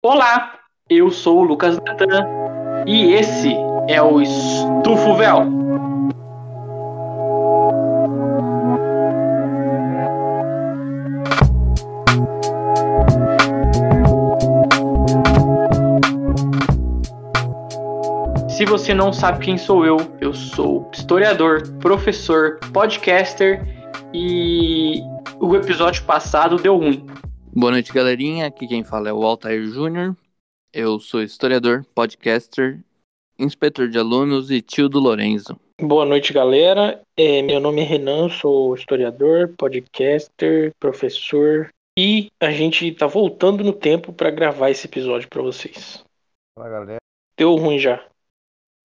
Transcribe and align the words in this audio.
Olá, 0.00 0.54
eu 0.88 1.10
sou 1.10 1.40
o 1.40 1.42
Lucas 1.42 1.76
Natan 1.84 2.24
e 2.86 3.14
esse 3.14 3.52
é 3.88 4.00
o 4.00 4.22
Estufo 4.22 5.16
Véu. 5.16 5.42
Se 18.48 18.64
você 18.66 18.94
não 18.94 19.12
sabe 19.12 19.44
quem 19.44 19.58
sou 19.58 19.84
eu, 19.84 19.96
eu 20.20 20.32
sou 20.32 20.88
historiador, 20.94 21.68
professor, 21.80 22.60
podcaster 22.72 23.66
e 24.14 25.02
o 25.40 25.56
episódio 25.56 26.04
passado 26.04 26.54
deu 26.54 26.76
ruim. 26.76 27.04
Boa 27.54 27.72
noite, 27.72 27.92
galerinha. 27.92 28.46
Aqui 28.46 28.66
quem 28.66 28.84
fala 28.84 29.08
é 29.08 29.12
o 29.12 29.24
Altair 29.24 29.64
Júnior. 29.66 30.16
Eu 30.72 31.00
sou 31.00 31.22
historiador, 31.22 31.84
podcaster, 31.94 32.82
inspetor 33.38 33.88
de 33.88 33.98
alunos 33.98 34.50
e 34.50 34.60
tio 34.60 34.88
do 34.88 34.98
Lorenzo. 34.98 35.58
Boa 35.80 36.04
noite, 36.04 36.32
galera. 36.32 37.02
É, 37.16 37.42
meu 37.42 37.60
nome 37.60 37.80
é 37.80 37.84
Renan, 37.84 38.28
sou 38.28 38.74
historiador, 38.74 39.54
podcaster, 39.56 40.72
professor 40.78 41.70
e 41.98 42.30
a 42.38 42.52
gente 42.52 42.92
tá 42.92 43.08
voltando 43.08 43.64
no 43.64 43.72
tempo 43.72 44.12
para 44.12 44.30
gravar 44.30 44.70
esse 44.70 44.86
episódio 44.86 45.28
para 45.28 45.42
vocês. 45.42 46.04
Fala, 46.54 46.70
galera. 46.70 46.98
Deu 47.36 47.56
ruim 47.56 47.76
já. 47.78 48.08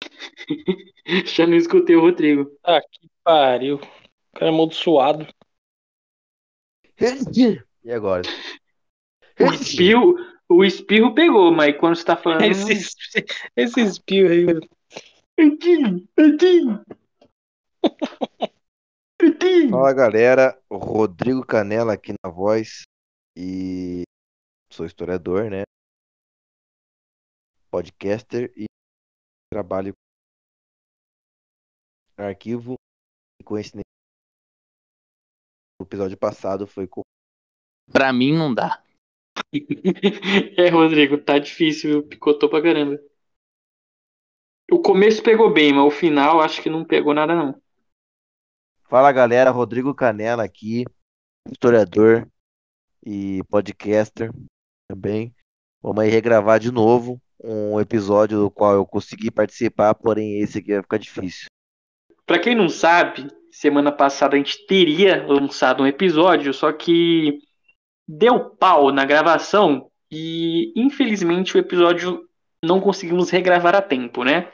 Já 1.26 1.46
não 1.46 1.54
escutei 1.54 1.96
o 1.96 2.00
Rodrigo. 2.00 2.50
Ah, 2.64 2.80
que 2.80 3.06
pariu. 3.22 3.76
O 3.76 4.38
cara 4.38 4.46
é 4.46 4.48
amaldiçoado. 4.48 5.26
E 7.84 7.92
agora? 7.92 8.22
O 9.38 9.52
espirro, 9.52 10.14
o 10.48 10.64
espirro 10.64 11.14
pegou, 11.14 11.52
mas 11.52 11.76
quando 11.78 11.96
você 11.96 12.04
tá 12.04 12.16
falando. 12.16 12.42
Esse, 12.42 13.24
esse 13.54 13.80
espirro 13.80 14.30
aí. 14.30 14.46
Edinho, 15.36 16.08
Edinho. 16.16 16.84
Edinho. 19.20 19.70
Fala, 19.70 19.92
galera. 19.92 20.58
Rodrigo 20.72 21.44
Canela 21.44 21.92
aqui 21.92 22.14
na 22.24 22.30
voz. 22.30 22.84
E 23.36 24.04
sou 24.70 24.86
historiador, 24.86 25.50
né? 25.50 25.64
Podcaster 27.70 28.52
e 28.56 28.64
trabalho 29.52 29.92
com 32.16 32.22
arquivo 32.22 32.76
e 33.40 33.44
conhecimento. 33.44 33.84
O 35.80 35.84
episódio 35.84 36.16
passado 36.16 36.66
foi 36.66 36.86
com 36.86 37.02
Pra 37.92 38.12
mim 38.12 38.32
não 38.32 38.52
dá. 38.52 38.82
É, 40.56 40.68
Rodrigo, 40.68 41.18
tá 41.18 41.38
difícil, 41.38 41.90
viu? 41.90 42.02
Picotou 42.02 42.48
pra 42.48 42.62
caramba. 42.62 43.00
O 44.70 44.80
começo 44.80 45.22
pegou 45.22 45.52
bem, 45.52 45.72
mas 45.72 45.84
o 45.84 45.90
final 45.90 46.40
acho 46.40 46.62
que 46.62 46.70
não 46.70 46.84
pegou 46.84 47.12
nada, 47.12 47.34
não. 47.34 47.60
Fala 48.84 49.12
galera, 49.12 49.50
Rodrigo 49.50 49.94
Canela 49.94 50.44
aqui, 50.44 50.84
historiador 51.50 52.28
e 53.04 53.42
podcaster 53.50 54.30
também. 54.88 55.34
Vamos 55.82 56.02
aí 56.02 56.10
regravar 56.10 56.58
de 56.58 56.70
novo 56.70 57.20
um 57.42 57.78
episódio 57.78 58.38
do 58.38 58.50
qual 58.50 58.74
eu 58.74 58.86
consegui 58.86 59.30
participar, 59.30 59.94
porém 59.94 60.40
esse 60.40 60.58
aqui 60.58 60.72
vai 60.72 60.82
ficar 60.82 60.98
difícil. 60.98 61.46
Pra 62.24 62.38
quem 62.38 62.54
não 62.54 62.68
sabe, 62.68 63.28
semana 63.50 63.92
passada 63.92 64.34
a 64.34 64.38
gente 64.38 64.66
teria 64.66 65.26
lançado 65.26 65.82
um 65.82 65.86
episódio, 65.86 66.54
só 66.54 66.72
que 66.72 67.40
deu 68.06 68.50
pau 68.50 68.92
na 68.92 69.04
gravação 69.04 69.90
e 70.10 70.72
infelizmente 70.76 71.56
o 71.56 71.58
episódio 71.58 72.28
não 72.62 72.80
conseguimos 72.80 73.30
regravar 73.30 73.74
a 73.74 73.82
tempo, 73.82 74.24
né? 74.24 74.50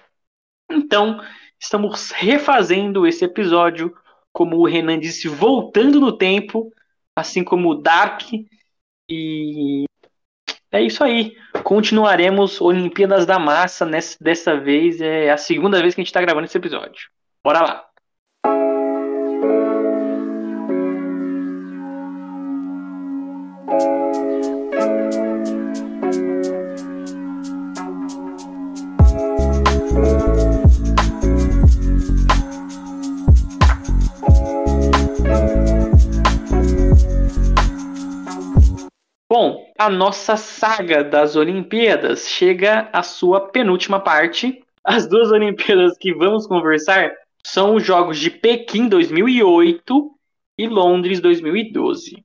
Então, 0.70 1.20
estamos 1.58 2.10
refazendo 2.10 3.06
esse 3.06 3.24
episódio, 3.24 3.94
como 4.32 4.56
o 4.56 4.66
Renan 4.66 4.98
disse, 4.98 5.28
voltando 5.28 6.00
no 6.00 6.16
tempo, 6.16 6.72
assim 7.14 7.44
como 7.44 7.70
o 7.70 7.74
Dark. 7.74 8.22
E 9.08 9.84
é 10.72 10.82
isso 10.82 11.02
aí. 11.02 11.36
Continuaremos 11.64 12.60
Olimpíadas 12.60 13.26
da 13.26 13.38
Massa 13.38 13.84
nessa, 13.84 14.16
dessa 14.20 14.58
vez. 14.58 15.00
É 15.00 15.30
a 15.30 15.36
segunda 15.36 15.80
vez 15.80 15.94
que 15.94 16.00
a 16.00 16.02
gente 16.02 16.08
está 16.08 16.20
gravando 16.20 16.46
esse 16.46 16.56
episódio. 16.56 17.10
Bora 17.44 17.60
lá. 17.60 17.89
Bom, 39.32 39.72
a 39.78 39.88
nossa 39.88 40.36
saga 40.36 41.04
das 41.04 41.36
Olimpíadas 41.36 42.28
chega 42.28 42.90
à 42.92 43.00
sua 43.00 43.40
penúltima 43.40 44.00
parte. 44.00 44.60
As 44.82 45.06
duas 45.06 45.30
Olimpíadas 45.30 45.96
que 45.96 46.12
vamos 46.12 46.48
conversar 46.48 47.12
são 47.46 47.76
os 47.76 47.86
Jogos 47.86 48.18
de 48.18 48.28
Pequim 48.28 48.88
2008 48.88 50.18
e 50.58 50.66
Londres 50.66 51.20
2012. 51.20 52.24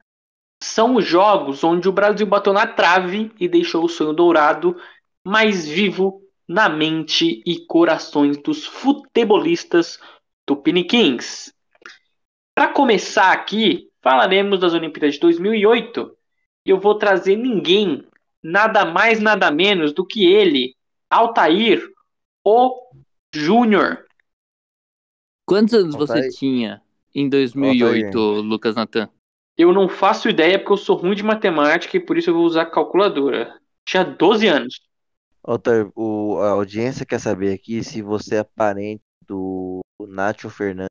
São 0.63 0.95
os 0.95 1.05
jogos 1.05 1.63
onde 1.63 1.87
o 1.87 1.91
Brasil 1.91 2.25
bateu 2.25 2.51
na 2.51 2.65
trave 2.65 3.31
e 3.39 3.47
deixou 3.47 3.85
o 3.85 3.89
sonho 3.89 4.11
dourado 4.11 4.75
mais 5.23 5.67
vivo 5.67 6.23
na 6.47 6.67
mente 6.67 7.43
e 7.45 7.67
corações 7.67 8.35
dos 8.35 8.65
futebolistas 8.65 9.99
tupiniquins. 10.43 11.53
Para 12.55 12.69
começar 12.69 13.31
aqui, 13.31 13.91
falaremos 14.01 14.59
das 14.59 14.73
Olimpíadas 14.73 15.13
de 15.13 15.19
2008 15.19 15.99
e 16.01 16.24
eu 16.65 16.79
vou 16.79 16.95
trazer 16.97 17.35
ninguém, 17.35 18.05
nada 18.41 18.83
mais, 18.85 19.19
nada 19.19 19.51
menos 19.51 19.93
do 19.93 20.05
que 20.05 20.25
ele, 20.25 20.75
Altair, 21.09 21.87
o 22.43 22.91
Júnior. 23.33 24.05
Quantos 25.45 25.73
anos 25.75 25.95
você 25.95 26.13
Altair. 26.13 26.31
tinha 26.33 26.81
em 27.13 27.29
2008, 27.29 28.17
Lucas 28.17 28.75
Natan? 28.75 29.09
Eu 29.57 29.71
não 29.71 29.87
faço 29.87 30.27
ideia 30.27 30.57
porque 30.59 30.73
eu 30.73 30.77
sou 30.77 30.97
ruim 30.97 31.15
de 31.15 31.23
matemática 31.23 31.95
e 31.95 31.99
por 31.99 32.17
isso 32.17 32.29
eu 32.29 32.33
vou 32.33 32.43
usar 32.43 32.65
calculadora. 32.65 33.57
Tinha 33.85 34.03
12 34.03 34.47
anos. 34.47 34.81
Outra, 35.41 35.89
o, 35.95 36.39
a 36.39 36.49
audiência 36.49 37.05
quer 37.05 37.19
saber 37.19 37.53
aqui 37.53 37.83
se 37.83 38.01
você 38.01 38.37
é 38.37 38.43
parente 38.43 39.03
do 39.25 39.79
Nacho 40.01 40.49
Fernandes. 40.49 40.89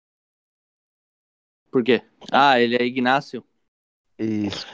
Por 1.70 1.82
quê? 1.82 2.02
Ah, 2.30 2.58
ele 2.60 2.76
é 2.76 2.84
Ignácio. 2.84 3.44
Isso. 4.16 4.64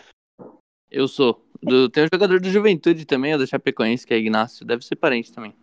Eu 0.90 1.06
sou. 1.06 1.44
Do, 1.62 1.88
tem 1.88 2.04
um 2.04 2.08
jogador 2.12 2.40
do 2.40 2.50
Juventude 2.50 3.04
também, 3.04 3.34
o 3.34 3.38
da 3.38 3.46
Chapecoense, 3.46 4.06
que 4.06 4.14
é 4.14 4.18
Ignácio. 4.18 4.64
Deve 4.66 4.84
ser 4.84 4.96
parente 4.96 5.32
também. 5.32 5.54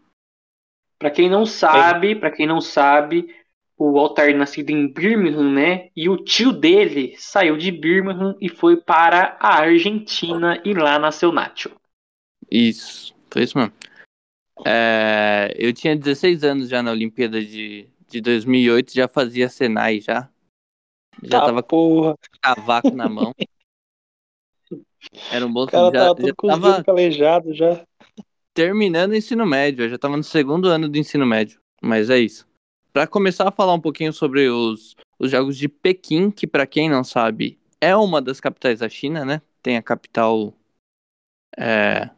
Pra 1.00 1.12
quem 1.12 1.30
não 1.30 1.46
sabe, 1.46 2.16
para 2.16 2.32
quem 2.32 2.48
não 2.48 2.60
sabe, 2.62 3.34
o 3.78 4.00
Altair 4.00 4.36
nascido 4.36 4.72
em 4.72 4.92
Birmingham, 4.92 5.52
né? 5.52 5.90
E 5.96 6.10
o 6.10 6.18
tio 6.18 6.52
dele 6.52 7.16
saiu 7.18 7.58
de 7.58 7.72
Birmingham 7.72 8.36
e 8.42 8.50
foi 8.50 8.78
para 8.78 9.38
a 9.40 9.60
Argentina 9.60 10.62
e 10.66 10.74
lá 10.74 10.98
nasceu 10.98 11.32
Nacho. 11.32 11.70
Isso, 12.50 13.14
foi 13.32 13.44
isso 13.44 13.58
mesmo. 13.58 13.74
É, 14.66 15.54
eu 15.56 15.72
tinha 15.72 15.96
16 15.96 16.44
anos 16.44 16.70
já 16.70 16.82
na 16.82 16.92
Olimpíada 16.92 17.44
de, 17.44 17.88
de 18.10 18.22
2008, 18.22 18.94
já 18.94 19.08
fazia 19.08 19.50
Senai 19.50 20.02
já. 20.02 20.30
Já 21.22 21.40
Tá, 21.40 21.46
tava 21.48 21.62
com 21.62 21.70
porra. 21.70 22.16
cavaco 22.42 22.92
na 22.92 23.08
mão. 23.08 23.34
Era 25.32 25.46
um 25.46 25.52
bom 25.52 25.64
O 25.64 25.68
cara 25.68 25.86
já, 25.86 25.92
tava 25.92 26.28
já 26.28 26.34
tava 26.36 26.72
dedos 26.72 26.86
calejados 26.86 27.58
já. 27.58 27.86
terminando 28.54 29.12
o 29.12 29.16
ensino 29.16 29.46
médio, 29.46 29.86
eu 29.86 29.90
já 29.90 29.98
tava 29.98 30.18
no 30.18 30.24
segundo 30.24 30.68
ano 30.68 30.90
do 30.90 30.98
ensino 30.98 31.26
médio. 31.26 31.60
Mas 31.82 32.10
é 32.10 32.18
isso. 32.18 32.48
Para 32.92 33.06
começar 33.06 33.48
a 33.48 33.52
falar 33.52 33.74
um 33.74 33.82
pouquinho 33.82 34.12
sobre 34.12 34.50
os, 34.50 34.96
os 35.20 35.30
Jogos 35.30 35.58
de 35.58 35.68
Pequim, 35.70 36.32
que 36.32 36.48
para 36.48 36.66
quem 36.66 36.90
não 36.90 37.04
sabe, 37.04 37.60
é 37.80 37.96
uma 37.96 38.22
das 38.22 38.40
capitais 38.40 38.80
da 38.80 38.90
China, 38.90 39.24
né? 39.24 39.42
Tem 39.62 39.78
a 39.78 39.84
capital 39.84 40.54
é, 41.56 42.10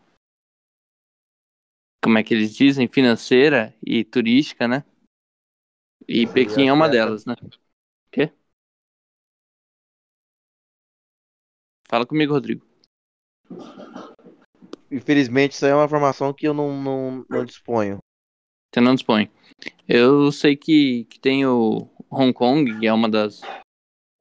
como 2.02 2.18
é 2.18 2.24
que 2.24 2.34
eles 2.34 2.56
dizem, 2.56 2.88
financeira 2.88 3.74
e 3.86 4.04
turística, 4.04 4.68
né? 4.68 4.84
E 6.08 6.26
Pequim 6.26 6.68
é 6.68 6.74
uma 6.74 6.90
delas, 6.90 7.26
né? 7.26 7.36
Quê? 8.12 8.32
Fala 11.88 12.06
comigo, 12.06 12.34
Rodrigo. 12.34 12.69
Infelizmente, 14.92 15.54
isso 15.54 15.66
aí 15.66 15.72
é 15.72 15.76
uma 15.76 15.86
informação 15.86 16.34
que 16.34 16.48
eu 16.48 16.54
não, 16.54 16.82
não, 16.82 17.26
não 17.30 17.46
disponho. 17.46 18.00
Você 18.74 18.82
não 18.82 18.96
dispõe. 18.96 19.30
Eu 19.88 20.32
sei 20.32 20.56
que, 20.56 21.06
que 21.06 21.20
tem 21.20 21.46
o 21.46 21.88
Hong 22.10 22.34
Kong, 22.34 22.80
que 22.80 22.88
é 22.88 22.94
uma 22.94 23.10
das, 23.10 23.42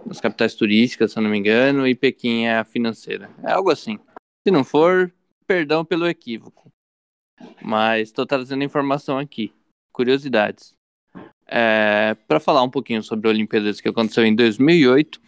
das 0.06 0.20
capitais 0.20 0.54
turísticas, 0.54 1.12
se 1.12 1.18
eu 1.18 1.22
não 1.22 1.30
me 1.30 1.38
engano, 1.38 1.86
e 1.86 1.94
Pequim 1.94 2.44
é 2.44 2.58
a 2.58 2.64
financeira. 2.64 3.30
É 3.42 3.52
algo 3.52 3.70
assim. 3.70 3.98
Se 4.46 4.50
não 4.50 4.64
for, 4.64 5.12
perdão 5.46 5.84
pelo 5.84 6.06
equívoco. 6.06 6.70
Mas 7.62 8.08
estou 8.08 8.26
trazendo 8.26 8.64
informação 8.64 9.18
aqui. 9.18 9.52
Curiosidades. 9.92 10.74
É, 11.46 12.14
para 12.26 12.40
falar 12.40 12.62
um 12.62 12.70
pouquinho 12.70 13.02
sobre 13.02 13.28
a 13.28 13.30
Olimpíadas 13.30 13.80
que 13.80 13.88
aconteceu 13.88 14.24
em 14.24 14.34
2008, 14.34 15.20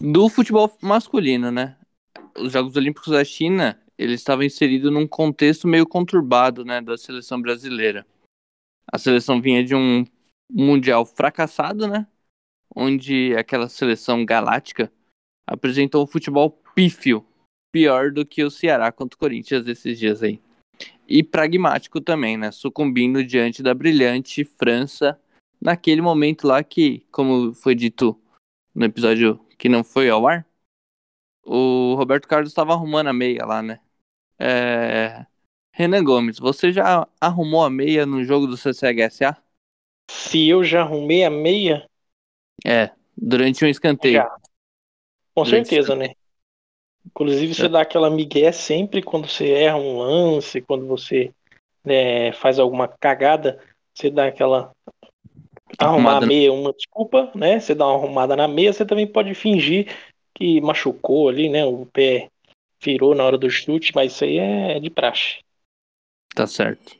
do 0.00 0.28
futebol 0.28 0.70
masculino, 0.80 1.50
né? 1.50 1.77
Os 2.36 2.52
Jogos 2.52 2.76
Olímpicos 2.76 3.12
da 3.12 3.24
China, 3.24 3.80
eles 3.96 4.20
estavam 4.20 4.44
inseridos 4.44 4.92
num 4.92 5.06
contexto 5.06 5.66
meio 5.66 5.86
conturbado, 5.86 6.64
né, 6.64 6.80
da 6.80 6.96
seleção 6.96 7.40
brasileira. 7.40 8.06
A 8.90 8.98
seleção 8.98 9.40
vinha 9.40 9.64
de 9.64 9.74
um 9.74 10.04
mundial 10.50 11.04
fracassado, 11.04 11.86
né? 11.86 12.06
Onde 12.74 13.34
aquela 13.36 13.68
seleção 13.68 14.24
galáctica 14.24 14.90
apresentou 15.46 16.04
um 16.04 16.06
futebol 16.06 16.50
pífio, 16.74 17.24
pior 17.72 18.10
do 18.10 18.24
que 18.24 18.42
o 18.42 18.50
Ceará 18.50 18.90
contra 18.90 19.16
o 19.16 19.18
Corinthians 19.18 19.66
esses 19.66 19.98
dias 19.98 20.22
aí. 20.22 20.40
E 21.06 21.22
pragmático 21.22 22.00
também, 22.00 22.36
né? 22.36 22.50
Sucumbindo 22.50 23.24
diante 23.24 23.62
da 23.62 23.74
brilhante 23.74 24.44
França 24.44 25.20
naquele 25.60 26.00
momento 26.00 26.46
lá 26.46 26.62
que, 26.62 27.04
como 27.10 27.52
foi 27.52 27.74
dito 27.74 28.18
no 28.74 28.84
episódio 28.84 29.40
que 29.58 29.68
não 29.68 29.82
foi 29.82 30.08
ao 30.08 30.26
ar, 30.26 30.46
o 31.48 31.94
Roberto 31.94 32.28
Carlos 32.28 32.50
estava 32.50 32.74
arrumando 32.74 33.08
a 33.08 33.12
meia 33.12 33.44
lá, 33.46 33.62
né? 33.62 33.80
É... 34.38 35.24
Renan 35.72 36.04
Gomes, 36.04 36.38
você 36.38 36.72
já 36.72 37.06
arrumou 37.20 37.64
a 37.64 37.70
meia 37.70 38.04
no 38.04 38.22
jogo 38.24 38.46
do 38.46 38.56
CCHSA? 38.56 39.36
Se 40.10 40.48
eu 40.48 40.62
já 40.62 40.82
arrumei 40.82 41.24
a 41.24 41.30
meia? 41.30 41.88
É, 42.66 42.90
durante 43.16 43.64
um 43.64 43.68
escanteio. 43.68 44.14
Já. 44.14 44.36
Com 45.34 45.44
durante 45.44 45.68
certeza, 45.68 45.94
né? 45.94 46.14
Inclusive 47.06 47.54
você 47.54 47.66
é. 47.66 47.68
dá 47.68 47.80
aquela 47.80 48.10
migué 48.10 48.52
sempre 48.52 49.02
quando 49.02 49.28
você 49.28 49.50
erra 49.50 49.76
um 49.76 49.98
lance, 49.98 50.60
quando 50.60 50.86
você 50.86 51.32
né, 51.84 52.32
faz 52.32 52.58
alguma 52.58 52.88
cagada, 52.88 53.62
você 53.94 54.10
dá 54.10 54.26
aquela 54.26 54.72
arrumar 55.78 56.18
a 56.22 56.26
meia, 56.26 56.52
uma 56.52 56.72
desculpa, 56.72 57.30
né? 57.34 57.60
Você 57.60 57.74
dá 57.74 57.86
uma 57.86 57.94
arrumada 57.94 58.34
na 58.34 58.48
meia, 58.48 58.72
você 58.72 58.84
também 58.84 59.06
pode 59.06 59.32
fingir 59.34 59.94
que 60.38 60.60
machucou 60.60 61.28
ali, 61.28 61.48
né? 61.48 61.64
O 61.64 61.84
pé 61.84 62.30
virou 62.80 63.12
na 63.12 63.24
hora 63.24 63.36
do 63.36 63.50
chute, 63.50 63.92
mas 63.92 64.12
isso 64.12 64.22
aí 64.22 64.38
é 64.38 64.78
de 64.78 64.88
praxe. 64.88 65.40
Tá 66.32 66.46
certo. 66.46 66.96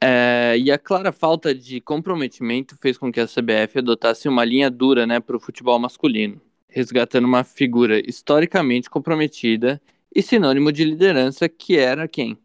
É, 0.00 0.56
e 0.56 0.70
a 0.70 0.78
clara 0.78 1.10
falta 1.10 1.52
de 1.52 1.80
comprometimento 1.80 2.76
fez 2.76 2.96
com 2.96 3.10
que 3.10 3.18
a 3.18 3.26
CBF 3.26 3.78
adotasse 3.78 4.28
uma 4.28 4.44
linha 4.44 4.70
dura 4.70 5.04
né, 5.04 5.18
para 5.18 5.36
o 5.36 5.40
futebol 5.40 5.76
masculino, 5.76 6.40
resgatando 6.68 7.24
uma 7.24 7.42
figura 7.42 7.98
historicamente 8.08 8.88
comprometida 8.88 9.82
e 10.14 10.22
sinônimo 10.22 10.70
de 10.70 10.84
liderança 10.84 11.48
que 11.48 11.76
era 11.76 12.06
quem? 12.06 12.38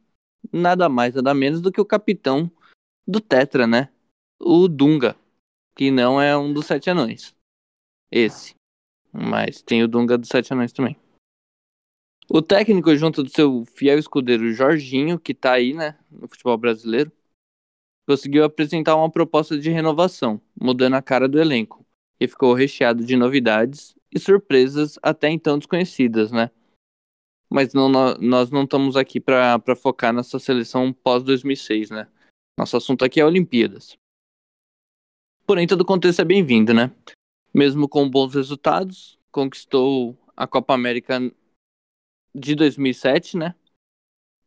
Nada 0.52 0.90
mais, 0.90 1.14
nada 1.14 1.32
menos 1.36 1.62
do 1.62 1.72
que 1.72 1.80
o 1.80 1.86
capitão 1.86 2.52
do 3.08 3.22
Tetra, 3.22 3.68
né? 3.68 3.90
O 4.40 4.68
Dunga, 4.68 5.16
que 5.76 5.92
não 5.92 6.20
é 6.20 6.36
um 6.36 6.52
dos 6.52 6.66
sete 6.66 6.90
anões. 6.90 7.36
Esse. 8.12 8.56
Mas 9.14 9.62
tem 9.62 9.84
o 9.84 9.88
Dunga 9.88 10.18
dos 10.18 10.30
sete 10.30 10.52
anões 10.52 10.74
também. 10.74 10.98
O 12.30 12.42
técnico, 12.42 12.96
junto 12.96 13.22
do 13.22 13.30
seu 13.30 13.64
fiel 13.66 14.00
escudeiro 14.00 14.52
Jorginho, 14.54 15.20
que 15.20 15.34
tá 15.34 15.54
aí, 15.54 15.74
né, 15.74 16.00
no 16.10 16.28
futebol 16.28 16.58
brasileiro, 16.58 17.12
conseguiu 18.08 18.44
apresentar 18.44 18.96
uma 18.96 19.12
proposta 19.12 19.58
de 19.58 19.70
renovação, 19.70 20.42
mudando 20.60 20.96
a 20.96 21.02
cara 21.02 21.28
do 21.28 21.40
elenco, 21.40 21.86
e 22.20 22.28
ficou 22.28 22.54
recheado 22.54 23.06
de 23.06 23.16
novidades 23.16 23.96
e 24.12 24.20
surpresas 24.20 24.98
até 25.02 25.30
então 25.30 25.58
desconhecidas, 25.58 26.32
né? 26.32 26.50
Mas 27.50 27.74
não, 27.74 27.88
nós 27.90 28.50
não 28.50 28.64
estamos 28.64 28.96
aqui 28.96 29.20
para 29.20 29.76
focar 29.76 30.12
nessa 30.12 30.40
seleção 30.40 30.92
pós-2006, 30.92 31.92
né? 31.92 32.08
Nosso 32.58 32.78
assunto 32.78 33.06
aqui 33.06 33.20
é 33.20 33.26
Olimpíadas. 33.26 33.96
Porém, 35.46 35.68
todo 35.68 35.86
contexto 35.86 36.22
é 36.22 36.26
bem-vindo, 36.26 36.74
né? 36.74 36.92
Mesmo 37.54 37.88
com 37.88 38.10
bons 38.10 38.34
resultados, 38.34 39.20
conquistou 39.32 40.18
a 40.36 40.48
Copa 40.48 40.74
América 40.74 41.20
de 42.34 42.56
2007, 42.56 43.38
né? 43.38 43.56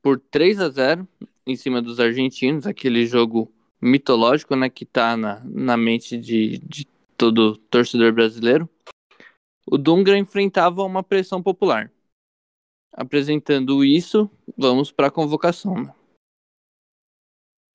Por 0.03 0.19
3 0.19 0.61
a 0.61 0.69
0 0.69 1.09
em 1.47 1.57
cima 1.57 1.81
dos 1.81 2.01
argentinos, 2.01 2.67
aquele 2.67 3.07
jogo 3.07 3.53
mitológico, 3.81 4.57
né? 4.57 4.69
Que 4.69 4.85
tá 4.85 5.17
na, 5.17 5.41
na 5.45 5.77
mente 5.77 6.19
de, 6.19 6.59
de 6.59 6.87
todo 7.17 7.57
torcedor 7.57 8.13
brasileiro. 8.13 8.69
O 9.69 9.77
Dunga 9.77 10.17
enfrentava 10.17 10.83
uma 10.83 11.03
pressão 11.03 11.43
popular. 11.43 11.91
Apresentando 12.93 13.85
isso, 13.85 14.31
vamos 14.57 14.91
para 14.91 15.09
a 15.09 15.11
convocação. 15.11 15.83
Né? 15.83 15.95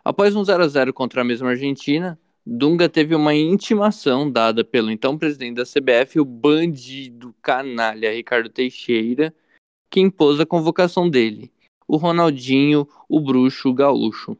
Após 0.04 0.36
um 0.36 0.44
0 0.44 0.64
a 0.64 0.68
0 0.68 0.94
contra 0.94 1.22
a 1.22 1.24
mesma 1.24 1.50
Argentina, 1.50 2.20
Dunga 2.46 2.90
teve 2.90 3.14
uma 3.14 3.36
intimação 3.36 4.30
dada 4.30 4.64
pelo 4.64 4.90
então 4.90 5.18
presidente 5.18 5.58
da 5.58 5.64
CBF, 5.64 6.20
o 6.20 6.26
bandido 6.26 7.36
canalha 7.42 8.12
Ricardo 8.12 8.50
Teixeira, 8.50 9.34
que 9.90 10.00
impôs 10.00 10.40
a 10.40 10.46
convocação 10.46 11.08
dele, 11.08 11.52
o 11.88 11.98
Ronaldinho, 11.98 12.88
o 13.08 13.20
bruxo 13.20 13.72
gaúcho. 13.74 14.36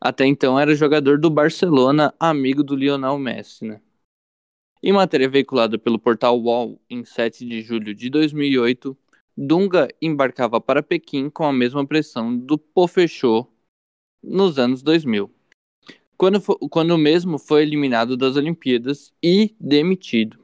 Até 0.00 0.26
então 0.26 0.60
era 0.60 0.74
jogador 0.74 1.18
do 1.18 1.30
Barcelona, 1.30 2.14
amigo 2.20 2.62
do 2.62 2.76
Lionel 2.76 3.18
Messi, 3.18 3.64
né? 3.64 3.80
Em 4.82 4.92
matéria 4.92 5.28
veiculada 5.28 5.78
pelo 5.78 5.98
portal 5.98 6.38
UOL 6.38 6.78
em 6.90 7.04
7 7.04 7.44
de 7.46 7.62
julho 7.62 7.94
de 7.94 8.10
2008, 8.10 8.96
Dunga 9.36 9.88
embarcava 10.00 10.60
para 10.60 10.82
Pequim 10.82 11.28
com 11.28 11.44
a 11.44 11.52
mesma 11.52 11.86
pressão 11.86 12.36
do 12.36 12.56
Pofechô 12.56 13.48
nos 14.22 14.58
anos 14.58 14.82
2000, 14.82 15.30
quando, 16.16 16.40
quando 16.68 16.96
mesmo 16.98 17.38
foi 17.38 17.62
eliminado 17.62 18.16
das 18.16 18.36
Olimpíadas 18.36 19.12
e 19.22 19.54
demitido. 19.58 20.38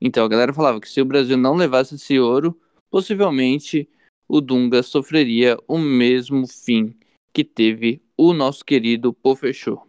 Então 0.00 0.24
a 0.24 0.28
galera 0.28 0.52
falava 0.52 0.80
que 0.80 0.88
se 0.88 1.00
o 1.00 1.04
Brasil 1.04 1.36
não 1.36 1.54
levasse 1.54 1.94
esse 1.94 2.18
ouro, 2.18 2.58
possivelmente 2.90 3.88
o 4.28 4.40
Dunga 4.40 4.82
sofreria 4.82 5.56
o 5.66 5.78
mesmo 5.78 6.46
fim 6.46 6.94
que 7.32 7.44
teve 7.44 8.02
o 8.16 8.32
nosso 8.32 8.64
querido 8.64 9.12
Pofechô. 9.12 9.86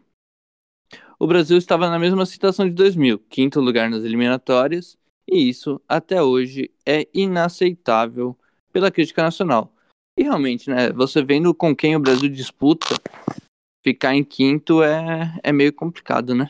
O 1.20 1.26
Brasil 1.26 1.58
estava 1.58 1.90
na 1.90 1.98
mesma 1.98 2.26
situação 2.26 2.68
de 2.68 2.76
2000, 2.76 3.20
quinto 3.30 3.60
lugar 3.60 3.90
nas 3.90 4.04
eliminatórias, 4.04 4.98
e 5.28 5.50
isso 5.50 5.82
até 5.88 6.22
hoje 6.22 6.72
é 6.86 7.08
inaceitável 7.14 8.38
pela 8.72 8.92
crítica 8.92 9.24
nacional. 9.24 9.74
E 10.16 10.24
realmente, 10.24 10.70
né, 10.70 10.92
você 10.92 11.24
vendo 11.24 11.54
com 11.54 11.76
quem 11.76 11.96
o 11.96 12.00
Brasil 12.00 12.30
disputa, 12.30 12.96
ficar 13.88 14.14
em 14.14 14.24
quinto 14.24 14.84
é, 14.84 15.34
é 15.42 15.54
meio 15.54 15.72
complicado, 15.72 16.36
né? 16.36 16.50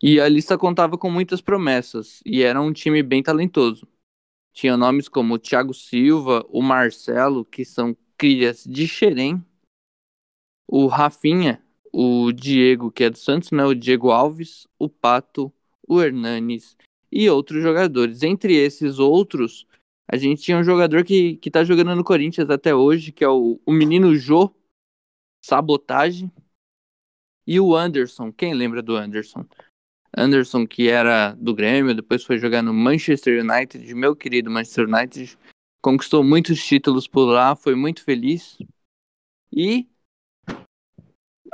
E 0.00 0.20
a 0.20 0.28
lista 0.28 0.56
contava 0.56 0.96
com 0.96 1.10
muitas 1.10 1.40
promessas, 1.40 2.20
e 2.24 2.40
era 2.40 2.60
um 2.60 2.72
time 2.72 3.02
bem 3.02 3.20
talentoso. 3.20 3.84
Tinha 4.52 4.76
nomes 4.76 5.08
como 5.08 5.34
o 5.34 5.38
Thiago 5.40 5.74
Silva, 5.74 6.46
o 6.50 6.62
Marcelo, 6.62 7.44
que 7.44 7.64
são 7.64 7.96
crias 8.16 8.62
de 8.64 8.86
Xerém, 8.86 9.44
o 10.68 10.86
Rafinha, 10.86 11.60
o 11.92 12.30
Diego, 12.30 12.92
que 12.92 13.02
é 13.02 13.10
do 13.10 13.18
Santos, 13.18 13.50
né? 13.50 13.64
O 13.64 13.74
Diego 13.74 14.12
Alves, 14.12 14.68
o 14.78 14.88
Pato, 14.88 15.52
o 15.88 16.00
Hernanes 16.00 16.76
e 17.10 17.28
outros 17.28 17.60
jogadores. 17.60 18.22
Entre 18.22 18.54
esses 18.54 19.00
outros, 19.00 19.66
a 20.08 20.16
gente 20.16 20.42
tinha 20.42 20.58
um 20.58 20.64
jogador 20.64 21.02
que, 21.02 21.38
que 21.38 21.50
tá 21.50 21.64
jogando 21.64 21.96
no 21.96 22.04
Corinthians 22.04 22.50
até 22.50 22.72
hoje, 22.72 23.10
que 23.10 23.24
é 23.24 23.28
o, 23.28 23.60
o 23.66 23.72
menino 23.72 24.14
Jô, 24.14 24.54
Sabotagem, 25.44 26.32
e 27.46 27.60
o 27.60 27.76
Anderson. 27.76 28.32
Quem 28.32 28.54
lembra 28.54 28.80
do 28.80 28.96
Anderson? 28.96 29.44
Anderson, 30.16 30.66
que 30.66 30.88
era 30.88 31.32
do 31.32 31.54
Grêmio, 31.54 31.94
depois 31.94 32.24
foi 32.24 32.38
jogar 32.38 32.62
no 32.62 32.72
Manchester 32.72 33.44
United, 33.44 33.94
meu 33.94 34.16
querido 34.16 34.50
Manchester 34.50 34.88
United, 34.88 35.36
conquistou 35.82 36.24
muitos 36.24 36.64
títulos 36.64 37.06
por 37.06 37.26
lá, 37.26 37.54
foi 37.54 37.74
muito 37.74 38.02
feliz. 38.02 38.56
E 39.52 39.86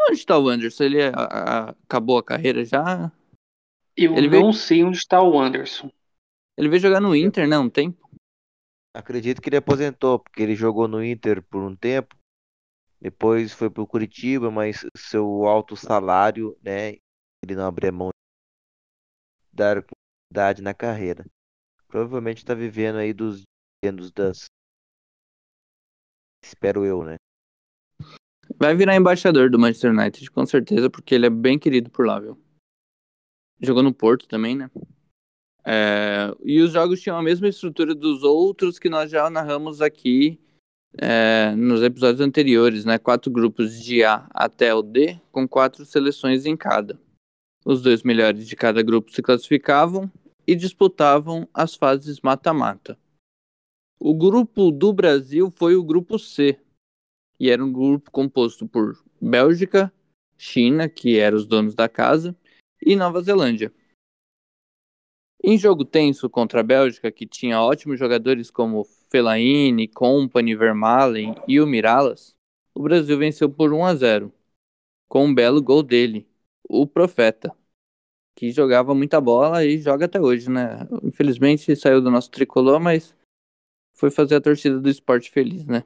onde 0.08 0.18
está 0.20 0.38
o 0.38 0.48
Anderson? 0.48 0.84
Ele 0.84 1.02
a, 1.02 1.10
a, 1.10 1.70
acabou 1.70 2.16
a 2.18 2.22
carreira 2.22 2.64
já? 2.64 3.10
Eu 3.96 4.14
ele 4.14 4.28
não 4.28 4.30
veio... 4.30 4.52
sei 4.52 4.84
onde 4.84 4.98
está 4.98 5.20
o 5.20 5.36
Anderson. 5.36 5.90
Ele 6.56 6.68
veio 6.68 6.80
jogar 6.80 7.00
no 7.00 7.16
Inter, 7.16 7.48
né? 7.48 7.58
Um 7.58 7.68
tempo. 7.68 8.08
Acredito 8.94 9.42
que 9.42 9.48
ele 9.48 9.56
aposentou, 9.56 10.20
porque 10.20 10.42
ele 10.42 10.54
jogou 10.54 10.86
no 10.86 11.04
Inter 11.04 11.42
por 11.42 11.60
um 11.62 11.74
tempo. 11.74 12.19
Depois 13.00 13.52
foi 13.52 13.70
pro 13.70 13.86
Curitiba, 13.86 14.50
mas 14.50 14.84
seu 14.94 15.46
alto 15.46 15.74
salário, 15.74 16.56
né? 16.62 16.96
Ele 17.42 17.54
não 17.54 17.66
abria 17.66 17.90
mão 17.90 18.10
dar 19.52 19.82
continuidade 19.82 20.62
na 20.62 20.74
carreira. 20.74 21.24
Provavelmente 21.88 22.38
está 22.38 22.54
vivendo 22.54 22.96
aí 22.96 23.12
dos 23.12 23.42
dividendos 23.82 24.12
das. 24.12 24.44
Espero 26.44 26.84
eu, 26.84 27.02
né? 27.04 27.16
Vai 28.58 28.74
virar 28.74 28.96
embaixador 28.96 29.50
do 29.50 29.58
Manchester 29.58 29.92
United, 29.92 30.30
com 30.30 30.44
certeza, 30.44 30.90
porque 30.90 31.14
ele 31.14 31.26
é 31.26 31.30
bem 31.30 31.58
querido 31.58 31.90
por 31.90 32.06
lá, 32.06 32.20
viu? 32.20 32.38
Jogou 33.60 33.82
no 33.82 33.94
Porto 33.94 34.28
também, 34.28 34.56
né? 34.56 34.70
É, 35.64 36.34
e 36.42 36.60
os 36.60 36.72
jogos 36.72 37.00
tinham 37.00 37.16
a 37.16 37.22
mesma 37.22 37.48
estrutura 37.48 37.94
dos 37.94 38.22
outros 38.22 38.78
que 38.78 38.88
nós 38.88 39.10
já 39.10 39.28
narramos 39.30 39.80
aqui 39.80 40.40
é, 40.98 41.54
nos 41.56 41.82
episódios 41.82 42.20
anteriores, 42.20 42.84
né? 42.84 42.98
Quatro 42.98 43.30
grupos 43.30 43.80
de 43.80 44.02
A 44.04 44.28
até 44.30 44.74
o 44.74 44.82
D, 44.82 45.20
com 45.30 45.48
quatro 45.48 45.84
seleções 45.84 46.46
em 46.46 46.56
cada. 46.56 46.98
Os 47.64 47.82
dois 47.82 48.02
melhores 48.02 48.48
de 48.48 48.56
cada 48.56 48.82
grupo 48.82 49.12
se 49.12 49.22
classificavam 49.22 50.10
e 50.46 50.56
disputavam 50.56 51.48
as 51.52 51.74
fases 51.74 52.20
mata-mata. 52.20 52.98
O 53.98 54.14
grupo 54.14 54.70
do 54.70 54.92
Brasil 54.92 55.52
foi 55.54 55.76
o 55.76 55.84
grupo 55.84 56.18
C, 56.18 56.58
e 57.38 57.50
era 57.50 57.62
um 57.62 57.70
grupo 57.70 58.10
composto 58.10 58.66
por 58.66 58.98
Bélgica, 59.20 59.92
China, 60.38 60.88
que 60.88 61.18
eram 61.18 61.36
os 61.36 61.46
donos 61.46 61.74
da 61.74 61.88
casa, 61.88 62.34
e 62.82 62.96
Nova 62.96 63.20
Zelândia. 63.20 63.72
Em 65.42 65.58
jogo 65.58 65.84
tenso 65.84 66.28
contra 66.30 66.60
a 66.60 66.62
Bélgica, 66.62 67.12
que 67.12 67.26
tinha 67.26 67.60
ótimos 67.60 67.98
jogadores 67.98 68.50
como 68.50 68.86
Fellaini, 69.10 69.88
Company, 69.88 70.54
Vermaelen 70.54 71.34
e 71.48 71.60
o 71.60 71.66
Miralas, 71.66 72.36
o 72.74 72.82
Brasil 72.82 73.18
venceu 73.18 73.50
por 73.50 73.72
1 73.72 73.84
a 73.84 73.94
0, 73.94 74.32
com 75.08 75.26
um 75.26 75.34
belo 75.34 75.60
gol 75.60 75.82
dele, 75.82 76.28
o 76.68 76.86
Profeta, 76.86 77.54
que 78.36 78.52
jogava 78.52 78.94
muita 78.94 79.20
bola 79.20 79.64
e 79.64 79.78
joga 79.78 80.06
até 80.06 80.20
hoje, 80.20 80.48
né? 80.48 80.86
Infelizmente 81.02 81.74
saiu 81.74 82.00
do 82.00 82.10
nosso 82.10 82.30
tricolor, 82.30 82.78
mas 82.78 83.14
foi 83.92 84.10
fazer 84.10 84.36
a 84.36 84.40
torcida 84.40 84.80
do 84.80 84.88
esporte 84.88 85.30
feliz, 85.30 85.66
né? 85.66 85.84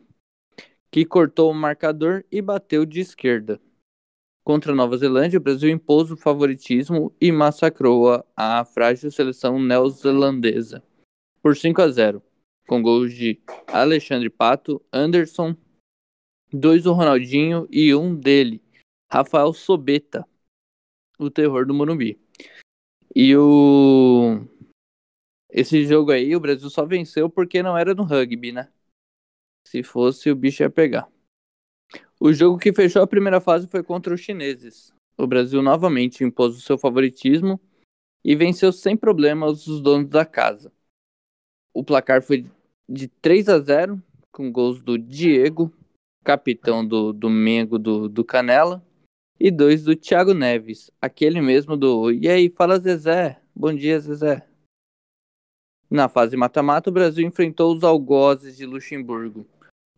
Que 0.90 1.04
cortou 1.04 1.50
o 1.50 1.54
marcador 1.54 2.24
e 2.30 2.42
bateu 2.42 2.84
de 2.84 3.00
esquerda. 3.00 3.60
Contra 4.44 4.72
a 4.72 4.74
Nova 4.74 4.98
Zelândia, 4.98 5.38
o 5.38 5.42
Brasil 5.42 5.70
impôs 5.70 6.10
o 6.10 6.16
favoritismo 6.18 7.10
e 7.18 7.32
massacrou 7.32 8.22
a, 8.36 8.64
frágil 8.66 9.10
seleção 9.10 9.58
neozelandesa 9.58 10.82
por 11.42 11.56
5 11.56 11.80
a 11.80 11.88
0, 11.88 12.22
com 12.66 12.82
gols 12.82 13.14
de 13.14 13.40
Alexandre 13.66 14.30
Pato, 14.30 14.84
Anderson, 14.92 15.56
dois 16.52 16.82
do 16.84 16.92
Ronaldinho 16.92 17.66
e 17.70 17.94
um 17.94 18.14
dele, 18.14 18.62
Rafael 19.10 19.52
Sobeta, 19.52 20.26
o 21.18 21.30
terror 21.30 21.66
do 21.66 21.74
Morumbi. 21.74 22.18
E 23.14 23.36
o 23.36 24.46
esse 25.50 25.86
jogo 25.86 26.10
aí 26.10 26.34
o 26.34 26.40
Brasil 26.40 26.68
só 26.68 26.84
venceu 26.84 27.30
porque 27.30 27.62
não 27.62 27.78
era 27.78 27.94
no 27.94 28.02
rugby, 28.02 28.50
né? 28.50 28.72
Se 29.68 29.84
fosse 29.84 30.28
o 30.28 30.34
bicho 30.34 30.64
ia 30.64 30.70
pegar. 30.70 31.08
O 32.18 32.32
jogo 32.32 32.58
que 32.58 32.72
fechou 32.72 33.02
a 33.02 33.06
primeira 33.06 33.40
fase 33.40 33.68
foi 33.68 33.82
contra 33.82 34.12
os 34.12 34.20
chineses. 34.20 34.92
O 35.16 35.28
Brasil 35.28 35.62
novamente 35.62 36.24
impôs 36.24 36.56
o 36.56 36.60
seu 36.60 36.76
favoritismo 36.76 37.60
e 38.24 38.34
venceu 38.34 38.72
sem 38.72 38.96
problemas 38.96 39.68
os 39.68 39.80
donos 39.80 40.08
da 40.08 40.26
casa. 40.26 40.72
O 41.72 41.84
placar 41.84 42.20
foi 42.20 42.50
de 42.88 43.08
3 43.08 43.48
a 43.48 43.58
0, 43.58 44.02
com 44.30 44.50
gols 44.50 44.82
do 44.82 44.98
Diego, 44.98 45.72
capitão 46.24 46.86
do, 46.86 47.12
do 47.12 47.28
Mengo 47.28 47.78
do, 47.78 48.08
do 48.08 48.24
Canela, 48.24 48.84
e 49.38 49.50
dois 49.50 49.84
do 49.84 49.96
Thiago 49.96 50.32
Neves, 50.32 50.90
aquele 51.00 51.40
mesmo 51.40 51.76
do 51.76 52.10
E 52.12 52.28
aí, 52.28 52.48
fala 52.48 52.78
Zezé. 52.78 53.40
Bom 53.54 53.74
dia, 53.74 53.98
Zezé. 54.00 54.46
Na 55.90 56.08
fase 56.08 56.36
mata-mata, 56.36 56.90
o 56.90 56.92
Brasil 56.92 57.26
enfrentou 57.26 57.74
os 57.74 57.84
algozes 57.84 58.56
de 58.56 58.64
Luxemburgo, 58.64 59.46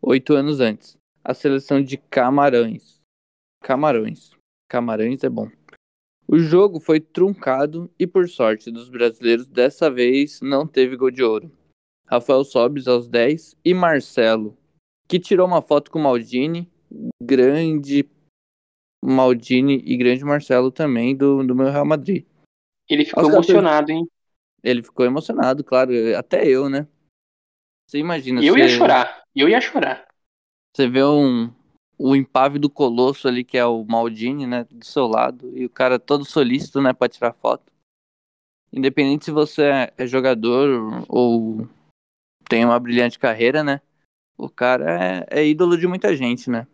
oito 0.02 0.34
anos 0.34 0.60
antes 0.60 0.96
a 1.26 1.34
seleção 1.34 1.82
de 1.82 1.96
Camarões. 1.96 3.00
Camarões. 3.60 4.30
Camarões 4.68 5.24
é 5.24 5.28
bom. 5.28 5.50
O 6.28 6.38
jogo 6.38 6.78
foi 6.78 7.00
truncado 7.00 7.90
e, 7.98 8.06
por 8.06 8.28
sorte 8.28 8.70
dos 8.70 8.88
brasileiros, 8.88 9.48
dessa 9.48 9.90
vez 9.90 10.40
não 10.40 10.68
teve 10.68 10.96
gol 10.96 11.10
de 11.10 11.24
ouro. 11.24 11.50
Rafael 12.06 12.44
Sobis 12.44 12.86
aos 12.86 13.08
10 13.08 13.56
e 13.64 13.74
Marcelo, 13.74 14.56
que 15.08 15.18
tirou 15.18 15.46
uma 15.46 15.60
foto 15.60 15.90
com 15.90 15.98
Maldini, 15.98 16.70
grande 17.22 18.08
Maldini 19.04 19.82
e 19.84 19.96
grande 19.96 20.24
Marcelo 20.24 20.70
também 20.70 21.16
do, 21.16 21.44
do 21.44 21.54
meu 21.54 21.70
Real 21.70 21.84
Madrid. 21.84 22.24
Ele 22.88 23.04
ficou 23.04 23.28
emocionado, 23.28 23.90
hein? 23.90 24.08
Ele 24.62 24.82
ficou 24.82 25.04
emocionado, 25.04 25.62
claro, 25.62 25.92
até 26.16 26.46
eu, 26.46 26.68
né? 26.68 26.86
Você 27.88 27.98
imagina. 27.98 28.42
Eu 28.42 28.56
ia 28.56 28.68
chorar, 28.68 29.24
eu 29.34 29.48
ia 29.48 29.60
chorar. 29.60 30.06
Você 30.74 30.88
vê 30.88 31.04
um, 31.04 31.52
o 31.98 32.14
impávido 32.14 32.68
colosso 32.68 33.28
ali, 33.28 33.44
que 33.44 33.56
é 33.56 33.64
o 33.64 33.84
Maldini, 33.84 34.46
né, 34.46 34.64
do 34.64 34.84
seu 34.84 35.06
lado, 35.06 35.56
e 35.56 35.64
o 35.64 35.70
cara 35.70 35.98
todo 35.98 36.24
solícito, 36.24 36.80
né, 36.80 36.92
pra 36.92 37.08
tirar 37.08 37.32
foto. 37.32 37.72
Independente 38.72 39.24
se 39.24 39.30
você 39.30 39.62
é, 39.62 39.92
é 39.96 40.06
jogador 40.06 41.04
ou 41.08 41.68
tem 42.48 42.64
uma 42.64 42.78
brilhante 42.78 43.18
carreira, 43.18 43.62
né, 43.62 43.80
o 44.36 44.48
cara 44.48 45.26
é, 45.30 45.40
é 45.40 45.46
ídolo 45.46 45.76
de 45.76 45.86
muita 45.86 46.14
gente, 46.14 46.50
né. 46.50 46.66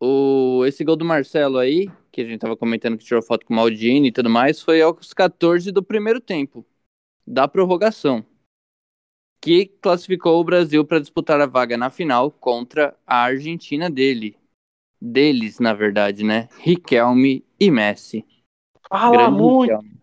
O, 0.00 0.64
esse 0.66 0.84
gol 0.84 0.96
do 0.96 1.04
Marcelo 1.04 1.58
aí, 1.58 1.90
que 2.12 2.20
a 2.20 2.24
gente 2.24 2.38
tava 2.38 2.56
comentando 2.56 2.96
que 2.96 3.04
tirou 3.04 3.22
foto 3.22 3.44
com 3.44 3.52
o 3.52 3.56
Maldini 3.56 4.08
e 4.08 4.12
tudo 4.12 4.30
mais, 4.30 4.62
foi 4.62 4.80
aos 4.80 5.12
14 5.12 5.72
do 5.72 5.82
primeiro 5.82 6.20
tempo, 6.20 6.64
da 7.26 7.48
prorrogação 7.48 8.24
que 9.40 9.66
classificou 9.80 10.40
o 10.40 10.44
Brasil 10.44 10.84
para 10.84 10.98
disputar 10.98 11.40
a 11.40 11.46
vaga 11.46 11.76
na 11.76 11.90
final 11.90 12.30
contra 12.30 12.96
a 13.06 13.22
Argentina 13.22 13.88
dele. 13.88 14.36
Deles, 15.00 15.60
na 15.60 15.72
verdade, 15.72 16.24
né? 16.24 16.48
Riquelme 16.58 17.44
e 17.58 17.70
Messi. 17.70 18.26
Fala 18.88 19.30
muito! 19.30 19.72
Riquelme. 19.72 19.97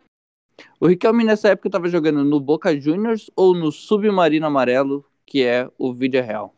O 0.79 0.88
Riquelme 0.88 1.24
nessa 1.24 1.50
época 1.50 1.67
estava 1.67 1.88
jogando 1.88 2.24
no 2.24 2.39
Boca 2.39 2.79
Juniors 2.79 3.29
ou 3.35 3.53
no 3.53 3.71
Submarino 3.71 4.45
Amarelo, 4.45 5.05
que 5.25 5.43
é 5.43 5.69
o 5.77 5.93
Vídeo 5.93 6.24
Real? 6.24 6.55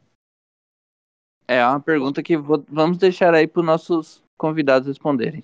É 1.47 1.65
uma 1.65 1.79
pergunta 1.79 2.21
que 2.21 2.37
vou, 2.37 2.63
vamos 2.67 2.97
deixar 2.97 3.33
aí 3.33 3.47
para 3.47 3.61
os 3.61 3.65
nossos 3.65 4.23
convidados 4.37 4.87
responderem. 4.87 5.43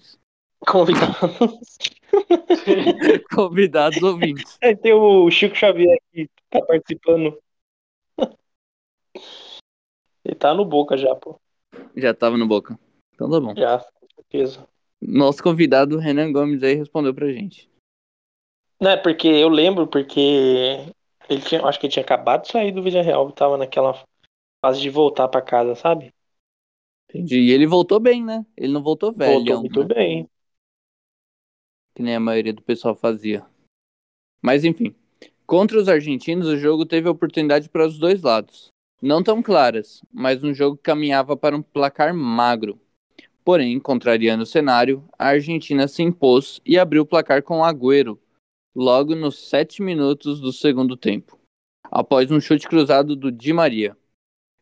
Convidados. 0.59 1.77
convidados 3.33 4.03
ouvintes. 4.03 4.57
É, 4.61 4.75
tem 4.75 4.93
o 4.93 5.29
Chico 5.31 5.55
Xavier 5.55 5.97
aqui 6.11 6.29
tá 6.49 6.65
participando. 6.65 7.37
Ele 10.23 10.35
tá 10.35 10.53
no 10.53 10.63
Boca 10.63 10.95
já, 10.95 11.13
pô. 11.15 11.39
Já 11.95 12.13
tava 12.13 12.37
no 12.37 12.47
Boca. 12.47 12.79
Então 13.13 13.29
tá 13.29 13.39
bom. 13.39 13.55
Já, 13.55 13.79
com 13.79 14.07
certeza. 14.15 14.67
Nosso 15.01 15.43
convidado, 15.43 15.97
Renan 15.97 16.31
Gomes, 16.31 16.63
aí 16.63 16.75
respondeu 16.75 17.13
pra 17.13 17.31
gente. 17.31 17.69
Não, 18.79 18.91
é 18.91 18.97
porque 18.97 19.27
eu 19.27 19.49
lembro, 19.49 19.87
porque 19.87 20.93
ele 21.29 21.41
tinha, 21.41 21.63
acho 21.65 21.79
que 21.79 21.85
ele 21.85 21.93
tinha 21.93 22.03
acabado 22.03 22.43
de 22.43 22.51
sair 22.51 22.71
do 22.71 22.83
Vídeo 22.83 23.01
Real, 23.01 23.31
tava 23.31 23.57
naquela 23.57 24.03
fase 24.63 24.81
de 24.81 24.89
voltar 24.89 25.27
pra 25.27 25.41
casa, 25.41 25.75
sabe? 25.75 26.13
Entendi. 27.09 27.39
E 27.39 27.51
ele 27.51 27.67
voltou 27.67 27.99
bem, 27.99 28.23
né? 28.23 28.45
Ele 28.57 28.73
não 28.73 28.81
voltou 28.81 29.11
velho. 29.11 29.33
Voltou 29.33 29.59
muito 29.59 29.79
né? 29.81 29.95
bem. 29.95 30.29
Que 31.95 32.01
nem 32.01 32.15
a 32.15 32.19
maioria 32.19 32.53
do 32.53 32.61
pessoal 32.61 32.95
fazia. 32.95 33.45
Mas 34.41 34.63
enfim. 34.63 34.95
Contra 35.45 35.77
os 35.77 35.89
argentinos, 35.89 36.47
o 36.47 36.57
jogo 36.57 36.85
teve 36.85 37.07
oportunidade 37.07 37.69
para 37.69 37.85
os 37.85 37.99
dois 37.99 38.21
lados. 38.21 38.69
Não 39.01 39.21
tão 39.21 39.43
claras, 39.43 40.01
mas 40.11 40.43
um 40.43 40.53
jogo 40.53 40.77
que 40.77 40.83
caminhava 40.83 41.35
para 41.35 41.55
um 41.55 41.61
placar 41.61 42.13
magro. 42.15 42.79
Porém, 43.43 43.77
contrariando 43.77 44.43
o 44.43 44.47
cenário, 44.47 45.03
a 45.19 45.27
Argentina 45.27 45.87
se 45.87 46.01
impôs 46.01 46.61
e 46.65 46.79
abriu 46.79 47.03
o 47.03 47.05
placar 47.05 47.43
com 47.43 47.63
Agüero, 47.63 48.17
logo 48.75 49.15
nos 49.15 49.49
sete 49.49 49.81
minutos 49.81 50.39
do 50.39 50.51
segundo 50.51 50.97
tempo, 50.97 51.39
após 51.91 52.31
um 52.31 52.39
chute 52.39 52.67
cruzado 52.67 53.15
do 53.15 53.31
Di 53.31 53.53
Maria. 53.53 53.95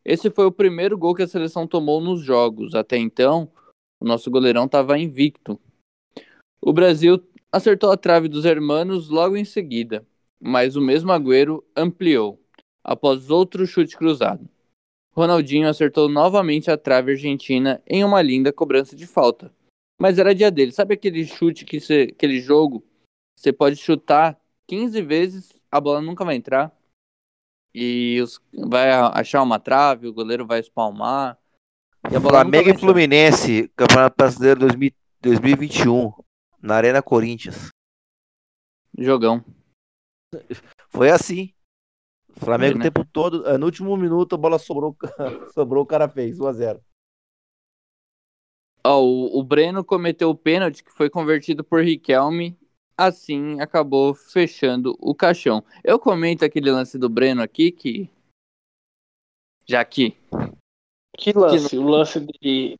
Esse 0.04 0.30
foi 0.30 0.46
o 0.46 0.52
primeiro 0.52 0.98
gol 0.98 1.14
que 1.14 1.22
a 1.22 1.28
seleção 1.28 1.66
tomou 1.66 2.00
nos 2.00 2.22
jogos. 2.22 2.74
Até 2.74 2.96
então, 2.98 3.50
o 4.00 4.04
nosso 4.04 4.30
goleirão 4.30 4.66
estava 4.66 4.98
invicto. 4.98 5.58
O 6.60 6.72
Brasil 6.72 7.22
acertou 7.50 7.90
a 7.90 7.96
trave 7.96 8.28
dos 8.28 8.44
hermanos 8.44 9.08
logo 9.08 9.36
em 9.36 9.44
seguida, 9.44 10.06
mas 10.40 10.76
o 10.76 10.80
mesmo 10.80 11.12
Agüero 11.12 11.64
ampliou, 11.76 12.40
após 12.84 13.30
outro 13.30 13.66
chute 13.66 13.96
cruzado. 13.96 14.48
Ronaldinho 15.14 15.68
acertou 15.68 16.08
novamente 16.08 16.70
a 16.70 16.76
trave 16.76 17.12
argentina 17.12 17.82
em 17.86 18.02
uma 18.02 18.22
linda 18.22 18.52
cobrança 18.52 18.96
de 18.96 19.06
falta. 19.06 19.52
Mas 20.00 20.18
era 20.18 20.34
dia 20.34 20.50
dele. 20.50 20.72
Sabe 20.72 20.94
aquele 20.94 21.24
chute 21.24 21.64
que 21.64 21.76
aquele 21.76 22.40
jogo, 22.40 22.82
você 23.36 23.52
pode 23.52 23.76
chutar 23.76 24.38
15 24.66 25.02
vezes, 25.02 25.52
a 25.70 25.80
bola 25.80 26.00
nunca 26.00 26.24
vai 26.24 26.36
entrar. 26.36 26.72
E 27.74 28.20
os, 28.22 28.40
vai 28.52 28.90
achar 28.90 29.42
uma 29.42 29.58
trave, 29.58 30.06
o 30.06 30.12
goleiro 30.12 30.46
vai 30.46 30.60
espalmar. 30.60 31.38
E 32.10 32.20
Flamengo 32.20 32.68
e 32.68 32.78
Fluminense, 32.78 33.68
Campeonato 33.76 34.16
Brasileiro 34.16 34.60
2021, 35.20 36.12
na 36.60 36.76
Arena 36.76 37.02
Corinthians. 37.02 37.68
Jogão. 38.98 39.44
Foi 40.90 41.10
assim. 41.10 41.54
O 42.36 42.40
Flamengo 42.40 42.72
Foi, 42.72 42.78
né? 42.78 42.88
o 42.88 42.92
tempo 42.92 43.08
todo, 43.10 43.46
eh, 43.46 43.58
no 43.58 43.66
último 43.66 43.96
minuto 43.96 44.34
a 44.34 44.38
bola 44.38 44.58
sobrou, 44.58 44.96
sobrou 45.54 45.82
o 45.82 45.86
cara 45.86 46.08
fez, 46.08 46.38
1x0. 46.38 46.80
Ó, 48.84 49.00
o, 49.02 49.38
o 49.38 49.44
Breno 49.44 49.84
cometeu 49.84 50.30
o 50.30 50.36
pênalti 50.36 50.82
que 50.82 50.90
foi 50.90 51.08
convertido 51.08 51.62
por 51.62 51.84
Riquelme 51.84 52.58
assim 52.96 53.60
acabou 53.60 54.14
fechando 54.14 54.96
o 55.00 55.14
caixão. 55.14 55.64
Eu 55.82 55.98
comento 55.98 56.44
aquele 56.44 56.70
lance 56.70 56.98
do 56.98 57.08
Breno 57.08 57.42
aqui 57.42 57.70
que 57.70 58.10
já 59.66 59.84
que 59.84 60.16
Que 61.16 61.32
lance? 61.32 61.70
Que... 61.70 61.78
O 61.78 61.82
lance 61.82 62.20
de 62.20 62.76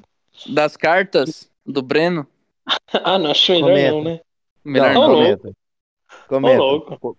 das 0.47 0.77
cartas 0.77 1.51
do 1.65 1.83
Breno? 1.83 2.27
ah, 3.05 3.19
não, 3.19 3.31
acho 3.31 3.53
melhor 3.53 3.69
comenta. 3.69 3.91
não, 3.91 4.05
né? 4.05 4.21
Melhor 4.65 4.95
não. 4.95 5.01
não. 5.01 5.15
Comenta. 5.15 5.53
Comenta. 6.29 6.59
louco. 6.59 7.19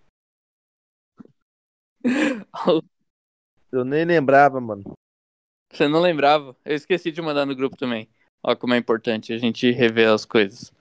Eu 3.71 3.83
nem 3.83 4.05
lembrava, 4.05 4.59
mano. 4.59 4.83
Você 5.71 5.88
não 5.88 6.00
lembrava? 6.00 6.55
Eu 6.63 6.75
esqueci 6.75 7.12
de 7.12 7.21
mandar 7.21 7.45
no 7.45 7.55
grupo 7.55 7.75
também. 7.75 8.07
Olha 8.43 8.55
como 8.55 8.73
é 8.73 8.77
importante 8.77 9.33
a 9.33 9.38
gente 9.38 9.71
rever 9.71 10.09
as 10.09 10.25
coisas. 10.25 10.71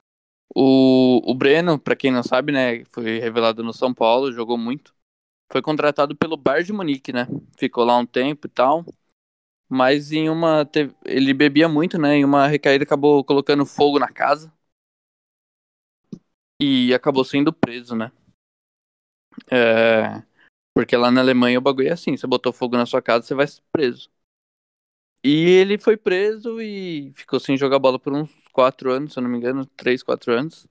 O, 0.55 1.21
o 1.29 1.33
Breno, 1.35 1.79
para 1.79 1.95
quem 1.95 2.11
não 2.11 2.23
sabe, 2.23 2.51
né, 2.51 2.83
foi 2.91 3.19
revelado 3.19 3.63
no 3.63 3.73
São 3.73 3.93
Paulo, 3.93 4.31
jogou 4.31 4.57
muito. 4.57 4.93
Foi 5.51 5.61
contratado 5.61 6.15
pelo 6.15 6.37
Bayern 6.37 6.65
de 6.67 6.73
Munique, 6.73 7.13
né? 7.13 7.27
Ficou 7.57 7.85
lá 7.85 7.97
um 7.97 8.05
tempo 8.05 8.47
e 8.47 8.49
tal. 8.49 8.85
Mas 9.69 10.11
em 10.11 10.29
uma. 10.29 10.69
Ele 11.05 11.33
bebia 11.33 11.69
muito, 11.69 11.97
né? 11.99 12.17
Em 12.17 12.25
uma 12.25 12.47
recaída 12.47 12.83
acabou 12.85 13.23
colocando 13.23 13.65
fogo 13.65 13.99
na 13.99 14.09
casa. 14.09 14.53
E 16.59 16.91
acabou 16.95 17.23
sendo 17.23 17.53
preso, 17.53 17.95
né? 17.95 18.11
É, 19.51 20.23
porque 20.75 20.97
lá 20.97 21.11
na 21.11 21.21
Alemanha 21.21 21.59
o 21.59 21.63
bagulho 21.63 21.89
é 21.89 21.93
assim: 21.93 22.17
você 22.17 22.27
botou 22.27 22.53
fogo 22.53 22.77
na 22.77 22.87
sua 22.87 23.01
casa, 23.03 23.25
você 23.27 23.35
vai 23.35 23.47
ser 23.47 23.63
preso. 23.73 24.11
E 25.23 25.49
ele 25.49 25.77
foi 25.77 25.95
preso 25.95 26.61
e 26.61 27.13
ficou 27.15 27.39
sem 27.39 27.57
jogar 27.57 27.79
bola 27.79 27.97
por 27.97 28.13
uns 28.13 28.29
quatro 28.51 28.91
anos, 28.91 29.13
se 29.13 29.19
eu 29.19 29.23
não 29.23 29.29
me 29.29 29.37
engano, 29.37 29.65
três, 29.65 30.03
quatro 30.03 30.33
anos. 30.33 30.67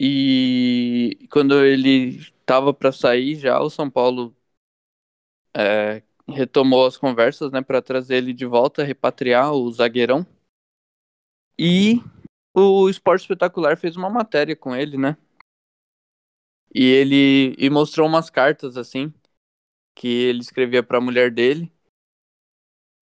E 0.00 1.28
quando 1.30 1.64
ele 1.64 2.26
tava 2.44 2.74
para 2.74 2.90
sair 2.90 3.36
já, 3.36 3.60
o 3.60 3.70
São 3.70 3.88
Paulo 3.88 4.34
é, 5.54 6.02
retomou 6.28 6.86
as 6.86 6.96
conversas, 6.96 7.52
né, 7.52 7.62
para 7.62 7.80
trazer 7.80 8.16
ele 8.16 8.32
de 8.32 8.44
volta, 8.46 8.82
repatriar 8.82 9.52
o 9.52 9.70
zagueirão. 9.70 10.26
E 11.58 12.02
o 12.54 12.88
Esporte 12.88 13.22
Espetacular 13.22 13.76
fez 13.76 13.96
uma 13.96 14.10
matéria 14.10 14.56
com 14.56 14.74
ele, 14.74 14.98
né? 14.98 15.16
E 16.74 16.84
ele 16.84 17.54
e 17.58 17.70
mostrou 17.70 18.08
umas 18.08 18.30
cartas 18.30 18.76
assim 18.76 19.12
que 19.94 20.08
ele 20.08 20.40
escrevia 20.40 20.82
para 20.82 20.98
a 20.98 21.00
mulher 21.00 21.30
dele 21.30 21.70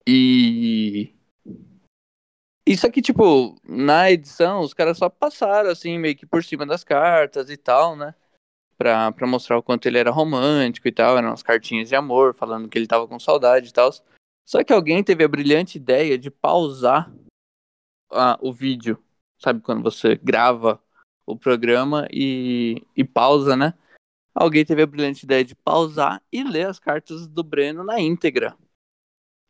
e. 0.06 1.12
Isso 2.66 2.86
aqui, 2.86 3.00
tipo, 3.00 3.56
na 3.64 4.10
edição, 4.10 4.60
os 4.60 4.74
caras 4.74 4.98
só 4.98 5.08
passaram, 5.08 5.70
assim, 5.70 5.98
meio 5.98 6.16
que 6.16 6.26
por 6.26 6.42
cima 6.42 6.66
das 6.66 6.82
cartas 6.82 7.48
e 7.48 7.56
tal, 7.56 7.94
né? 7.94 8.14
Pra, 8.76 9.12
pra 9.12 9.26
mostrar 9.26 9.56
o 9.56 9.62
quanto 9.62 9.86
ele 9.86 9.98
era 9.98 10.10
romântico 10.10 10.88
e 10.88 10.92
tal. 10.92 11.16
Eram 11.16 11.28
umas 11.28 11.42
cartinhas 11.42 11.88
de 11.88 11.94
amor, 11.94 12.34
falando 12.34 12.68
que 12.68 12.76
ele 12.76 12.86
tava 12.86 13.06
com 13.06 13.18
saudade 13.18 13.68
e 13.68 13.72
tal. 13.72 13.90
Só 14.44 14.62
que 14.64 14.72
alguém 14.72 15.02
teve 15.02 15.24
a 15.24 15.28
brilhante 15.28 15.78
ideia 15.78 16.18
de 16.18 16.30
pausar 16.30 17.12
a, 18.10 18.38
o 18.40 18.52
vídeo. 18.52 19.02
Sabe 19.38 19.60
quando 19.60 19.82
você 19.82 20.16
grava 20.16 20.82
o 21.24 21.36
programa 21.36 22.06
e, 22.10 22.82
e 22.96 23.04
pausa, 23.04 23.56
né? 23.56 23.74
Alguém 24.34 24.64
teve 24.64 24.82
a 24.82 24.86
brilhante 24.86 25.24
ideia 25.24 25.44
de 25.44 25.54
pausar 25.54 26.22
e 26.32 26.44
ler 26.44 26.66
as 26.66 26.78
cartas 26.78 27.26
do 27.26 27.42
Breno 27.42 27.82
na 27.82 27.98
íntegra. 28.00 28.56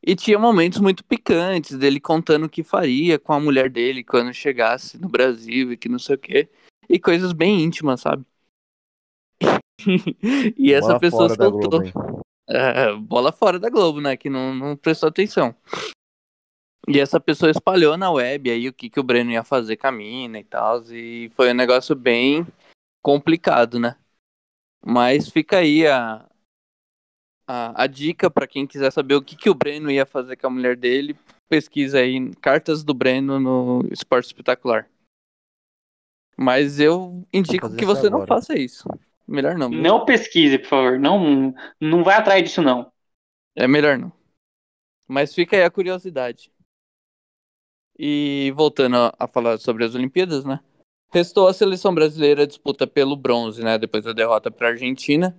E 0.07 0.15
tinha 0.15 0.39
momentos 0.39 0.79
muito 0.79 1.03
picantes 1.05 1.77
dele 1.77 1.99
contando 1.99 2.47
o 2.47 2.49
que 2.49 2.63
faria 2.63 3.19
com 3.19 3.33
a 3.33 3.41
mulher 3.41 3.69
dele 3.69 4.05
quando 4.05 4.33
chegasse 4.33 4.97
no 4.97 5.09
Brasil 5.09 5.73
e 5.73 5.77
que 5.77 5.89
não 5.89 5.99
sei 5.99 6.15
o 6.15 6.19
quê. 6.19 6.49
E 6.89 6.97
coisas 6.97 7.33
bem 7.33 7.61
íntimas, 7.61 8.03
sabe? 8.03 8.25
e 10.57 10.73
essa 10.73 10.87
bola 10.87 11.01
pessoa 11.01 11.29
soltou. 11.29 11.81
Globo, 11.81 12.23
é, 12.49 12.95
bola 12.95 13.33
fora 13.33 13.59
da 13.59 13.69
Globo, 13.69 14.01
né? 14.01 14.17
Que 14.17 14.31
não, 14.31 14.55
não 14.55 14.77
prestou 14.77 15.09
atenção. 15.09 15.53
E 16.87 17.01
essa 17.01 17.19
pessoa 17.19 17.51
espalhou 17.51 17.97
na 17.97 18.09
web 18.09 18.49
aí 18.49 18.69
o 18.69 18.73
que, 18.73 18.89
que 18.89 19.01
o 19.01 19.03
Breno 19.03 19.33
ia 19.33 19.43
fazer 19.43 19.77
com 19.77 19.89
a 19.89 19.93
mina 19.93 20.39
e 20.39 20.45
tal. 20.45 20.85
E 20.85 21.33
foi 21.35 21.51
um 21.51 21.55
negócio 21.55 21.97
bem 21.97 22.47
complicado, 23.03 23.81
né? 23.81 23.97
Mas 24.85 25.29
fica 25.29 25.59
aí 25.59 25.85
a, 25.85 26.25
a, 27.47 27.85
a 27.85 27.87
dica 27.87 28.31
para 28.31 28.47
quem 28.47 28.67
quiser 28.67 28.91
saber 28.91 29.15
o 29.15 29.23
que, 29.23 29.37
que 29.37 29.49
o 29.49 29.55
Breno 29.55 29.91
ia 29.91 30.05
fazer 30.05 30.37
com 30.37 30.49
a 30.49 30.51
mulher 30.51 30.77
dele, 30.77 31.17
pesquisa 31.49 31.99
aí 31.99 32.35
cartas 32.37 32.83
do 32.83 32.93
Breno 32.93 33.39
no 33.39 33.87
Esporte 33.91 34.27
Espetacular. 34.27 34.89
Mas 36.37 36.81
eu 36.81 37.27
indico 37.33 37.75
que 37.75 37.87
você 37.87 38.11
não 38.11 38.27
faça 38.27 38.59
isso. 38.59 38.89
Melhor 39.27 39.57
não. 39.57 39.71
Não 39.71 40.05
pesquise, 40.05 40.59
por 40.59 40.69
favor. 40.69 40.99
Não, 40.99 41.55
não 41.81 42.05
vai 42.05 42.15
atrás 42.17 42.43
disso, 42.43 42.61
não. 42.61 42.93
É 43.55 43.67
melhor 43.67 43.99
não. 43.99 44.13
Mas 45.09 45.35
fica 45.35 45.57
aí 45.57 45.65
a 45.65 45.71
curiosidade. 45.71 46.53
E 47.99 48.53
voltando 48.55 48.97
a 49.19 49.27
falar 49.27 49.59
sobre 49.59 49.85
as 49.85 49.95
Olimpíadas, 49.95 50.45
né? 50.45 50.61
Restou 51.11 51.49
a 51.49 51.55
seleção 51.55 51.95
brasileira 51.95 52.47
disputa 52.47 52.87
pelo 52.87 53.17
bronze, 53.17 53.63
né? 53.65 53.79
Depois 53.79 54.05
da 54.05 54.13
derrota 54.13 54.51
para 54.51 54.69
a 54.69 54.71
Argentina 54.73 55.35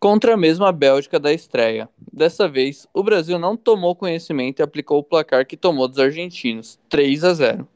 contra 0.00 0.34
a 0.34 0.36
mesma 0.36 0.72
Bélgica 0.72 1.18
da 1.18 1.32
estreia. 1.32 1.88
Dessa 2.12 2.48
vez, 2.48 2.86
o 2.94 3.02
Brasil 3.02 3.38
não 3.38 3.56
tomou 3.56 3.96
conhecimento 3.96 4.60
e 4.60 4.62
aplicou 4.62 4.98
o 4.98 5.04
placar 5.04 5.46
que 5.46 5.56
tomou 5.56 5.88
dos 5.88 5.98
argentinos, 5.98 6.78
3 6.88 7.24
a 7.24 7.34
0. 7.34 7.68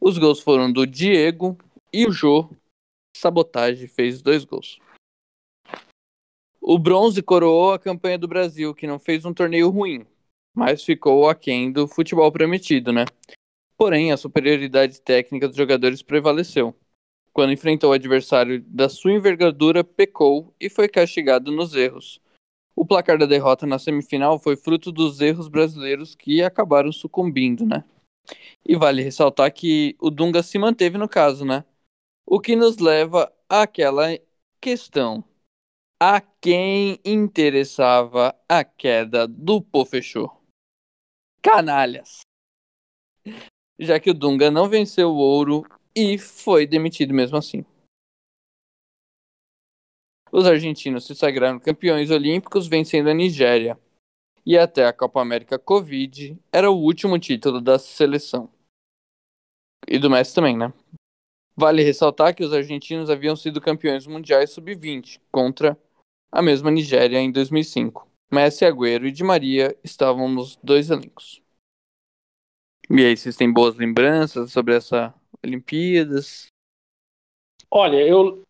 Os 0.00 0.18
gols 0.18 0.40
foram 0.40 0.70
do 0.70 0.86
Diego 0.86 1.56
e 1.92 2.06
o 2.06 2.12
Jô. 2.12 2.48
Sabotagem 3.16 3.88
fez 3.88 4.20
dois 4.20 4.44
gols. 4.44 4.78
O 6.60 6.78
bronze 6.78 7.22
coroou 7.22 7.72
a 7.72 7.78
campanha 7.78 8.18
do 8.18 8.28
Brasil, 8.28 8.74
que 8.74 8.86
não 8.86 8.98
fez 8.98 9.24
um 9.24 9.32
torneio 9.32 9.70
ruim, 9.70 10.04
mas 10.54 10.82
ficou 10.82 11.28
aquém 11.28 11.70
do 11.70 11.86
futebol 11.86 12.30
prometido, 12.30 12.92
né? 12.92 13.04
Porém, 13.78 14.10
a 14.10 14.16
superioridade 14.16 15.00
técnica 15.00 15.46
dos 15.46 15.56
jogadores 15.56 16.02
prevaleceu 16.02 16.74
quando 17.36 17.52
enfrentou 17.52 17.90
o 17.90 17.92
adversário 17.92 18.62
da 18.62 18.88
sua 18.88 19.12
envergadura, 19.12 19.84
pecou 19.84 20.54
e 20.58 20.70
foi 20.70 20.88
castigado 20.88 21.52
nos 21.52 21.74
erros. 21.74 22.18
O 22.74 22.82
placar 22.82 23.18
da 23.18 23.26
derrota 23.26 23.66
na 23.66 23.78
semifinal 23.78 24.38
foi 24.38 24.56
fruto 24.56 24.90
dos 24.90 25.20
erros 25.20 25.46
brasileiros 25.46 26.14
que 26.14 26.42
acabaram 26.42 26.90
sucumbindo, 26.90 27.66
né? 27.66 27.84
E 28.64 28.74
vale 28.74 29.02
ressaltar 29.02 29.52
que 29.52 29.94
o 30.00 30.08
Dunga 30.08 30.42
se 30.42 30.58
manteve 30.58 30.96
no 30.96 31.06
caso, 31.06 31.44
né? 31.44 31.62
O 32.24 32.40
que 32.40 32.56
nos 32.56 32.78
leva 32.78 33.30
àquela 33.50 34.18
questão. 34.58 35.22
A 36.00 36.22
quem 36.22 36.98
interessava 37.04 38.34
a 38.48 38.64
queda 38.64 39.28
do 39.28 39.60
Pofechô? 39.60 40.34
Canalhas! 41.42 42.20
Já 43.78 44.00
que 44.00 44.08
o 44.08 44.14
Dunga 44.14 44.50
não 44.50 44.70
venceu 44.70 45.10
o 45.10 45.18
ouro 45.18 45.66
e 45.96 46.18
foi 46.18 46.66
demitido 46.66 47.14
mesmo 47.14 47.38
assim. 47.38 47.64
Os 50.30 50.46
argentinos 50.46 51.06
se 51.06 51.14
sagraram 51.14 51.58
campeões 51.58 52.10
olímpicos 52.10 52.68
vencendo 52.68 53.08
a 53.08 53.14
Nigéria. 53.14 53.80
E 54.44 54.56
até 54.56 54.86
a 54.86 54.92
Copa 54.92 55.20
América 55.20 55.58
Covid 55.58 56.38
era 56.52 56.70
o 56.70 56.76
último 56.76 57.18
título 57.18 57.60
da 57.60 57.78
seleção. 57.78 58.52
E 59.88 59.98
do 59.98 60.10
Messi 60.10 60.34
também, 60.34 60.56
né? 60.56 60.72
Vale 61.56 61.82
ressaltar 61.82 62.34
que 62.34 62.44
os 62.44 62.52
argentinos 62.52 63.08
haviam 63.08 63.34
sido 63.34 63.60
campeões 63.60 64.06
mundiais 64.06 64.50
sub-20 64.50 65.20
contra 65.32 65.78
a 66.30 66.42
mesma 66.42 66.70
Nigéria 66.70 67.18
em 67.18 67.32
2005. 67.32 68.06
Messi, 68.30 68.64
Agüero 68.64 69.06
e 69.06 69.12
Di 69.12 69.24
Maria 69.24 69.76
estavam 69.82 70.28
nos 70.28 70.56
dois 70.62 70.90
elencos. 70.90 71.42
E 72.90 73.04
aí, 73.04 73.16
vocês 73.16 73.36
têm 73.36 73.52
boas 73.52 73.74
lembranças 73.74 74.52
sobre 74.52 74.74
essa 74.74 75.14
Olimpíadas? 75.46 76.48
Olha, 77.70 77.96
eu, 77.96 78.42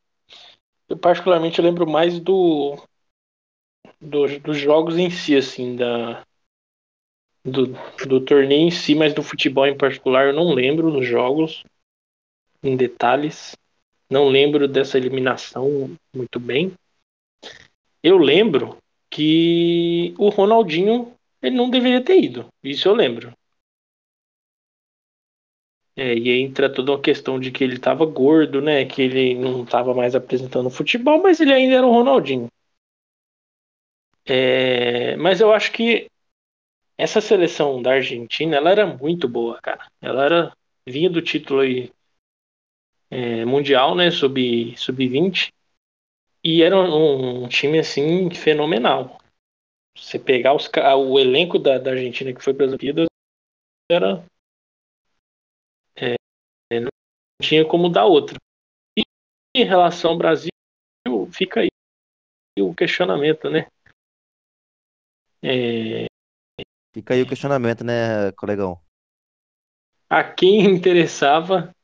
eu 0.88 0.96
particularmente 0.98 1.60
lembro 1.60 1.86
mais 1.86 2.18
do, 2.18 2.76
do, 4.00 4.38
dos 4.40 4.58
jogos 4.58 4.96
em 4.96 5.10
si, 5.10 5.36
assim, 5.36 5.76
da, 5.76 6.24
do, 7.44 7.68
do 8.06 8.20
torneio 8.20 8.66
em 8.68 8.70
si, 8.70 8.94
mas 8.94 9.14
do 9.14 9.22
futebol 9.22 9.66
em 9.66 9.76
particular 9.76 10.26
eu 10.26 10.32
não 10.32 10.52
lembro 10.52 10.90
dos 10.90 11.06
jogos 11.06 11.64
em 12.62 12.76
detalhes. 12.76 13.54
Não 14.08 14.28
lembro 14.28 14.68
dessa 14.68 14.96
eliminação 14.96 15.96
muito 16.14 16.38
bem. 16.38 16.72
Eu 18.02 18.18
lembro 18.18 18.76
que 19.10 20.14
o 20.18 20.28
Ronaldinho 20.28 21.12
ele 21.42 21.56
não 21.56 21.70
deveria 21.70 22.02
ter 22.02 22.22
ido. 22.22 22.46
Isso 22.62 22.88
eu 22.88 22.94
lembro. 22.94 23.32
É, 25.96 26.14
e 26.14 26.42
entra 26.42 26.72
toda 26.72 26.92
uma 26.92 27.00
questão 27.00 27.40
de 27.40 27.50
que 27.50 27.64
ele 27.64 27.76
estava 27.76 28.04
gordo, 28.04 28.60
né? 28.60 28.84
Que 28.84 29.00
ele 29.02 29.34
não 29.34 29.64
estava 29.64 29.94
mais 29.94 30.14
apresentando 30.14 30.68
futebol, 30.68 31.22
mas 31.22 31.40
ele 31.40 31.52
ainda 31.52 31.76
era 31.76 31.86
o 31.86 31.90
Ronaldinho. 31.90 32.48
É, 34.26 35.16
mas 35.16 35.40
eu 35.40 35.52
acho 35.52 35.72
que 35.72 36.10
essa 36.98 37.20
seleção 37.20 37.80
da 37.80 37.92
Argentina, 37.92 38.56
ela 38.56 38.70
era 38.70 38.86
muito 38.86 39.28
boa, 39.28 39.60
cara. 39.60 39.86
Ela 40.00 40.24
era 40.24 40.56
vinha 40.86 41.10
do 41.10 41.22
título 41.22 41.60
aí 41.60 41.92
é, 43.10 43.44
mundial, 43.44 43.94
né? 43.94 44.10
Sub, 44.10 44.74
sub-20. 44.76 45.52
E 46.44 46.62
era 46.62 46.76
um, 46.76 47.44
um, 47.44 47.48
time 47.48 47.78
assim 47.78 48.30
fenomenal. 48.30 49.18
Você 49.96 50.18
pegar 50.18 50.54
os, 50.54 50.70
o 50.98 51.18
elenco 51.18 51.58
da, 51.58 51.78
da 51.78 51.92
Argentina 51.92 52.32
que 52.32 52.42
foi 52.42 52.54
para 52.54 52.66
as 52.66 52.72
Olimpíadas 52.72 53.06
era 53.90 54.24
não 56.70 56.88
tinha 57.40 57.64
como 57.66 57.88
dar 57.88 58.06
outra. 58.06 58.36
E 58.96 59.02
em 59.54 59.64
relação 59.64 60.12
ao 60.12 60.18
Brasil, 60.18 60.50
fica 61.32 61.60
aí 61.60 61.68
o 62.58 62.74
questionamento, 62.74 63.50
né? 63.50 63.66
É... 65.42 66.06
Fica 66.94 67.14
aí 67.14 67.22
o 67.22 67.28
questionamento, 67.28 67.84
né, 67.84 68.32
colegão? 68.32 68.80
A 70.08 70.24
quem 70.24 70.60
interessava 70.64 71.74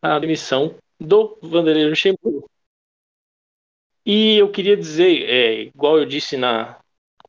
a 0.00 0.16
admissão 0.16 0.78
do 0.98 1.38
Vanderlei 1.42 1.88
Luxemburgo. 1.88 2.48
E 4.04 4.36
eu 4.38 4.50
queria 4.50 4.76
dizer, 4.76 5.28
é, 5.28 5.62
igual 5.62 5.98
eu 5.98 6.06
disse 6.06 6.36
na, 6.36 6.80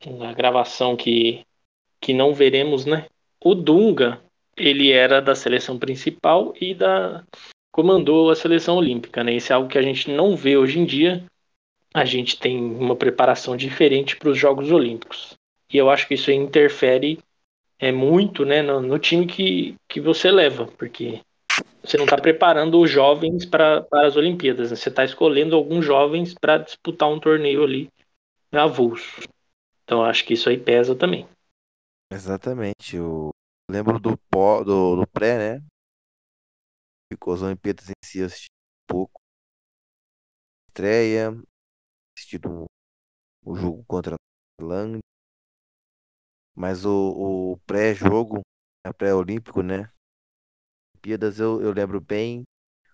na 0.05 0.33
gravação 0.33 0.95
que, 0.95 1.45
que 1.99 2.13
não 2.13 2.33
veremos, 2.33 2.85
né? 2.85 3.07
O 3.43 3.53
Dunga, 3.53 4.23
ele 4.61 4.91
era 4.91 5.21
da 5.21 5.35
seleção 5.35 5.77
principal 5.77 6.53
e 6.59 6.73
da 6.73 7.23
comandou 7.71 8.29
a 8.29 8.35
seleção 8.35 8.75
olímpica, 8.75 9.23
né? 9.23 9.33
Isso 9.33 9.51
é 9.51 9.55
algo 9.55 9.69
que 9.69 9.77
a 9.77 9.81
gente 9.81 10.11
não 10.11 10.35
vê 10.35 10.57
hoje 10.57 10.77
em 10.77 10.85
dia. 10.85 11.23
A 11.93 12.05
gente 12.05 12.37
tem 12.37 12.61
uma 12.61 12.95
preparação 12.95 13.55
diferente 13.55 14.15
para 14.17 14.29
os 14.29 14.37
Jogos 14.37 14.71
Olímpicos. 14.71 15.33
E 15.71 15.77
eu 15.77 15.89
acho 15.89 16.07
que 16.07 16.15
isso 16.15 16.31
interfere 16.31 17.19
é 17.79 17.91
muito, 17.91 18.45
né, 18.45 18.61
no, 18.61 18.79
no 18.79 18.99
time 18.99 19.25
que, 19.25 19.75
que 19.87 19.99
você 19.99 20.29
leva, 20.29 20.67
porque 20.77 21.19
você 21.83 21.97
não 21.97 22.03
está 22.03 22.15
preparando 22.15 22.79
os 22.79 22.89
jovens 22.89 23.43
para 23.43 23.85
as 23.91 24.15
Olimpíadas, 24.15 24.69
né? 24.69 24.75
você 24.75 24.89
está 24.89 25.03
escolhendo 25.03 25.55
alguns 25.55 25.83
jovens 25.83 26.33
para 26.33 26.59
disputar 26.59 27.09
um 27.09 27.19
torneio 27.19 27.63
ali 27.63 27.89
avulso. 28.51 29.21
Então 29.83 30.03
acho 30.03 30.23
que 30.25 30.35
isso 30.35 30.47
aí 30.47 30.57
pesa 30.57 30.95
também. 30.95 31.27
Exatamente. 32.11 32.97
Eu 32.97 33.30
lembro 33.71 33.99
do, 33.99 34.17
pó, 34.29 34.63
do, 34.63 34.97
do 34.97 35.07
pré, 35.07 35.57
né? 35.57 35.65
Ficou 37.11 37.33
as 37.33 37.41
Olimpíadas 37.41 37.89
em 37.89 37.93
si, 38.03 38.21
assisti 38.21 38.49
um 38.49 38.93
pouco. 38.93 39.21
Estreia, 40.67 41.31
assistido 42.17 42.65
o 43.45 43.55
jogo 43.55 43.83
contra 43.85 44.15
a 44.15 44.61
Irlanda. 44.61 44.99
Mas 46.55 46.85
o, 46.85 47.53
o 47.53 47.57
pré-jogo, 47.65 48.41
a 48.85 48.93
pré-olímpico, 48.93 49.61
né? 49.61 49.91
Olimpíadas 50.95 51.39
eu, 51.39 51.61
eu 51.61 51.71
lembro 51.71 51.99
bem. 51.99 52.43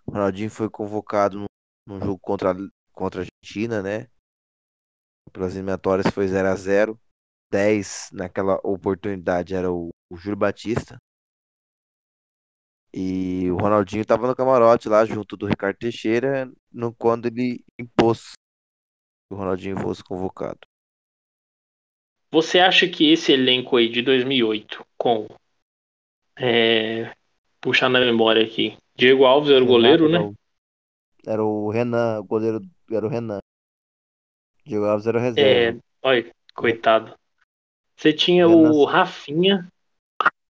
O 0.06 0.12
Ronaldinho 0.12 0.50
foi 0.50 0.70
convocado 0.70 1.46
num, 1.88 2.00
jogo 2.00 2.20
contra, 2.20 2.54
contra 2.94 3.22
a 3.22 3.24
Argentina, 3.24 3.82
né? 3.82 4.10
Pelas 5.34 5.54
eliminatórias 5.54 6.14
foi 6.14 6.28
0 6.28 6.48
a 6.48 6.56
0 6.56 7.00
10 7.50 8.10
naquela 8.12 8.60
oportunidade 8.64 9.56
era 9.56 9.72
o, 9.72 9.90
o 10.10 10.18
Júlio 10.18 10.38
Batista. 10.38 10.98
E 12.94 13.50
o 13.52 13.58
Ronaldinho 13.58 14.02
estava 14.02 14.28
no 14.28 14.36
camarote 14.36 14.90
lá 14.90 15.06
junto 15.06 15.38
do 15.38 15.46
Ricardo 15.46 15.78
Teixeira 15.78 16.52
no, 16.72 16.94
quando 16.94 17.28
ele 17.28 17.64
impôs 17.78 18.32
que 19.28 19.34
o 19.34 19.38
Ronaldinho 19.38 19.78
fosse 19.80 20.04
convocado. 20.04 20.60
Você 22.32 22.60
acha 22.60 22.88
que 22.88 23.12
esse 23.12 23.32
elenco 23.32 23.78
aí 23.78 23.90
de 23.90 24.02
2008, 24.02 24.86
com. 24.98 25.28
É, 26.40 27.14
puxar 27.62 27.90
na 27.90 28.00
memória 28.00 28.44
aqui. 28.44 28.78
Diego 28.96 29.26
Alves 29.26 29.52
era 29.52 29.64
o 29.64 29.68
goleiro, 29.68 30.10
né? 30.10 30.34
Era 31.26 31.44
o 31.44 31.70
Renan, 31.70 32.20
o 32.20 32.24
goleiro 32.24 32.62
era 32.92 33.06
o 33.06 33.10
Renan. 33.10 33.40
Diego 34.66 34.86
Alves 34.86 35.08
era 35.08 35.18
o 35.18 35.22
reserva. 35.22 35.78
É, 35.78 35.82
olha, 36.02 36.32
coitado. 36.54 37.18
Você 37.98 38.14
tinha 38.14 38.48
Renan... 38.48 38.72
o 38.72 38.86
Rafinha. 38.86 39.68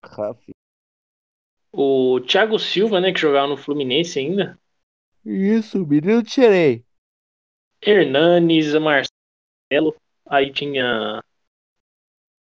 Rafinha. 0.04 0.56
O 1.74 2.20
Thiago 2.22 2.60
Silva, 2.60 3.00
né, 3.02 3.12
que 3.12 3.20
jogava 3.20 3.48
no 3.48 3.58
Fluminense 3.58 4.20
ainda. 4.20 4.60
Isso, 5.26 5.86
menino 5.86 6.22
tirei. 6.22 6.86
Hernanes, 7.82 8.74
Marcelo. 8.76 9.96
Aí 10.26 10.52
tinha 10.54 11.24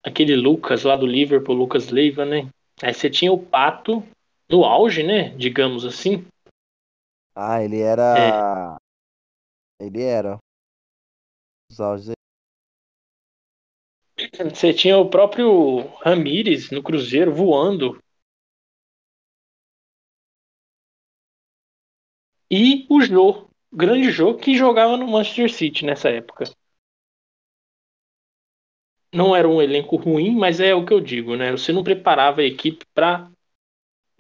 aquele 0.04 0.36
Lucas 0.36 0.84
lá 0.84 0.96
do 0.96 1.06
Liverpool, 1.06 1.56
Lucas 1.56 1.90
Leiva, 1.90 2.26
né? 2.26 2.50
Aí 2.82 2.94
você 2.94 3.10
tinha 3.10 3.32
o 3.32 3.42
Pato 3.42 4.04
no 4.50 4.66
auge, 4.66 5.04
né? 5.04 5.30
Digamos 5.38 5.86
assim. 5.86 6.26
Ah, 7.36 7.64
ele 7.64 7.80
era. 7.80 8.78
É. 9.80 9.86
Ele 9.86 10.02
era. 10.02 10.38
Os 11.70 11.80
auges. 11.80 12.19
Você 14.38 14.74
tinha 14.74 14.98
o 14.98 15.10
próprio 15.10 15.82
Ramires 16.02 16.72
no 16.72 16.84
Cruzeiro 16.84 17.34
voando. 17.34 17.98
E 22.52 22.86
o 22.92 23.02
Jô, 23.02 23.50
grande 23.74 24.12
Jô, 24.12 24.36
que 24.36 24.56
jogava 24.56 24.96
no 24.96 25.08
Manchester 25.08 25.52
City 25.52 25.84
nessa 25.84 26.10
época 26.10 26.44
não 29.14 29.36
era 29.36 29.48
um 29.48 29.62
elenco 29.62 29.96
ruim, 29.96 30.36
mas 30.36 30.60
é 30.60 30.74
o 30.76 30.86
que 30.86 30.94
eu 30.94 31.02
digo, 31.02 31.36
né? 31.36 31.52
Você 31.52 31.72
não 31.72 31.84
preparava 31.84 32.42
a 32.42 32.46
equipe 32.46 32.86
para 32.94 33.30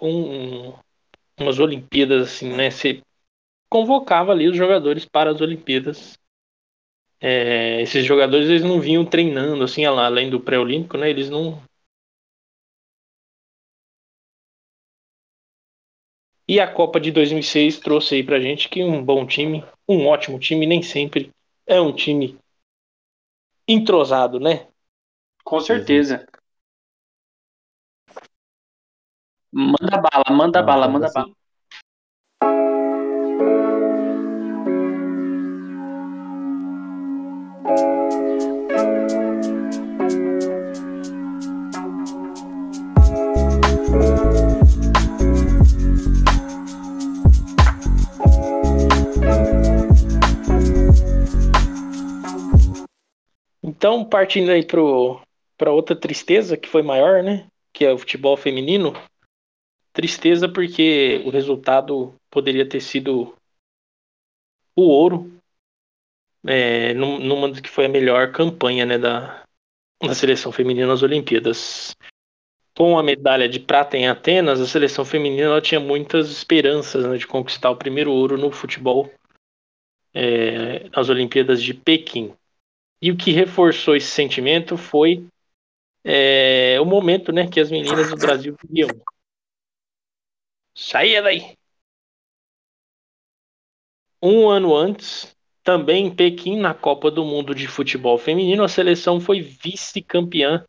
um, 0.01 0.73
umas 1.39 1.59
Olimpíadas 1.59 2.23
assim, 2.29 2.55
né? 2.55 2.71
Você 2.71 3.01
convocava 3.69 4.33
ali 4.33 4.49
os 4.49 4.57
jogadores 4.57 5.05
para 5.05 5.31
as 5.31 5.41
Olimpíadas. 5.41 6.18
É, 7.21 7.81
esses 7.81 8.05
jogadores 8.05 8.47
eles 8.49 8.63
não 8.63 8.79
vinham 8.79 9.05
treinando 9.05 9.63
assim, 9.63 9.85
além 9.85 10.29
do 10.29 10.39
pré-olímpico, 10.39 10.97
né? 10.97 11.09
Eles 11.09 11.29
não 11.29 11.61
E 16.47 16.59
a 16.59 16.67
Copa 16.67 16.99
de 16.99 17.11
2006 17.11 17.77
trouxe 17.77 18.15
aí 18.15 18.23
pra 18.23 18.39
gente 18.39 18.69
que 18.69 18.83
um 18.83 19.03
bom 19.03 19.23
time, 19.25 19.63
um 19.87 20.07
ótimo 20.07 20.39
time, 20.39 20.65
nem 20.65 20.81
sempre 20.81 21.29
é 21.67 21.79
um 21.79 21.93
time 21.93 22.39
entrosado, 23.67 24.39
né? 24.39 24.67
Com 25.43 25.59
certeza. 25.59 26.25
Manda 29.51 29.97
bala, 30.01 30.25
manda 30.31 30.59
ah, 30.59 30.63
bala, 30.63 30.87
manda 30.87 31.05
assim. 31.05 31.13
bala. 31.21 31.38
Então, 53.89 54.05
partindo 54.05 54.51
aí 54.51 54.63
para 55.57 55.71
outra 55.71 55.95
tristeza 55.95 56.55
que 56.55 56.69
foi 56.69 56.83
maior, 56.83 57.23
né? 57.23 57.47
Que 57.73 57.85
é 57.85 57.91
o 57.91 57.97
futebol 57.97 58.37
feminino. 58.37 58.93
Tristeza 59.91 60.47
porque 60.47 61.23
o 61.25 61.31
resultado 61.31 62.13
poderia 62.29 62.69
ter 62.69 62.81
sido 62.81 63.35
o 64.75 64.83
ouro 64.83 65.33
é, 66.45 66.93
numa 66.93 67.51
que 67.59 67.67
foi 67.67 67.85
a 67.85 67.89
melhor 67.89 68.31
campanha 68.31 68.85
né, 68.85 68.99
da, 68.99 69.43
da 69.99 70.13
seleção 70.13 70.51
feminina 70.51 70.85
nas 70.85 71.01
Olimpíadas. 71.01 71.95
Com 72.77 72.95
a 72.95 73.01
medalha 73.01 73.49
de 73.49 73.59
prata 73.59 73.97
em 73.97 74.07
Atenas, 74.07 74.61
a 74.61 74.67
seleção 74.67 75.03
feminina 75.03 75.59
tinha 75.61 75.79
muitas 75.79 76.29
esperanças 76.29 77.07
né, 77.07 77.17
de 77.17 77.25
conquistar 77.25 77.71
o 77.71 77.75
primeiro 77.75 78.11
ouro 78.11 78.37
no 78.37 78.51
futebol 78.51 79.11
é, 80.13 80.87
nas 80.89 81.09
Olimpíadas 81.09 81.59
de 81.63 81.73
Pequim. 81.73 82.35
E 83.01 83.11
o 83.11 83.17
que 83.17 83.31
reforçou 83.31 83.95
esse 83.95 84.07
sentimento 84.07 84.77
foi 84.77 85.27
é, 86.03 86.77
o 86.81 86.85
momento 86.85 87.31
né, 87.31 87.47
que 87.47 87.59
as 87.59 87.71
meninas 87.71 88.09
do 88.09 88.17
Brasil 88.17 88.55
viviam. 88.61 88.89
Saia 90.75 91.21
daí! 91.21 91.57
Um 94.21 94.49
ano 94.49 94.75
antes, 94.75 95.35
também 95.63 96.07
em 96.07 96.15
Pequim, 96.15 96.59
na 96.59 96.73
Copa 96.73 97.09
do 97.09 97.23
Mundo 97.23 97.55
de 97.55 97.67
Futebol 97.67 98.17
Feminino, 98.17 98.63
a 98.63 98.67
seleção 98.67 99.19
foi 99.19 99.39
vice-campeã 99.39 100.65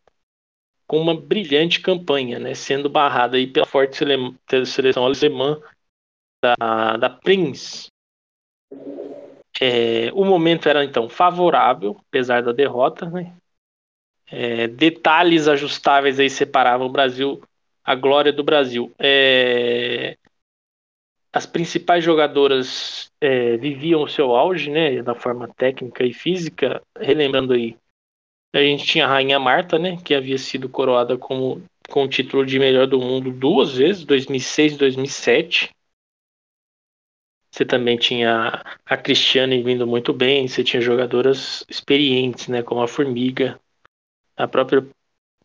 com 0.86 1.00
uma 1.00 1.20
brilhante 1.20 1.80
campanha, 1.80 2.38
né, 2.38 2.54
sendo 2.54 2.88
barrada 2.88 3.36
aí 3.36 3.46
pela 3.46 3.66
forte 3.66 3.96
seleção 4.66 5.04
alemã 5.04 5.60
da, 6.42 6.96
da 6.96 7.10
Prince. 7.10 7.89
É, 9.61 10.11
o 10.14 10.25
momento 10.25 10.68
era 10.68 10.83
então 10.85 11.09
favorável, 11.09 12.01
apesar 12.09 12.42
da 12.42 12.51
derrota, 12.51 13.05
né? 13.11 13.37
É, 14.27 14.68
detalhes 14.68 15.49
ajustáveis 15.49 16.18
aí 16.18 16.31
separavam 16.31 16.87
o 16.87 16.90
Brasil, 16.90 17.42
a 17.85 17.94
glória 17.94 18.33
do 18.33 18.44
Brasil. 18.44 18.90
É, 18.99 20.16
as 21.33 21.46
principais 21.46 22.03
jogadoras 22.03 23.11
é, 23.20 23.57
viviam 23.57 24.03
o 24.03 24.09
seu 24.09 24.35
auge, 24.35 24.70
né, 24.70 25.03
da 25.03 25.14
forma 25.14 25.49
técnica 25.49 26.05
e 26.05 26.12
física. 26.12 26.83
Relembrando 26.99 27.53
aí, 27.53 27.77
a 28.53 28.59
gente 28.59 28.85
tinha 28.85 29.05
a 29.05 29.09
Rainha 29.09 29.38
Marta, 29.38 29.79
né, 29.79 29.96
que 30.05 30.14
havia 30.14 30.38
sido 30.38 30.68
coroada 30.68 31.16
como, 31.16 31.62
com 31.88 32.05
o 32.05 32.09
título 32.09 32.44
de 32.44 32.59
melhor 32.59 32.87
do 32.87 32.99
mundo 32.99 33.31
duas 33.31 33.77
vezes, 33.77 34.05
2006 34.05 34.75
e 34.75 34.79
2007. 34.79 35.70
Você 37.50 37.64
também 37.64 37.96
tinha 37.96 38.62
a 38.86 38.96
Cristiane 38.96 39.62
vindo 39.62 39.86
muito 39.86 40.12
bem, 40.12 40.46
você 40.46 40.62
tinha 40.62 40.80
jogadoras 40.80 41.64
experientes, 41.68 42.46
né, 42.46 42.62
como 42.62 42.80
a 42.80 42.88
Formiga, 42.88 43.58
a 44.36 44.46
própria 44.46 44.86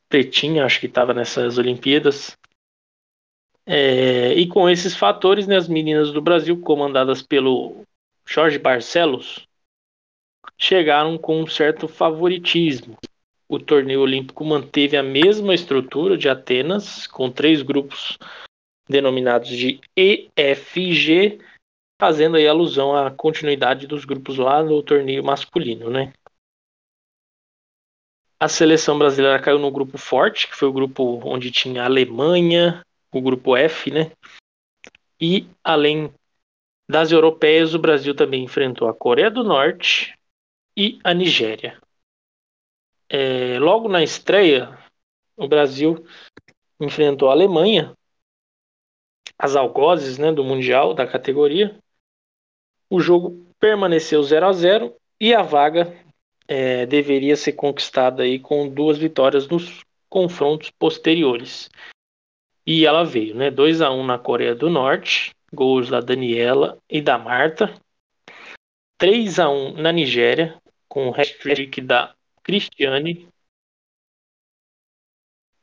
Pretinha, 0.08 0.64
acho 0.64 0.80
que 0.80 0.86
estava 0.86 1.14
nessas 1.14 1.58
Olimpíadas. 1.58 2.38
É, 3.66 4.34
e 4.34 4.48
com 4.48 4.70
esses 4.70 4.96
fatores, 4.96 5.48
né, 5.48 5.58
as 5.58 5.68
meninas 5.68 6.12
do 6.12 6.22
Brasil, 6.22 6.62
comandadas 6.62 7.24
pelo 7.24 7.84
Jorge 8.24 8.60
Barcelos, 8.60 9.48
chegaram 10.58 11.18
com 11.18 11.42
um 11.42 11.48
certo 11.48 11.88
favoritismo. 11.88 12.98
O 13.48 13.60
torneio 13.60 14.02
olímpico 14.02 14.46
manteve 14.46 14.96
a 14.96 15.04
mesma 15.04 15.54
estrutura 15.54 16.18
de 16.18 16.30
Atenas, 16.30 17.08
com 17.08 17.32
três 17.32 17.64
grupos 17.64 18.18
denominados 18.88 19.50
de 19.50 19.80
EFG, 19.96 21.40
fazendo 22.00 22.38
aí 22.38 22.48
alusão 22.48 22.96
à 22.96 23.12
continuidade 23.12 23.88
dos 23.88 24.06
grupos 24.06 24.38
lá 24.38 24.64
no 24.64 24.82
torneio 24.84 25.24
masculino, 25.24 25.90
né? 25.90 26.14
A 28.40 28.50
seleção 28.50 28.98
brasileira 28.98 29.42
caiu 29.42 29.58
no 29.58 29.72
grupo 29.72 29.98
forte, 29.98 30.48
que 30.48 30.56
foi 30.56 30.68
o 30.68 30.74
grupo 30.74 31.22
onde 31.24 31.52
tinha 31.52 31.84
a 31.84 31.86
Alemanha, 31.86 32.86
o 33.12 33.22
grupo 33.22 33.56
F, 33.56 33.90
né? 33.92 34.12
E 35.20 35.48
além 35.64 36.14
das 36.90 37.12
europeias, 37.12 37.74
o 37.74 37.80
Brasil 37.80 38.14
também 38.14 38.44
enfrentou 38.44 38.88
a 38.88 38.94
Coreia 38.94 39.32
do 39.32 39.44
Norte 39.44 40.18
e 40.78 41.00
a 41.04 41.14
Nigéria. 41.14 41.82
É, 43.10 43.58
logo 43.60 43.88
na 43.88 44.04
estreia, 44.04 44.78
o 45.38 45.48
Brasil 45.48 46.06
enfrentou 46.80 47.30
a 47.30 47.32
Alemanha, 47.32 47.96
as 49.38 49.56
algozes 49.56 50.18
né, 50.18 50.32
do 50.32 50.44
Mundial 50.44 50.94
da 50.94 51.08
categoria. 51.08 51.80
O 52.90 53.00
jogo 53.00 53.46
permaneceu 53.60 54.22
0 54.22 54.46
a 54.46 54.54
0 54.54 54.96
e 55.20 55.34
a 55.34 55.42
vaga 55.42 55.96
é, 56.48 56.86
deveria 56.86 57.36
ser 57.36 57.54
conquistada 57.54 58.24
aí 58.24 58.40
com 58.40 58.70
duas 58.70 58.98
vitórias 58.98 59.48
nos 59.48 59.84
confrontos 60.10 60.70
posteriores. 60.72 61.70
E 62.66 62.86
ela 62.86 63.04
veio, 63.04 63.36
né? 63.36 63.52
2 63.52 63.82
a 63.82 63.92
1 63.92 64.06
na 64.06 64.18
Coreia 64.18 64.56
do 64.56 64.70
Norte, 64.70 65.36
gols 65.54 65.90
da 65.90 66.00
Daniela 66.00 66.78
e 66.90 67.02
da 67.02 67.18
Marta. 67.18 67.74
3 68.98 69.40
a 69.40 69.50
1 69.50 69.74
na 69.82 69.92
Nigéria, 69.92 70.60
com 70.88 71.10
o 71.10 71.14
hat-trick 71.14 71.82
da 71.82 72.16
Cristiane. 72.44 73.28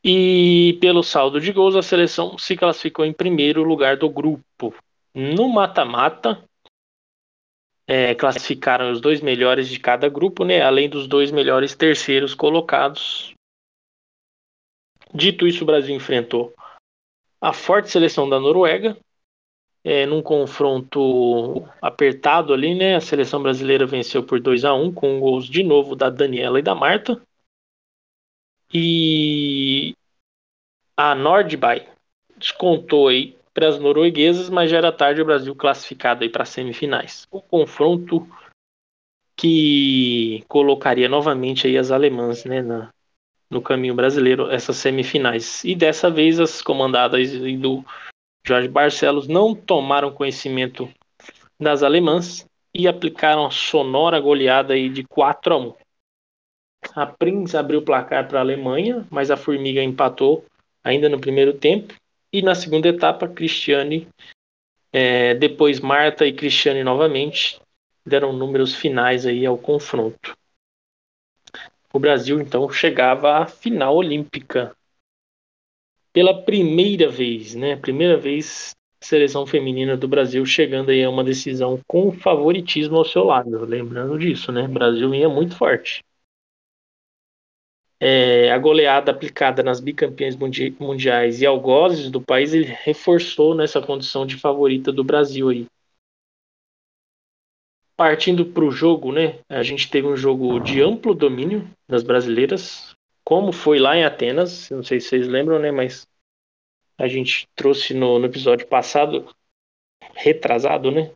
E 0.04 0.78
pelo 0.80 1.02
saldo 1.02 1.40
de 1.40 1.52
gols, 1.52 1.76
a 1.76 1.82
seleção 1.82 2.36
se 2.36 2.56
classificou 2.56 3.04
em 3.04 3.12
primeiro 3.12 3.62
lugar 3.62 3.96
do 3.96 4.10
grupo. 4.10 4.74
No 5.14 5.48
mata-mata, 5.48 6.42
é, 7.86 8.14
classificaram 8.14 8.90
os 8.90 9.00
dois 9.00 9.20
melhores 9.20 9.68
de 9.68 9.78
cada 9.78 10.08
grupo, 10.08 10.44
né? 10.44 10.62
Além 10.62 10.88
dos 10.88 11.06
dois 11.06 11.30
melhores 11.30 11.74
terceiros 11.74 12.34
colocados. 12.34 13.34
Dito 15.14 15.46
isso, 15.46 15.64
o 15.64 15.66
Brasil 15.66 15.94
enfrentou 15.94 16.54
a 17.40 17.52
forte 17.52 17.90
seleção 17.90 18.28
da 18.28 18.38
Noruega, 18.38 18.96
é, 19.84 20.06
num 20.06 20.22
confronto 20.22 21.68
apertado 21.82 22.52
ali, 22.54 22.74
né? 22.74 22.94
A 22.94 23.00
seleção 23.00 23.42
brasileira 23.42 23.84
venceu 23.84 24.24
por 24.24 24.40
2 24.40 24.64
a 24.64 24.72
1 24.72 24.94
com 24.94 25.18
gols 25.18 25.46
de 25.46 25.64
novo 25.64 25.96
da 25.96 26.08
Daniela 26.08 26.60
e 26.60 26.62
da 26.62 26.74
Marta. 26.74 27.20
E 28.72 29.94
a 30.96 31.14
Nordby 31.14 31.86
descontou 32.38 33.08
aí 33.08 33.36
para 33.54 33.68
as 33.68 33.78
norueguesas, 33.78 34.48
mas 34.48 34.70
já 34.70 34.78
era 34.78 34.92
tarde 34.92 35.20
o 35.20 35.24
Brasil 35.24 35.54
classificado 35.54 36.28
para 36.30 36.44
semifinais. 36.44 37.26
O 37.30 37.40
confronto 37.40 38.26
que 39.36 40.44
colocaria 40.48 41.08
novamente 41.08 41.66
aí 41.66 41.76
as 41.76 41.90
alemãs, 41.90 42.44
né, 42.44 42.62
na, 42.62 42.90
no 43.50 43.60
caminho 43.60 43.94
brasileiro 43.94 44.50
essas 44.50 44.76
semifinais. 44.76 45.64
E 45.64 45.74
dessa 45.74 46.10
vez 46.10 46.40
as 46.40 46.62
comandadas 46.62 47.30
do 47.58 47.84
Jorge 48.46 48.68
Barcelos 48.68 49.28
não 49.28 49.54
tomaram 49.54 50.12
conhecimento 50.12 50.88
das 51.60 51.82
alemãs 51.82 52.46
e 52.74 52.88
aplicaram 52.88 53.46
a 53.46 53.50
sonora 53.50 54.18
goleada 54.18 54.74
aí 54.74 54.88
de 54.88 55.04
4 55.04 55.54
a 55.54 55.58
1. 55.58 55.74
A 56.96 57.06
Prince 57.06 57.56
abriu 57.56 57.80
o 57.80 57.84
placar 57.84 58.26
para 58.26 58.38
a 58.38 58.42
Alemanha, 58.42 59.06
mas 59.10 59.30
a 59.30 59.36
Formiga 59.36 59.82
empatou 59.82 60.44
ainda 60.82 61.08
no 61.08 61.20
primeiro 61.20 61.52
tempo. 61.52 61.94
E 62.32 62.40
na 62.42 62.54
segunda 62.54 62.88
etapa, 62.88 63.28
Cristiane, 63.28 64.08
é, 64.92 65.34
depois 65.34 65.80
Marta 65.80 66.26
e 66.26 66.32
Cristiane 66.32 66.82
novamente 66.82 67.60
deram 68.04 68.32
números 68.32 68.74
finais 68.74 69.26
aí 69.26 69.44
ao 69.44 69.58
confronto 69.58 70.34
o 71.92 71.98
Brasil 71.98 72.40
então 72.40 72.68
chegava 72.70 73.38
à 73.38 73.46
final 73.46 73.96
olímpica 73.96 74.74
pela 76.12 76.42
primeira 76.42 77.08
vez, 77.08 77.54
né? 77.54 77.76
Primeira 77.76 78.16
vez 78.16 78.74
seleção 79.00 79.46
feminina 79.46 79.96
do 79.96 80.08
Brasil 80.08 80.44
chegando 80.46 80.90
aí 80.90 81.02
a 81.02 81.10
uma 81.10 81.24
decisão 81.24 81.80
com 81.86 82.12
favoritismo 82.12 82.96
ao 82.96 83.04
seu 83.04 83.24
lado. 83.24 83.64
Lembrando 83.64 84.18
disso, 84.18 84.52
né? 84.52 84.64
O 84.64 84.68
Brasil 84.68 85.14
ia 85.14 85.28
muito 85.28 85.56
forte. 85.56 86.02
É, 88.04 88.50
a 88.50 88.58
goleada 88.58 89.12
aplicada 89.12 89.62
nas 89.62 89.78
bicampeãs 89.78 90.34
mundi 90.34 90.74
mundiais 90.80 91.40
e 91.40 91.46
algozes 91.46 92.10
do 92.10 92.20
país 92.20 92.52
ele 92.52 92.64
reforçou 92.64 93.54
nessa 93.54 93.80
condição 93.80 94.26
de 94.26 94.36
favorita 94.36 94.90
do 94.90 95.04
Brasil 95.04 95.48
aí 95.48 95.66
partindo 98.02 98.44
para 98.44 98.64
o 98.64 98.70
jogo, 98.72 99.12
né? 99.12 99.38
A 99.48 99.62
gente 99.62 99.88
teve 99.88 100.08
um 100.08 100.16
jogo 100.16 100.58
de 100.58 100.82
amplo 100.82 101.14
domínio 101.14 101.70
das 101.88 102.02
brasileiras, 102.02 102.96
como 103.24 103.52
foi 103.52 103.78
lá 103.78 103.96
em 103.96 104.04
Atenas. 104.04 104.68
Não 104.70 104.82
sei 104.82 105.00
se 105.00 105.08
vocês 105.08 105.28
lembram, 105.28 105.60
né? 105.60 105.70
Mas 105.70 106.04
a 106.98 107.06
gente 107.06 107.46
trouxe 107.54 107.94
no, 107.94 108.18
no 108.18 108.26
episódio 108.26 108.66
passado, 108.66 109.32
retrasado, 110.16 110.90
né? 110.90 111.12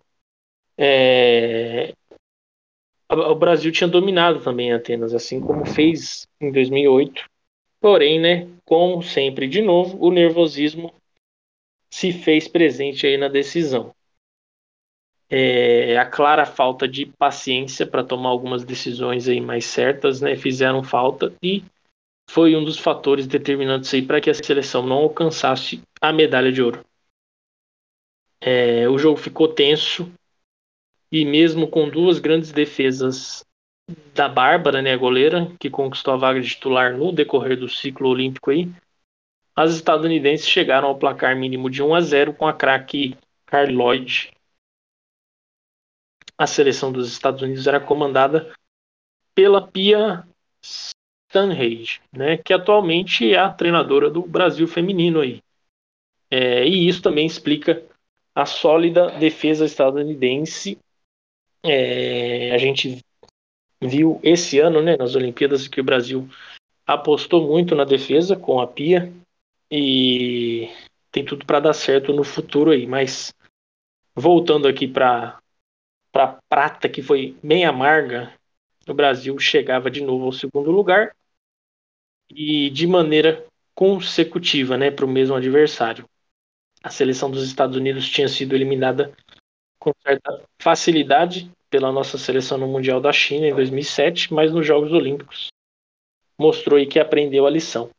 É... 0.78 1.92
O 3.08 3.34
Brasil 3.34 3.70
tinha 3.70 3.88
dominado 3.88 4.40
também 4.40 4.72
Atenas, 4.72 5.14
assim 5.14 5.40
como 5.40 5.64
fez 5.64 6.26
em 6.40 6.50
2008. 6.50 7.24
Porém, 7.80 8.18
né? 8.20 8.48
Como 8.64 9.02
sempre, 9.02 9.46
de 9.46 9.62
novo, 9.62 9.96
o 10.04 10.10
nervosismo 10.10 10.92
se 11.90 12.12
fez 12.12 12.48
presente 12.48 13.06
aí 13.06 13.16
na 13.16 13.28
decisão 13.28 13.94
é, 15.28 15.98
a 15.98 16.06
clara 16.06 16.46
falta 16.46 16.86
de 16.86 17.06
paciência 17.06 17.86
para 17.86 18.04
tomar 18.04 18.28
algumas 18.28 18.64
decisões 18.64 19.28
aí 19.28 19.40
mais 19.40 19.66
certas, 19.66 20.20
né, 20.20 20.36
fizeram 20.36 20.82
falta 20.82 21.32
e 21.42 21.64
foi 22.30 22.56
um 22.56 22.64
dos 22.64 22.78
fatores 22.78 23.26
determinantes 23.26 23.92
aí 23.92 24.02
para 24.02 24.20
que 24.20 24.30
a 24.30 24.34
seleção 24.34 24.82
não 24.82 24.96
alcançasse 24.96 25.80
a 26.00 26.12
medalha 26.12 26.52
de 26.52 26.62
ouro. 26.62 26.84
É, 28.40 28.88
o 28.88 28.98
jogo 28.98 29.16
ficou 29.16 29.48
tenso 29.48 30.12
e 31.10 31.24
mesmo 31.24 31.68
com 31.68 31.88
duas 31.88 32.18
grandes 32.18 32.52
defesas 32.52 33.44
da 34.14 34.28
Bárbara, 34.28 34.82
né, 34.82 34.92
a 34.92 34.96
goleira, 34.96 35.52
que 35.60 35.70
conquistou 35.70 36.14
a 36.14 36.16
vaga 36.16 36.40
de 36.40 36.48
titular 36.48 36.96
no 36.96 37.12
decorrer 37.12 37.58
do 37.58 37.68
ciclo 37.68 38.08
olímpico 38.08 38.50
aí, 38.50 38.68
as 39.54 39.74
estadunidenses 39.74 40.48
chegaram 40.48 40.88
ao 40.88 40.98
placar 40.98 41.36
mínimo 41.36 41.70
de 41.70 41.82
1 41.82 41.94
a 41.94 42.00
0 42.00 42.34
com 42.34 42.46
a 42.46 42.52
craque 42.52 43.16
Carl 43.46 43.70
Lloyd 43.70 44.30
a 46.38 46.46
seleção 46.46 46.92
dos 46.92 47.10
Estados 47.10 47.42
Unidos 47.42 47.66
era 47.66 47.80
comandada 47.80 48.52
pela 49.34 49.66
Pia 49.66 50.26
Stanhage, 50.62 52.00
né, 52.12 52.36
que 52.36 52.52
atualmente 52.52 53.32
é 53.32 53.38
a 53.38 53.50
treinadora 53.50 54.10
do 54.10 54.22
Brasil 54.22 54.66
feminino 54.68 55.20
aí. 55.20 55.42
É, 56.30 56.66
e 56.66 56.88
isso 56.88 57.02
também 57.02 57.26
explica 57.26 57.82
a 58.34 58.44
sólida 58.44 59.10
defesa 59.18 59.64
estadunidense. 59.64 60.78
É, 61.68 62.54
a 62.54 62.58
gente 62.58 63.04
viu 63.82 64.20
esse 64.22 64.58
ano, 64.60 64.80
né, 64.80 64.96
nas 64.96 65.16
Olimpíadas, 65.16 65.66
que 65.66 65.80
o 65.80 65.84
Brasil 65.84 66.28
apostou 66.86 67.46
muito 67.46 67.74
na 67.74 67.84
defesa 67.84 68.36
com 68.36 68.60
a 68.60 68.66
Pia 68.66 69.12
e 69.70 70.70
tem 71.10 71.24
tudo 71.24 71.44
para 71.44 71.58
dar 71.60 71.72
certo 71.72 72.12
no 72.12 72.22
futuro 72.22 72.70
aí. 72.70 72.86
Mas 72.86 73.34
voltando 74.14 74.68
aqui 74.68 74.86
para 74.86 75.38
para 76.12 76.38
prata, 76.48 76.88
que 76.88 77.02
foi 77.02 77.36
bem 77.42 77.66
amarga, 77.66 78.32
o 78.88 78.94
Brasil 78.94 79.38
chegava 79.38 79.90
de 79.90 80.00
novo 80.00 80.24
ao 80.24 80.32
segundo 80.32 80.70
lugar 80.70 81.14
e 82.30 82.70
de 82.70 82.86
maneira 82.86 83.44
consecutiva 83.74 84.78
né, 84.78 84.90
para 84.90 85.04
o 85.04 85.08
mesmo 85.08 85.34
adversário. 85.34 86.08
a 86.82 86.88
seleção 86.88 87.30
dos 87.30 87.44
Estados 87.44 87.76
Unidos 87.76 88.08
tinha 88.08 88.28
sido 88.28 88.54
eliminada 88.54 89.12
com 89.78 89.92
certa 90.02 90.42
facilidade 90.58 91.50
pela 91.70 91.92
nossa 91.92 92.16
seleção 92.18 92.58
no 92.58 92.68
Mundial 92.68 93.00
da 93.00 93.12
China 93.12 93.46
em 93.46 93.54
2007, 93.54 94.32
mas 94.32 94.52
nos 94.52 94.66
Jogos 94.66 94.92
Olímpicos 94.92 95.48
mostrou 96.38 96.78
aí 96.78 96.86
que 96.86 96.98
aprendeu 96.98 97.46
a 97.46 97.50
lição. 97.50 97.90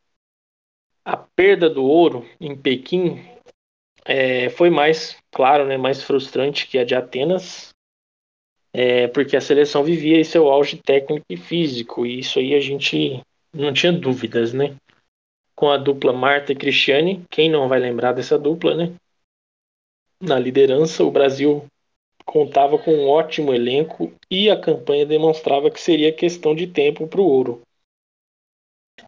A 1.04 1.18
perda 1.18 1.70
do 1.70 1.84
ouro 1.84 2.28
em 2.40 2.56
Pequim 2.56 3.26
é, 4.06 4.50
foi 4.50 4.70
mais, 4.70 5.18
claro, 5.32 5.66
né, 5.66 5.78
mais 5.78 6.04
frustrante 6.04 6.68
que 6.68 6.78
a 6.78 6.84
de 6.84 6.96
Atenas, 6.96 7.70
é, 8.74 9.08
porque 9.08 9.36
a 9.36 9.42
seleção 9.42 9.84
vivia 9.84 10.24
seu 10.24 10.50
auge 10.50 10.78
técnico 10.78 11.26
e 11.30 11.38
físico, 11.38 12.06
e 12.06 12.20
isso 12.20 12.40
aí 12.40 12.54
a 12.54 12.60
gente 12.60 13.22
não 13.54 13.74
tinha 13.74 13.92
dúvidas, 13.92 14.54
né? 14.54 14.76
Com 15.56 15.72
a 15.72 15.78
dupla 15.78 16.14
Marta 16.14 16.52
e 16.52 16.56
Cristiane, 16.56 17.26
quem 17.32 17.50
não 17.50 17.68
vai 17.68 17.80
lembrar 17.80 18.14
dessa 18.14 18.38
dupla, 18.38 18.76
né? 18.76 18.94
Na 20.22 20.38
liderança, 20.38 21.04
o 21.04 21.12
Brasil 21.12 21.66
contava 22.28 22.78
com 22.78 22.92
um 22.92 23.08
ótimo 23.08 23.54
elenco 23.54 24.14
e 24.30 24.50
a 24.50 24.60
campanha 24.60 25.06
demonstrava 25.06 25.72
que 25.72 25.80
seria 25.80 26.12
questão 26.12 26.54
de 26.54 26.68
tempo 26.68 27.08
para 27.08 27.22
o 27.22 27.26
ouro. 27.26 27.62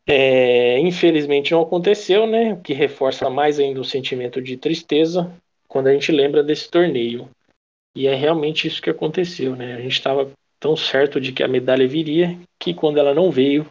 É, 0.07 0.79
infelizmente 0.79 1.51
não 1.51 1.61
aconteceu, 1.61 2.25
né? 2.25 2.53
O 2.53 2.61
que 2.61 2.73
reforça 2.73 3.29
mais 3.29 3.59
ainda 3.59 3.81
o 3.81 3.85
sentimento 3.85 4.41
de 4.41 4.55
tristeza 4.55 5.31
quando 5.67 5.87
a 5.87 5.93
gente 5.93 6.11
lembra 6.11 6.41
desse 6.41 6.69
torneio. 6.69 7.29
E 7.93 8.07
é 8.07 8.15
realmente 8.15 8.67
isso 8.67 8.81
que 8.81 8.89
aconteceu, 8.89 9.55
né? 9.55 9.75
A 9.75 9.81
gente 9.81 9.93
estava 9.93 10.31
tão 10.57 10.77
certo 10.77 11.19
de 11.19 11.33
que 11.33 11.43
a 11.43 11.47
medalha 11.47 11.87
viria 11.87 12.39
que 12.57 12.73
quando 12.73 12.99
ela 12.99 13.13
não 13.13 13.29
veio, 13.29 13.67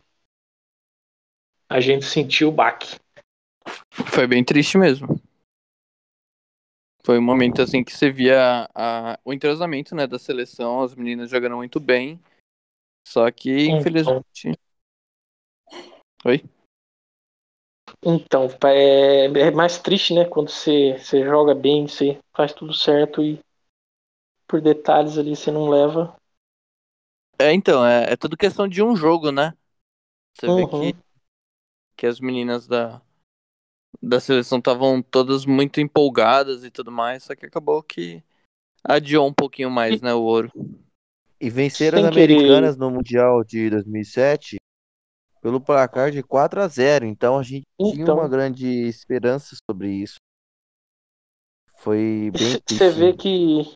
a 1.71 1.81
gente 1.81 2.05
sentiu 2.05 2.49
o 2.49 2.53
baque. 2.53 2.97
Foi 3.91 4.27
bem 4.27 4.45
triste 4.45 4.77
mesmo. 4.77 5.21
Foi 7.05 7.19
um 7.19 7.23
momento 7.23 7.63
assim 7.63 7.83
que 7.83 7.97
você 7.97 8.11
via 8.11 8.69
a, 8.75 9.19
o 9.25 9.33
entrosamento 9.33 9.95
né, 9.95 10.07
da 10.07 10.19
seleção, 10.19 10.83
as 10.83 10.95
meninas 10.95 11.31
jogando 11.31 11.57
muito 11.57 11.81
bem. 11.81 12.21
Só 13.07 13.31
que, 13.31 13.67
então, 13.67 13.79
infelizmente. 13.79 14.59
Oi? 16.25 16.45
Então, 18.03 18.49
é, 18.65 19.25
é, 19.27 19.51
mais 19.51 19.79
triste, 19.79 20.15
né? 20.15 20.25
Quando 20.27 20.51
você, 20.51 20.99
você 20.99 21.25
joga 21.25 21.55
bem, 21.55 21.87
você 21.87 22.19
faz 22.35 22.53
tudo 22.53 22.75
certo 22.75 23.23
e 23.23 23.41
por 24.47 24.61
detalhes 24.61 25.17
ali 25.17 25.35
você 25.35 25.51
não 25.51 25.69
leva. 25.69 26.15
É, 27.39 27.53
então, 27.53 27.87
é, 27.87 28.13
é 28.13 28.17
tudo 28.17 28.37
questão 28.37 28.69
de 28.69 28.83
um 28.83 28.95
jogo, 28.95 29.31
né? 29.31 29.55
Você 30.35 30.47
uhum. 30.47 30.57
vê 30.57 30.93
que, 30.93 30.99
que 31.97 32.07
as 32.07 32.21
meninas 32.21 32.67
da, 32.67 33.01
da 34.03 34.21
seleção 34.21 34.59
estavam 34.59 35.03
todas 35.03 35.45
muito 35.45 35.81
empolgadas 35.81 36.65
e 36.65 36.71
tudo 36.71 36.91
mais, 36.91 37.25
só 37.25 37.35
que 37.35 37.47
acabou 37.47 37.83
que 37.83 38.23
adiou 38.85 39.27
um 39.27 39.33
pouquinho 39.33 39.71
mais, 39.71 40.01
né, 40.01 40.15
o 40.15 40.23
ouro. 40.23 40.51
E 41.41 41.51
venceram 41.51 41.99
Sem 41.99 42.07
as 42.07 42.13
americanas 42.13 42.75
querer. 42.75 42.85
no 42.85 42.91
Mundial 42.91 43.45
de 43.45 43.71
2007 43.71 44.57
pelo 45.41 45.61
placar 45.61 46.11
de 46.11 46.23
4 46.23 46.61
a 46.61 46.67
0 46.67 47.07
então 47.07 47.39
a 47.39 47.43
gente 47.43 47.65
então... 47.79 47.93
tinha 47.93 48.15
uma 48.15 48.29
grande 48.29 48.67
esperança 48.67 49.57
sobre 49.71 49.89
isso. 49.91 50.17
Foi 51.77 52.33
bem 52.33 52.61
Você 52.69 52.91
vê 52.91 53.13
que 53.13 53.73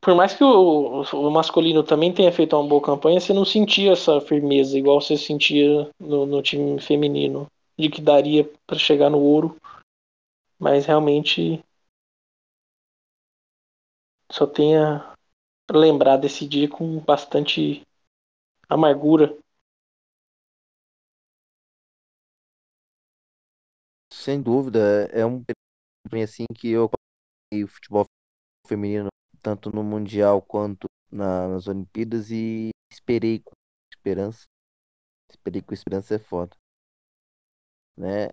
por 0.00 0.14
mais 0.14 0.34
que 0.34 0.44
o, 0.44 1.02
o, 1.02 1.30
masculino 1.30 1.82
também 1.82 2.12
tenha 2.12 2.30
feito 2.30 2.54
uma 2.56 2.68
boa 2.68 2.82
campanha, 2.82 3.20
você 3.20 3.32
não 3.32 3.44
sentia 3.44 3.92
essa 3.92 4.20
firmeza 4.20 4.78
igual 4.78 5.00
você 5.00 5.16
sentia 5.16 5.90
no, 5.98 6.26
no 6.26 6.42
time 6.42 6.78
feminino 6.78 7.46
de 7.78 7.90
que 7.90 8.00
daria 8.00 8.44
para 8.66 8.78
chegar 8.78 9.10
no 9.10 9.18
ouro, 9.18 9.60
mas 10.58 10.86
realmente 10.86 11.64
só 14.30 14.46
tenha 14.46 15.14
lembrar 15.70 16.16
desse 16.16 16.46
dia 16.46 16.68
com 16.68 17.00
bastante 17.00 17.82
amargura. 18.68 19.36
Sem 24.12 24.40
dúvida, 24.40 25.06
é 25.12 25.26
um 25.26 25.44
assim 26.22 26.44
que 26.54 26.68
eu 26.68 26.88
o 27.52 27.68
futebol 27.68 28.04
feminino 28.66 29.08
tanto 29.42 29.70
no 29.70 29.82
mundial 29.82 30.40
quanto 30.40 30.88
na, 31.10 31.48
nas 31.48 31.68
Olimpíadas 31.68 32.30
e 32.30 32.70
esperei 32.90 33.40
com 33.40 33.52
esperança. 33.92 34.44
Esperei 35.30 35.60
com 35.60 35.74
esperança 35.74 36.14
é 36.14 36.18
foda 36.18 36.56
né, 37.96 38.28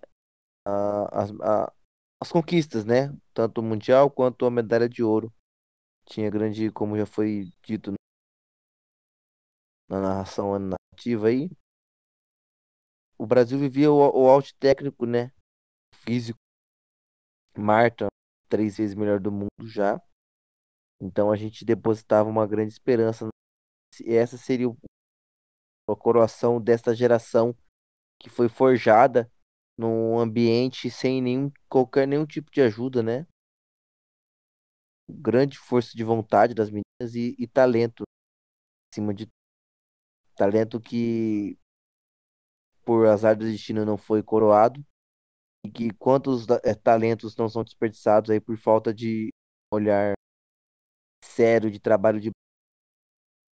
a, 0.65 1.24
a, 1.43 1.74
as 2.19 2.32
conquistas, 2.32 2.86
né, 2.86 3.15
tanto 3.34 3.62
o 3.62 3.63
mundial 3.63 4.10
quanto 4.10 4.45
a 4.45 4.52
medalha 4.52 4.88
de 4.88 5.04
ouro. 5.04 5.34
Tinha 6.06 6.30
grande, 6.30 6.71
como 6.71 6.97
já 6.97 7.06
foi 7.06 7.52
dito 7.63 7.93
na 9.89 10.02
narração 10.02 10.58
nativa 10.58 11.28
aí, 11.28 11.50
o 13.17 13.26
Brasil 13.28 13.60
vivia 13.60 13.91
o, 13.91 13.97
o 13.97 14.41
técnico, 14.60 15.06
né, 15.06 15.32
físico. 15.93 16.39
Marta, 17.56 18.08
três 18.50 18.78
vezes 18.78 18.95
melhor 18.95 19.19
do 19.19 19.32
mundo 19.32 19.67
já. 19.67 20.02
Então 21.00 21.32
a 21.32 21.36
gente 21.36 21.63
depositava 21.63 22.30
uma 22.30 22.47
grande 22.47 22.74
esperança. 22.74 23.28
Essa 24.06 24.38
seria 24.38 24.67
a 25.88 25.95
coroação 25.95 26.60
dessa 26.60 26.95
geração 26.95 27.56
que 28.19 28.30
foi 28.30 28.50
forjada 28.50 29.32
num 29.81 30.19
ambiente 30.19 30.89
sem 30.91 31.21
nenhum 31.21 31.51
qualquer 31.67 32.07
nenhum 32.07 32.25
tipo 32.25 32.51
de 32.51 32.61
ajuda, 32.61 33.01
né? 33.01 33.25
Grande 35.09 35.57
força 35.57 35.95
de 35.95 36.03
vontade 36.03 36.53
das 36.53 36.69
meninas 36.69 37.15
e, 37.15 37.35
e 37.37 37.47
talento 37.47 38.03
acima 38.93 39.13
de 39.13 39.27
talento 40.35 40.79
que 40.79 41.57
por 42.85 43.07
azar 43.07 43.35
do 43.35 43.45
destino 43.45 43.85
não 43.85 43.97
foi 43.97 44.23
coroado 44.23 44.83
e 45.65 45.71
que 45.71 45.91
quantos 45.93 46.47
é, 46.63 46.73
talentos 46.73 47.35
não 47.35 47.49
são 47.49 47.63
desperdiçados 47.63 48.29
aí 48.29 48.39
por 48.39 48.57
falta 48.57 48.93
de 48.93 49.29
olhar 49.73 50.13
sério 51.23 51.71
de 51.71 51.79
trabalho 51.79 52.19
de 52.19 52.31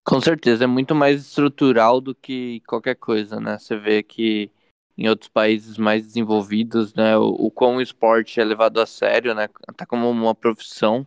com 0.05 0.21
certeza 0.21 0.65
é 0.65 0.67
muito 0.67 0.95
mais 0.95 1.21
estrutural 1.21 2.01
do 2.01 2.15
que 2.15 2.61
qualquer 2.67 2.95
coisa, 2.95 3.39
né? 3.39 3.59
Você 3.59 3.77
vê 3.77 4.03
que 4.03 4.51
em 4.99 5.09
outros 5.09 5.29
países 5.29 5.79
mais 5.79 6.05
desenvolvidos, 6.05 6.93
né, 6.93 7.17
o, 7.17 7.29
o 7.29 7.51
quão 7.53 7.77
o 7.77 7.81
esporte 7.81 8.41
é 8.41 8.45
levado 8.45 8.81
a 8.81 8.87
sério, 8.87 9.33
né, 9.33 9.47
tá 9.77 9.87
como 9.87 10.11
uma 10.11 10.35
profissão. 10.35 11.07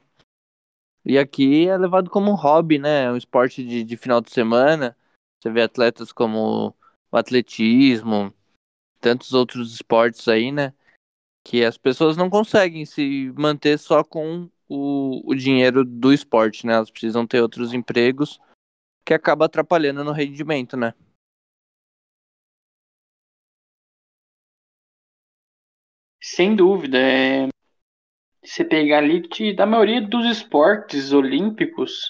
E 1.04 1.18
aqui 1.18 1.68
é 1.68 1.78
levado 1.78 2.10
como 2.10 2.32
um 2.32 2.36
hobby, 2.36 2.80
né, 2.80 3.12
um 3.12 3.18
esporte 3.18 3.66
de, 3.66 3.84
de 3.84 3.98
final 3.98 4.22
de 4.22 4.32
semana. 4.32 4.96
Você 5.38 5.52
vê 5.52 5.62
atletas 5.64 6.14
como 6.14 6.74
o 7.12 7.18
atletismo, 7.18 8.34
tantos 9.02 9.34
outros 9.34 9.74
esportes 9.74 10.26
aí, 10.30 10.54
né, 10.54 10.74
que 11.44 11.66
as 11.66 11.78
pessoas 11.78 12.16
não 12.16 12.30
conseguem 12.30 12.86
se 12.86 13.34
manter 13.38 13.78
só 13.78 14.06
com 14.06 14.50
o, 14.70 15.22
o 15.30 15.36
dinheiro 15.36 15.84
do 15.84 16.14
esporte, 16.14 16.66
né, 16.66 16.76
elas 16.76 16.90
precisam 16.90 17.28
ter 17.28 17.42
outros 17.42 17.74
empregos 17.74 18.40
que 19.04 19.14
acaba 19.14 19.48
atrapalhando 19.48 20.02
no 20.02 20.14
rendimento, 20.14 20.78
né. 20.78 20.94
Sem 26.34 26.56
dúvida. 26.56 26.98
É... 26.98 27.50
Você 28.42 28.64
pegar 28.64 29.00
ali 29.00 29.28
que 29.28 29.54
da 29.54 29.66
maioria 29.66 30.02
dos 30.02 30.26
esportes 30.26 31.12
olímpicos, 31.12 32.10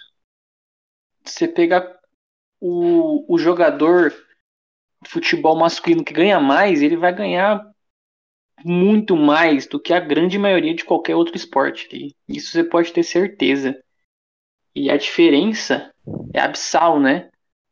você 1.26 1.48
pega 1.48 2.00
o, 2.60 3.34
o 3.34 3.38
jogador 3.40 4.12
de 5.02 5.10
futebol 5.10 5.58
masculino 5.58 6.06
que 6.06 6.14
ganha 6.14 6.40
mais, 6.40 6.84
ele 6.84 6.96
vai 6.96 7.14
ganhar 7.14 7.68
muito 8.64 9.18
mais 9.18 9.66
do 9.66 9.80
que 9.80 9.92
a 9.92 10.00
grande 10.00 10.38
maioria 10.38 10.76
de 10.76 10.86
qualquer 10.86 11.16
outro 11.16 11.36
esporte. 11.36 12.16
Isso 12.30 12.52
você 12.52 12.64
pode 12.64 12.94
ter 12.94 13.04
certeza. 13.04 13.84
E 14.76 14.92
a 14.92 14.98
diferença 14.98 15.92
é 16.32 16.40
abissal, 16.40 17.00
né? 17.00 17.32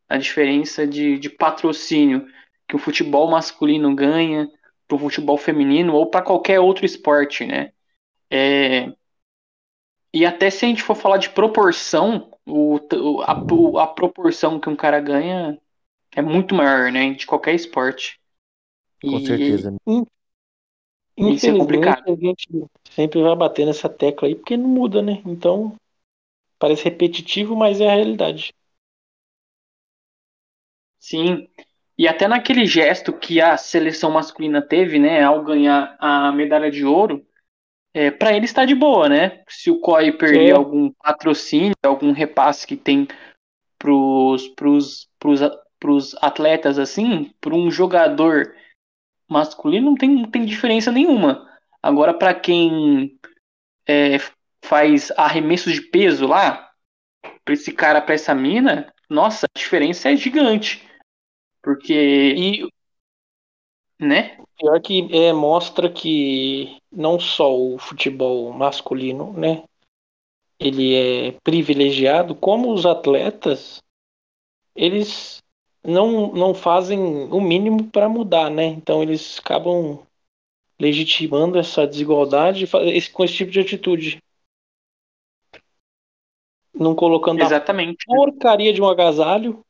A 0.09 0.17
diferença 0.17 0.87
de, 0.87 1.19
de 1.19 1.29
patrocínio 1.29 2.25
que 2.67 2.75
o 2.75 2.79
futebol 2.79 3.29
masculino 3.29 3.95
ganha 3.95 4.49
para 4.89 4.95
o 4.95 4.99
futebol 4.99 5.37
feminino 5.37 5.93
ou 5.93 6.07
para 6.07 6.25
qualquer 6.25 6.59
outro 6.59 6.83
esporte, 6.83 7.45
né? 7.45 7.71
É... 8.29 8.91
E 10.11 10.25
até 10.25 10.49
se 10.49 10.65
a 10.65 10.67
gente 10.67 10.81
for 10.81 10.95
falar 10.95 11.17
de 11.17 11.29
proporção, 11.29 12.31
o, 12.43 12.79
a, 13.21 13.83
a 13.83 13.87
proporção 13.87 14.59
que 14.59 14.67
um 14.67 14.75
cara 14.75 14.99
ganha 14.99 15.61
é 16.15 16.21
muito 16.21 16.55
maior, 16.55 16.91
né? 16.91 17.13
De 17.13 17.27
qualquer 17.27 17.53
esporte. 17.53 18.19
Com 18.99 19.19
e... 19.19 19.27
certeza. 19.27 19.75
Isso 21.15 21.47
é 21.47 21.55
complicado. 21.55 22.11
A 22.11 22.15
gente 22.15 22.49
sempre 22.89 23.21
vai 23.21 23.35
bater 23.35 23.67
nessa 23.67 23.87
tecla 23.87 24.27
aí, 24.27 24.33
porque 24.33 24.57
não 24.57 24.69
muda, 24.69 25.03
né? 25.03 25.21
Então, 25.23 25.75
parece 26.57 26.85
repetitivo, 26.85 27.55
mas 27.55 27.79
é 27.79 27.87
a 27.87 27.93
realidade. 27.93 28.55
Sim. 30.99 31.47
E 31.99 32.07
até 32.07 32.29
naquele 32.29 32.65
gesto 32.65 33.11
que 33.11 33.41
a 33.41 33.57
seleção 33.57 34.09
masculina 34.09 34.61
teve, 34.61 34.97
né, 34.97 35.21
ao 35.21 35.43
ganhar 35.43 35.97
a 35.99 36.31
medalha 36.31 36.71
de 36.71 36.85
ouro, 36.85 37.27
é, 37.93 38.09
para 38.09 38.33
ele 38.33 38.45
está 38.45 38.63
de 38.63 38.73
boa, 38.73 39.09
né? 39.09 39.43
Se 39.49 39.69
o 39.69 39.81
COI 39.81 40.13
perder 40.13 40.53
Sim. 40.53 40.53
algum 40.53 40.93
patrocínio, 40.93 41.75
algum 41.83 42.13
repasse 42.13 42.65
que 42.65 42.77
tem 42.77 43.05
pros, 43.77 44.47
pros, 44.47 45.09
pros, 45.19 45.41
pros 45.77 46.15
atletas 46.21 46.79
assim, 46.79 47.33
para 47.41 47.53
um 47.53 47.69
jogador 47.69 48.55
masculino 49.27 49.87
não 49.87 49.95
tem, 49.95 50.09
não 50.09 50.31
tem 50.31 50.45
diferença 50.45 50.93
nenhuma. 50.93 51.49
Agora, 51.83 52.13
para 52.13 52.33
quem 52.33 53.19
é, 53.85 54.15
faz 54.63 55.11
arremesso 55.17 55.69
de 55.69 55.81
peso 55.81 56.25
lá, 56.25 56.71
para 57.43 57.53
esse 57.53 57.73
cara, 57.73 58.01
para 58.01 58.15
essa 58.15 58.33
mina, 58.33 58.93
nossa, 59.09 59.47
a 59.47 59.59
diferença 59.59 60.09
é 60.09 60.15
gigante. 60.15 60.87
Porque, 61.61 61.93
E 61.93 62.69
né? 63.99 64.37
pior 64.57 64.81
que 64.81 65.07
é, 65.11 65.33
mostra 65.33 65.91
que 65.91 66.77
não 66.91 67.19
só 67.19 67.55
o 67.55 67.77
futebol 67.77 68.51
masculino, 68.53 69.33
né? 69.33 69.63
Ele 70.59 70.95
é 70.95 71.31
privilegiado, 71.43 72.35
como 72.35 72.73
os 72.73 72.85
atletas, 72.85 73.81
eles 74.75 75.41
não, 75.83 76.31
não 76.33 76.53
fazem 76.53 76.99
o 76.99 77.39
mínimo 77.39 77.89
para 77.89 78.09
mudar, 78.09 78.49
né? 78.49 78.65
Então 78.65 79.01
eles 79.01 79.39
acabam 79.39 80.05
legitimando 80.79 81.57
essa 81.57 81.85
desigualdade 81.85 82.65
com 83.11 83.23
esse 83.23 83.33
tipo 83.35 83.51
de 83.51 83.59
atitude. 83.59 84.23
Não 86.73 86.95
colocando 86.95 87.41
a 87.41 87.45
Exatamente. 87.45 88.05
porcaria 88.05 88.71
de 88.71 88.81
um 88.81 88.87
agasalho. 88.87 89.63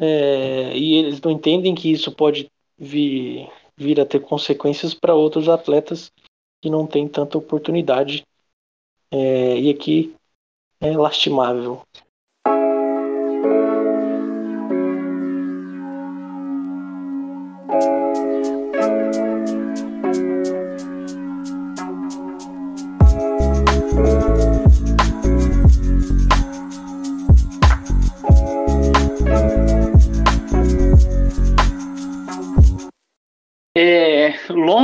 É, 0.00 0.76
e 0.76 0.94
eles 0.94 1.20
não 1.20 1.30
entendem 1.30 1.74
que 1.74 1.90
isso 1.90 2.12
pode 2.12 2.50
vir, 2.78 3.48
vir 3.76 4.00
a 4.00 4.06
ter 4.06 4.20
consequências 4.20 4.92
para 4.94 5.14
outros 5.14 5.48
atletas 5.48 6.12
que 6.60 6.70
não 6.70 6.86
têm 6.86 7.08
tanta 7.08 7.38
oportunidade. 7.38 8.24
É, 9.10 9.58
e 9.58 9.70
aqui 9.70 10.14
é 10.80 10.96
lastimável. 10.96 11.82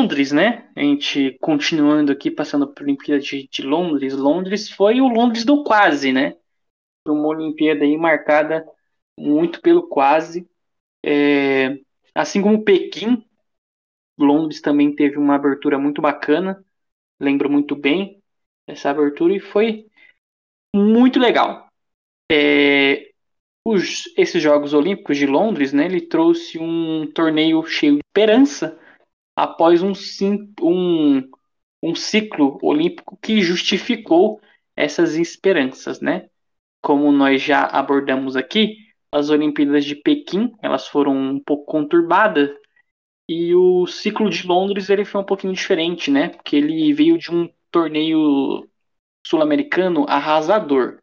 Londres, 0.03 0.33
né? 0.33 0.69
A 0.75 0.81
gente 0.81 1.39
continuando 1.41 2.11
aqui, 2.11 2.29
passando 2.29 2.67
por 2.67 2.83
Olimpíada 2.83 3.21
de, 3.21 3.49
de 3.49 3.63
Londres. 3.63 4.15
Londres 4.15 4.69
foi 4.69 5.01
o 5.01 5.07
Londres 5.07 5.45
do 5.45 5.63
quase, 5.63 6.13
né? 6.13 6.37
Uma 7.07 7.29
Olimpíada 7.29 7.85
aí 7.85 7.97
marcada 7.97 8.67
muito 9.17 9.61
pelo 9.61 9.89
quase. 9.89 10.49
É, 11.07 11.79
assim 12.13 12.43
como 12.43 12.65
Pequim, 12.65 13.25
Londres 14.19 14.61
também 14.61 14.93
teve 14.93 15.19
uma 15.19 15.37
abertura 15.37 15.79
muito 15.79 16.03
bacana. 16.03 16.65
Lembro 17.21 17.49
muito 17.49 17.77
bem 17.77 18.21
essa 18.67 18.91
abertura 18.91 19.37
e 19.37 19.41
foi 19.41 19.87
muito 20.75 21.21
legal. 21.21 21.69
É, 22.31 23.13
os, 23.65 24.13
esses 24.17 24.43
Jogos 24.43 24.75
Olímpicos 24.75 25.17
de 25.17 25.27
Londres, 25.27 25.73
né? 25.73 25.85
Ele 25.85 26.01
trouxe 26.01 26.59
um 26.59 27.07
torneio 27.13 27.65
cheio 27.67 27.95
de 27.95 28.01
esperança 28.05 28.82
após 29.37 29.83
um, 29.83 29.93
um, 30.61 31.31
um 31.83 31.95
ciclo 31.95 32.59
olímpico 32.63 33.19
que 33.21 33.41
justificou 33.41 34.41
essas 34.77 35.17
esperanças, 35.17 36.01
né? 36.01 36.29
Como 36.81 37.11
nós 37.13 37.43
já 37.43 37.63
abordamos 37.65 38.37
aqui, 38.37 38.77
as 39.11 39.31
Olimpíadas 39.31 39.85
de 39.85 39.95
Pequim, 39.95 40.53
elas 40.63 40.89
foram 40.89 41.15
um 41.15 41.41
pouco 41.41 41.67
conturbadas 41.67 42.51
e 43.29 43.55
o 43.55 43.87
ciclo 43.87 44.29
de 44.29 44.47
Londres 44.47 44.91
ele 44.91 45.05
foi 45.05 45.21
um 45.21 45.25
pouquinho 45.25 45.53
diferente, 45.53 46.11
né? 46.11 46.31
Porque 46.31 46.57
ele 46.57 46.93
veio 46.93 47.19
de 47.19 47.31
um 47.31 47.49
torneio 47.71 48.69
sul-americano 49.27 50.05
arrasador. 50.09 50.99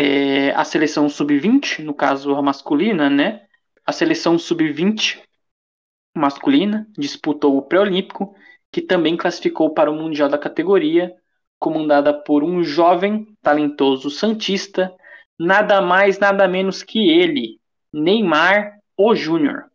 É, 0.00 0.50
a 0.52 0.64
seleção 0.64 1.08
sub-20, 1.08 1.80
no 1.82 1.92
caso 1.92 2.34
a 2.34 2.42
masculina, 2.42 3.10
né? 3.10 3.46
A 3.84 3.92
seleção 3.92 4.38
sub-20 4.38 5.22
masculina 6.14 6.86
disputou 6.96 7.56
o 7.56 7.62
pré-olímpico, 7.62 8.34
que 8.72 8.82
também 8.82 9.16
classificou 9.16 9.70
para 9.70 9.90
o 9.90 9.94
mundial 9.94 10.28
da 10.28 10.38
categoria, 10.38 11.14
comandada 11.58 12.12
por 12.12 12.44
um 12.44 12.62
jovem, 12.62 13.26
talentoso 13.42 14.10
santista, 14.10 14.94
nada 15.38 15.80
mais, 15.80 16.18
nada 16.18 16.46
menos 16.46 16.82
que 16.82 17.10
ele, 17.10 17.58
Neymar 17.92 18.78
o 18.96 19.14
Júnior. 19.14 19.70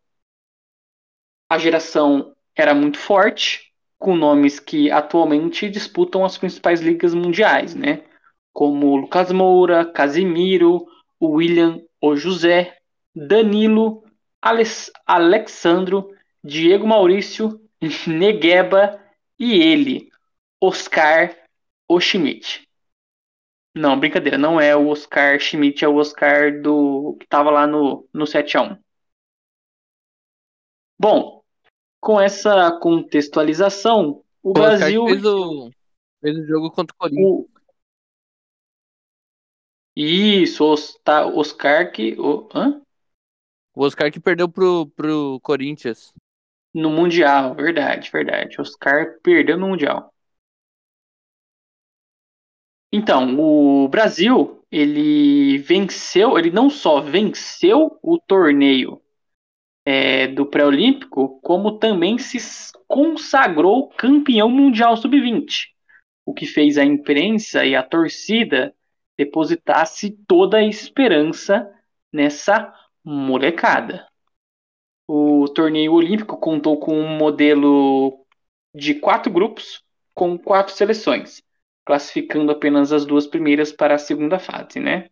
A 1.49 1.57
geração 1.57 2.34
era 2.55 2.73
muito 2.73 2.97
forte, 2.97 3.71
com 3.97 4.15
nomes 4.15 4.59
que 4.59 4.91
atualmente 4.91 5.69
disputam 5.69 6.25
as 6.25 6.38
principais 6.38 6.81
ligas 6.81 7.13
mundiais, 7.13 7.73
né? 7.73 8.03
Como 8.51 8.95
Lucas 8.97 9.31
Moura, 9.31 9.86
Casimiro, 9.86 10.86
William 11.21 11.81
o 12.01 12.17
José, 12.17 12.77
Danilo, 13.15 14.03
Alex- 14.41 14.91
Alexandro, 15.07 16.09
Diego 16.44 16.86
Maurício, 16.88 17.62
Negueba 18.08 19.00
e 19.39 19.54
ele, 19.54 20.10
Oscar 20.62 21.36
o 21.88 22.00
Schmidt. 22.00 22.68
Não, 23.76 24.00
brincadeira, 24.00 24.38
não 24.38 24.60
é 24.62 24.76
o 24.76 24.88
Oscar 24.89 25.39
Schmidt, 25.39 25.84
é 25.84 25.88
o 25.88 25.96
Oscar 25.96 26.62
do 26.62 27.18
que 27.20 27.26
tava 27.28 27.50
lá 27.50 27.66
no, 27.66 28.08
no 28.14 28.26
7x1. 28.26 28.78
Bom, 31.00 31.44
com 32.00 32.22
essa 32.22 32.72
contextualização, 32.80 34.24
o 34.44 34.50
O 34.50 34.52
Oscar 34.52 34.78
Brasil. 34.78 35.06
fez 35.08 35.26
o, 35.26 35.72
fez 36.22 36.38
o 36.38 36.46
jogo 36.46 36.72
contra 36.72 36.94
o 36.94 36.98
Corinthians. 37.00 37.26
o- 37.28 37.50
Isso, 39.96 40.66
os- 40.72 41.00
tá, 41.04 41.26
Oscar 41.26 41.91
que. 41.91 42.14
o- 42.20 42.48
hã? 42.54 42.82
O 43.76 43.84
Oscar 43.84 44.12
que 44.12 44.20
perdeu 44.20 44.48
pro, 44.50 44.88
pro 44.96 45.39
Corinthians. 45.41 46.14
No 46.74 46.89
Mundial, 46.89 47.55
verdade, 47.55 48.09
verdade. 48.11 48.59
Oscar 48.59 49.19
perdeu 49.21 49.57
no 49.57 49.67
Mundial. 49.69 50.13
Então, 52.91 53.39
o 53.39 53.88
Brasil, 53.88 54.63
ele 54.71 55.57
venceu, 55.57 56.38
ele 56.38 56.51
não 56.51 56.69
só 56.69 57.01
venceu 57.01 57.97
o 58.03 58.19
torneio 58.19 59.01
é, 59.86 60.28
do 60.28 60.45
pré-olímpico, 60.45 61.39
como 61.41 61.80
também 61.80 62.17
se 62.17 62.38
consagrou 62.88 63.89
campeão 63.89 64.49
mundial 64.49 64.95
sub-20, 64.95 65.69
o 66.26 66.34
que 66.34 66.45
fez 66.45 66.78
a 66.78 66.86
imprensa 66.86 67.65
e 67.65 67.76
a 67.76 67.84
torcida 67.84 68.74
depositasse 69.17 70.11
toda 70.28 70.57
a 70.57 70.63
esperança 70.63 71.67
nessa 72.11 72.71
molecada. 73.03 74.07
O 75.16 75.47
torneio 75.47 75.93
olímpico 75.93 76.36
contou 76.38 76.80
com 76.80 76.97
um 76.97 77.16
modelo 77.16 78.26
de 78.74 78.95
quatro 78.95 79.32
grupos 79.32 79.84
com 80.11 80.39
quatro 80.39 80.74
seleções, 80.74 81.43
classificando 81.86 82.51
apenas 82.51 82.91
as 82.91 83.05
duas 83.05 83.28
primeiras 83.28 83.72
para 83.72 83.93
a 83.93 83.99
segunda 83.99 84.39
fase, 84.39 84.80
né? 84.80 85.11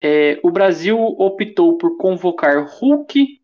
É, 0.00 0.38
o 0.44 0.50
Brasil 0.52 0.96
optou 0.96 1.76
por 1.76 1.96
convocar 1.96 2.64
Hulk, 2.68 3.42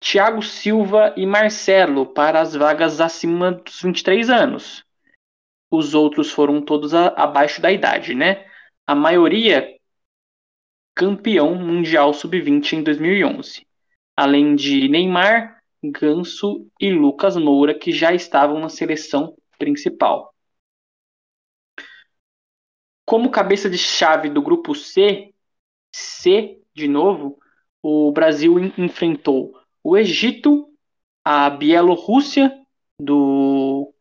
Thiago 0.00 0.40
Silva 0.40 1.12
e 1.18 1.26
Marcelo 1.26 2.06
para 2.06 2.40
as 2.40 2.54
vagas 2.54 2.98
acima 2.98 3.52
dos 3.52 3.82
23 3.82 4.30
anos. 4.30 4.86
Os 5.70 5.92
outros 5.92 6.30
foram 6.30 6.62
todos 6.62 6.94
a- 6.94 7.08
abaixo 7.08 7.60
da 7.60 7.70
idade, 7.70 8.14
né? 8.14 8.46
A 8.86 8.94
maioria 8.94 9.68
campeão 10.94 11.54
mundial 11.56 12.14
sub-20 12.14 12.72
em 12.76 12.82
2011 12.82 13.65
além 14.16 14.56
de 14.56 14.88
Neymar, 14.88 15.62
Ganso 15.84 16.66
e 16.80 16.90
Lucas 16.90 17.36
Moura, 17.36 17.78
que 17.78 17.92
já 17.92 18.14
estavam 18.14 18.58
na 18.58 18.68
seleção 18.68 19.36
principal. 19.58 20.34
Como 23.04 23.30
cabeça 23.30 23.70
de 23.70 23.78
chave 23.78 24.28
do 24.28 24.42
grupo 24.42 24.74
C, 24.74 25.32
C 25.94 26.60
de 26.74 26.88
novo, 26.88 27.38
o 27.82 28.10
Brasil 28.10 28.58
en- 28.58 28.72
enfrentou 28.76 29.54
o 29.82 29.96
Egito, 29.96 30.68
a 31.24 31.48
Bielorrússia, 31.48 32.52
do 33.00 33.92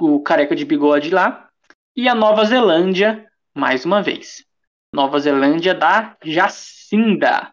o 0.00 0.20
careca 0.22 0.54
de 0.54 0.64
bigode 0.64 1.10
lá, 1.10 1.50
e 1.96 2.08
a 2.08 2.14
Nova 2.14 2.44
Zelândia, 2.44 3.28
mais 3.52 3.84
uma 3.84 4.00
vez. 4.00 4.44
Nova 4.94 5.18
Zelândia 5.18 5.74
da 5.74 6.16
Jacinda. 6.22 7.52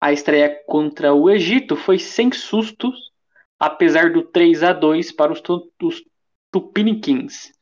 A 0.00 0.12
estreia 0.12 0.62
contra 0.66 1.12
o 1.12 1.28
Egito 1.28 1.74
foi 1.76 1.98
sem 1.98 2.30
sustos, 2.30 3.10
apesar 3.58 4.12
do 4.12 4.22
3 4.22 4.62
a 4.62 4.72
2 4.72 5.12
para 5.12 5.32
os, 5.32 5.42
os 5.82 6.04
Tupiniquins. 6.52 7.52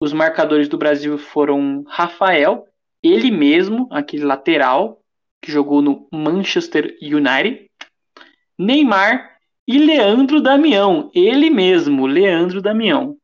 Os 0.00 0.12
marcadores 0.12 0.68
do 0.68 0.78
Brasil 0.78 1.18
foram 1.18 1.84
Rafael, 1.86 2.66
ele 3.02 3.30
mesmo, 3.30 3.88
aquele 3.90 4.24
lateral 4.24 5.00
que 5.42 5.50
jogou 5.50 5.82
no 5.82 6.08
Manchester 6.12 6.96
United, 7.02 7.68
Neymar 8.58 9.38
e 9.66 9.78
Leandro 9.78 10.40
Damião, 10.40 11.10
ele 11.14 11.50
mesmo, 11.50 12.06
Leandro 12.06 12.62
Damião. 12.62 13.16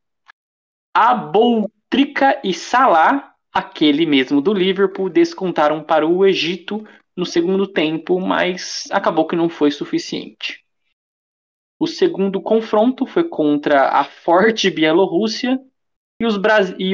Aboutrica 0.95 2.39
e 2.43 2.53
Salah, 2.53 3.33
aquele 3.53 4.05
mesmo 4.05 4.41
do 4.41 4.53
Liverpool, 4.53 5.09
descontaram 5.09 5.83
para 5.83 6.07
o 6.07 6.25
Egito 6.25 6.85
no 7.17 7.25
segundo 7.25 7.65
tempo, 7.65 8.19
mas 8.19 8.87
acabou 8.91 9.25
que 9.25 9.35
não 9.35 9.49
foi 9.49 9.71
suficiente. 9.71 10.63
O 11.79 11.87
segundo 11.87 12.39
confronto 12.39 13.07
foi 13.07 13.23
contra 13.23 13.89
a 13.89 14.03
forte 14.03 14.69
Bielorrússia 14.69 15.59
e 16.19 16.25
os, 16.25 16.35
e, 16.77 16.91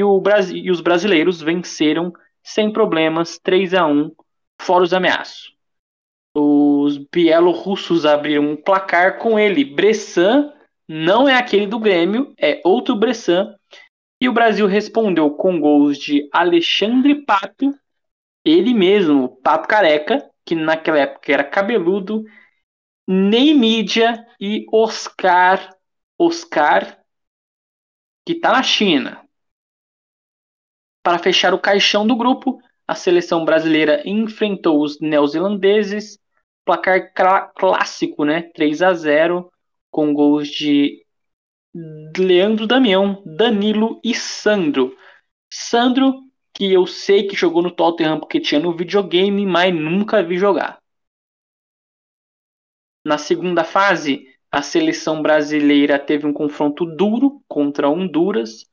e 0.58 0.70
os 0.70 0.80
brasileiros 0.80 1.42
venceram 1.42 2.12
sem 2.42 2.72
problemas 2.72 3.38
3 3.38 3.74
a 3.74 3.86
1 3.86 4.10
fora 4.60 4.84
os 4.84 4.94
ameaços. 4.94 5.54
Os 6.36 6.98
bielorrussos 6.98 8.04
abriram 8.04 8.50
um 8.50 8.56
placar 8.56 9.18
com 9.18 9.38
ele. 9.38 9.64
Bressan 9.64 10.52
não 10.88 11.28
é 11.28 11.36
aquele 11.36 11.66
do 11.66 11.78
Grêmio, 11.78 12.34
é 12.38 12.60
outro 12.64 12.96
Bressan. 12.96 13.54
E 14.20 14.28
o 14.28 14.32
Brasil 14.32 14.66
respondeu 14.66 15.30
com 15.30 15.60
gols 15.60 15.98
de 15.98 16.28
Alexandre 16.32 17.24
Pato, 17.24 17.74
ele 18.44 18.74
mesmo, 18.74 19.40
Pato 19.42 19.68
Careca, 19.68 20.28
que 20.44 20.54
naquela 20.54 20.98
época 20.98 21.32
era 21.32 21.44
cabeludo, 21.44 22.24
Ney 23.06 23.54
Mídia 23.54 24.26
e 24.40 24.66
Oscar, 24.72 25.74
Oscar, 26.18 26.98
que 28.24 28.32
está 28.32 28.52
na 28.52 28.62
China. 28.62 29.22
Para 31.02 31.18
fechar 31.18 31.52
o 31.52 31.58
caixão 31.58 32.06
do 32.06 32.16
grupo, 32.16 32.58
a 32.86 32.94
seleção 32.94 33.44
brasileira 33.44 34.02
enfrentou 34.06 34.82
os 34.82 35.00
neozelandeses, 35.00 36.18
placar 36.64 37.12
clássico, 37.54 38.24
né? 38.24 38.42
3 38.54 38.82
a 38.82 38.94
0 38.94 39.50
com 39.90 40.12
gols 40.12 40.48
de 40.48 41.04
Leandro 42.16 42.66
Damião, 42.66 43.22
Danilo 43.24 44.00
e 44.02 44.14
Sandro. 44.14 44.96
Sandro, 45.50 46.14
que 46.54 46.72
eu 46.72 46.86
sei 46.86 47.26
que 47.26 47.34
jogou 47.34 47.62
no 47.62 47.70
Tottenham 47.70 48.20
porque 48.20 48.40
tinha 48.40 48.60
no 48.60 48.72
videogame, 48.72 49.44
mas 49.44 49.74
nunca 49.74 50.22
vi 50.22 50.38
jogar. 50.38 50.78
Na 53.04 53.18
segunda 53.18 53.64
fase, 53.64 54.26
a 54.50 54.62
seleção 54.62 55.20
brasileira 55.20 55.98
teve 55.98 56.26
um 56.26 56.32
confronto 56.32 56.86
duro 56.86 57.42
contra 57.48 57.90
Honduras, 57.90 58.64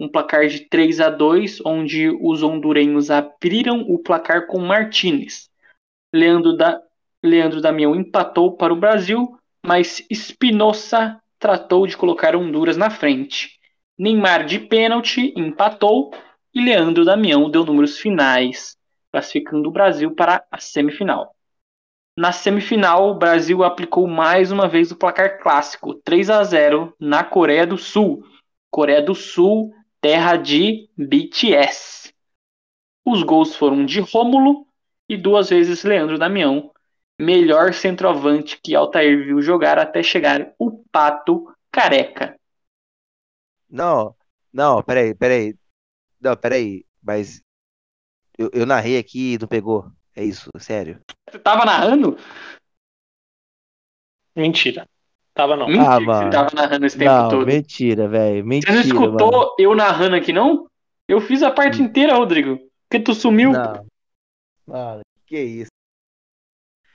um 0.00 0.08
placar 0.08 0.46
de 0.48 0.60
3 0.68 1.00
a 1.00 1.10
2, 1.10 1.60
onde 1.64 2.08
os 2.08 2.42
hondurenhos 2.42 3.10
abriram 3.10 3.82
o 3.82 3.98
placar 3.98 4.46
com 4.46 4.58
Martinez. 4.58 5.50
Leandro, 6.12 6.56
da, 6.56 6.80
Leandro 7.22 7.60
Damião 7.60 7.94
empatou 7.94 8.56
para 8.56 8.72
o 8.72 8.80
Brasil, 8.80 9.38
mas 9.64 10.04
Espinosa 10.10 11.20
tratou 11.38 11.86
de 11.86 11.96
colocar 11.96 12.34
Honduras 12.34 12.76
na 12.76 12.90
frente. 12.90 13.60
Neymar 13.98 14.46
de 14.46 14.58
pênalti 14.58 15.32
empatou 15.36 16.12
e 16.56 16.64
Leandro 16.64 17.04
Damião 17.04 17.50
deu 17.50 17.66
números 17.66 17.98
finais, 17.98 18.78
classificando 19.12 19.68
o 19.68 19.70
Brasil 19.70 20.14
para 20.14 20.42
a 20.50 20.58
semifinal. 20.58 21.36
Na 22.16 22.32
semifinal, 22.32 23.10
o 23.10 23.14
Brasil 23.14 23.62
aplicou 23.62 24.06
mais 24.06 24.50
uma 24.50 24.66
vez 24.66 24.90
o 24.90 24.96
placar 24.96 25.38
clássico, 25.42 25.92
3 25.96 26.30
a 26.30 26.42
0 26.42 26.96
na 26.98 27.22
Coreia 27.22 27.66
do 27.66 27.76
Sul. 27.76 28.24
Coreia 28.70 29.02
do 29.02 29.14
Sul 29.14 29.70
terra 30.00 30.36
de 30.36 30.88
BTS. 30.96 32.14
Os 33.04 33.22
gols 33.22 33.54
foram 33.54 33.84
de 33.84 34.00
Rômulo 34.00 34.66
e 35.10 35.14
duas 35.14 35.50
vezes 35.50 35.84
Leandro 35.84 36.18
Damião, 36.18 36.70
melhor 37.20 37.74
centroavante 37.74 38.58
que 38.62 38.74
Altair 38.74 39.26
viu 39.26 39.42
jogar 39.42 39.78
até 39.78 40.02
chegar 40.02 40.54
o 40.58 40.82
Pato 40.90 41.54
Careca. 41.70 42.34
Não, 43.68 44.16
não, 44.50 44.82
peraí, 44.82 45.14
peraí. 45.14 45.54
Não, 46.20 46.36
peraí, 46.36 46.84
mas 47.02 47.42
eu, 48.38 48.50
eu 48.52 48.66
narrei 48.66 48.98
aqui 48.98 49.34
e 49.34 49.38
não 49.38 49.48
pegou. 49.48 49.90
É 50.14 50.24
isso, 50.24 50.50
sério. 50.58 51.00
Você 51.30 51.38
tava 51.38 51.64
narrando? 51.64 52.16
Mentira. 54.34 54.86
Tava 55.34 55.56
não. 55.56 55.66
Mentira 55.66 55.94
ah, 55.96 56.00
mano. 56.00 56.30
tava 56.30 56.50
narrando 56.54 56.86
esse 56.86 56.96
tempo 56.96 57.10
não, 57.10 57.28
todo. 57.28 57.46
Mentira, 57.46 58.08
velho. 58.08 58.44
Mentira. 58.44 58.72
Você 58.72 58.78
não 58.78 58.86
escutou 58.86 59.30
mano. 59.30 59.54
eu 59.58 59.74
narrando 59.74 60.16
aqui, 60.16 60.32
não? 60.32 60.66
Eu 61.06 61.20
fiz 61.20 61.42
a 61.42 61.50
parte 61.50 61.82
inteira, 61.82 62.14
Rodrigo. 62.14 62.58
Porque 62.88 63.04
tu 63.04 63.14
sumiu. 63.14 63.52
Não. 63.52 63.86
Mano, 64.66 65.02
que 65.26 65.38
isso. 65.38 65.70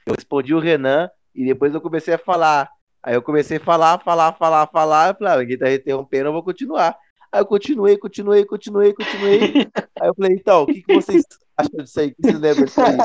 Eu 0.06 0.16
respondi 0.16 0.54
o 0.54 0.60
Renan 0.60 1.10
e 1.34 1.46
depois 1.46 1.74
eu 1.74 1.82
comecei 1.82 2.16
a 2.16 2.18
falar. 2.18 2.70
Aí 3.04 3.14
eu 3.14 3.22
comecei 3.22 3.58
a 3.58 3.62
falar, 3.64 4.00
falar, 4.00 4.34
falar, 4.34 4.68
falar. 4.68 5.10
Eu 5.10 5.16
falei, 5.16 5.34
ah, 5.34 5.38
ninguém 5.38 5.58
tá 5.58 5.72
interrompendo, 5.72 6.30
eu 6.30 6.34
vou 6.34 6.44
continuar. 6.44 6.98
Aí 7.32 7.40
eu 7.40 7.46
continuei, 7.46 7.98
continuei, 7.98 8.46
continuei, 8.46 8.94
continuei. 8.94 9.40
aí 10.00 10.08
eu 10.08 10.14
falei, 10.14 10.34
então, 10.34 10.64
o 10.64 10.66
que, 10.66 10.82
que 10.82 10.94
vocês 10.94 11.24
acham 11.56 11.84
disso 11.84 12.00
aí? 12.00 12.08
O 12.08 12.16
que 12.16 12.22
vocês 12.24 12.40
lembram 12.40 12.66
disso 12.66 12.82
aí? 12.82 12.98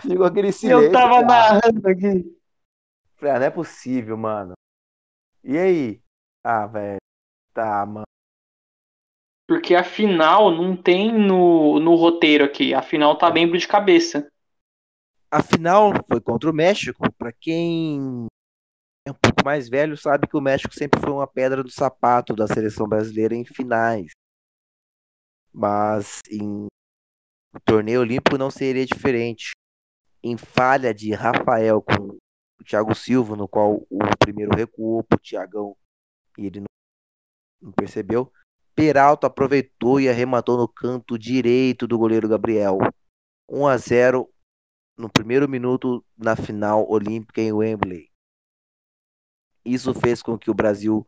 Ficou 0.00 0.26
aquele 0.26 0.50
silêncio. 0.52 0.86
Eu 0.86 0.92
tava 0.92 1.22
narrando 1.22 1.88
aqui. 1.88 2.36
Falei, 3.16 3.34
ah, 3.34 3.38
não 3.38 3.46
é 3.46 3.50
possível, 3.50 4.16
mano. 4.16 4.54
E 5.44 5.56
aí? 5.56 6.02
Ah, 6.42 6.66
velho. 6.66 6.98
Tá, 7.54 7.86
mano. 7.86 8.06
Porque 9.46 9.74
a 9.74 9.84
final 9.84 10.50
não 10.50 10.76
tem 10.76 11.12
no, 11.12 11.78
no 11.78 11.94
roteiro 11.94 12.44
aqui. 12.44 12.74
A 12.74 12.82
final 12.82 13.16
tá 13.16 13.30
bem 13.30 13.50
de 13.50 13.68
cabeça. 13.68 14.28
A 15.30 15.42
final 15.42 15.92
foi 16.08 16.20
contra 16.20 16.50
o 16.50 16.54
México. 16.54 17.06
Para 17.12 17.32
quem 17.32 18.26
é 19.04 19.10
um 19.10 19.14
pouco 19.14 19.44
mais 19.44 19.68
velho, 19.68 19.96
sabe 19.96 20.28
que 20.28 20.36
o 20.36 20.40
México 20.40 20.74
sempre 20.74 21.00
foi 21.00 21.10
uma 21.10 21.26
pedra 21.26 21.62
do 21.62 21.70
sapato 21.70 22.34
da 22.34 22.46
seleção 22.46 22.88
brasileira 22.88 23.34
em 23.34 23.44
finais. 23.44 24.12
Mas 25.52 26.20
em 26.30 26.66
o 27.54 27.60
torneio 27.60 28.00
olímpico 28.00 28.38
não 28.38 28.50
seria 28.50 28.86
diferente. 28.86 29.50
Em 30.22 30.36
falha 30.38 30.94
de 30.94 31.12
Rafael 31.12 31.82
com 31.82 32.16
o 32.60 32.64
Thiago 32.64 32.94
Silva, 32.94 33.36
no 33.36 33.46
qual 33.46 33.86
o 33.90 33.98
primeiro 34.18 34.56
recuou 34.56 35.02
pro 35.04 35.18
Thiagão 35.18 35.76
e 36.38 36.46
ele 36.46 36.62
não 37.60 37.72
percebeu. 37.72 38.32
Peralta 38.74 39.26
aproveitou 39.26 40.00
e 40.00 40.08
arrematou 40.08 40.56
no 40.56 40.66
canto 40.66 41.18
direito 41.18 41.86
do 41.86 41.98
goleiro 41.98 42.28
Gabriel. 42.28 42.78
1 43.50 43.66
a 43.66 43.76
0 43.76 44.32
no 44.96 45.10
primeiro 45.10 45.46
minuto 45.48 46.02
na 46.16 46.34
final 46.36 46.88
olímpica 46.88 47.42
em 47.42 47.52
Wembley. 47.52 48.11
Isso 49.64 49.94
fez 49.94 50.22
com 50.22 50.38
que 50.38 50.50
o 50.50 50.54
Brasil 50.54 51.06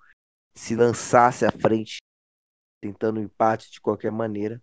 se 0.55 0.77
lançasse 0.77 1.45
à 1.45 1.51
frente, 1.51 1.99
tentando 2.81 3.19
um 3.19 3.25
empate 3.25 3.71
de 3.71 3.81
qualquer 3.81 4.13
maneira. 4.13 4.63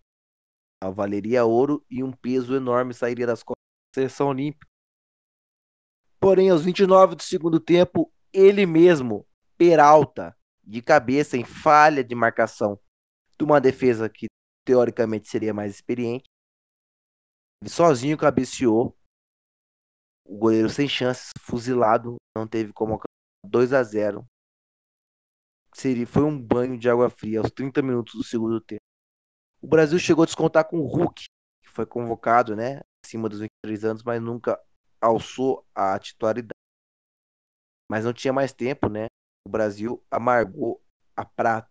A 0.81 0.89
valeria 0.89 1.45
ouro 1.45 1.85
e 1.89 2.03
um 2.03 2.11
peso 2.11 2.55
enorme 2.55 2.93
sairia 2.93 3.27
das 3.27 3.43
costas 3.43 3.61
da 3.93 4.01
seleção 4.01 4.29
olímpica. 4.29 4.67
Porém, 6.19 6.49
aos 6.49 6.63
29 6.63 7.15
do 7.15 7.23
segundo 7.23 7.59
tempo, 7.59 8.11
ele 8.31 8.65
mesmo, 8.65 9.27
Peralta, 9.57 10.35
de 10.63 10.81
cabeça 10.81 11.37
em 11.37 11.43
falha 11.43 12.03
de 12.03 12.15
marcação 12.15 12.79
de 13.37 13.43
uma 13.43 13.59
defesa 13.59 14.09
que 14.09 14.27
teoricamente 14.65 15.27
seria 15.27 15.53
mais 15.53 15.73
experiente, 15.73 16.25
ele 17.61 17.69
sozinho 17.69 18.17
cabeceou. 18.17 18.97
O 20.25 20.37
goleiro 20.37 20.69
sem 20.69 20.87
chances, 20.87 21.31
fuzilado, 21.41 22.15
não 22.35 22.47
teve 22.47 22.71
como 22.71 22.93
alcançar 22.93 23.20
2 23.45 23.73
a 23.73 23.83
0. 23.83 24.25
Seria, 25.73 26.05
foi 26.05 26.23
um 26.23 26.39
banho 26.39 26.77
de 26.77 26.89
água 26.89 27.09
fria 27.09 27.39
aos 27.39 27.51
30 27.51 27.81
minutos 27.81 28.13
do 28.15 28.23
segundo 28.23 28.59
tempo. 28.59 28.81
O 29.61 29.67
Brasil 29.67 29.97
chegou 29.99 30.23
a 30.23 30.25
descontar 30.25 30.67
com 30.67 30.79
o 30.79 30.87
Hulk, 30.87 31.23
que 31.63 31.69
foi 31.69 31.85
convocado, 31.85 32.55
né, 32.55 32.81
acima 33.05 33.29
dos 33.29 33.39
23 33.39 33.85
anos, 33.85 34.03
mas 34.03 34.21
nunca 34.21 34.59
alçou 34.99 35.65
a 35.73 35.97
titularidade. 35.97 36.51
Mas 37.89 38.05
não 38.05 38.13
tinha 38.13 38.33
mais 38.33 38.53
tempo, 38.53 38.87
né? 38.87 39.07
O 39.45 39.49
Brasil 39.49 40.03
amargou 40.09 40.81
a 41.15 41.25
prata. 41.25 41.69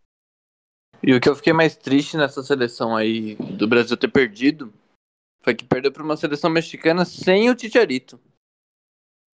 E 1.02 1.14
o 1.14 1.20
que 1.20 1.28
eu 1.28 1.36
fiquei 1.36 1.52
mais 1.52 1.76
triste 1.76 2.16
nessa 2.16 2.42
seleção 2.42 2.94
aí 2.94 3.36
do 3.36 3.66
Brasil 3.66 3.96
ter 3.96 4.08
perdido 4.08 4.72
foi 5.42 5.54
que 5.54 5.64
perdeu 5.64 5.90
para 5.90 6.02
uma 6.02 6.16
seleção 6.16 6.50
mexicana 6.50 7.04
sem 7.04 7.48
o 7.48 7.54
Ticharito. 7.54 8.20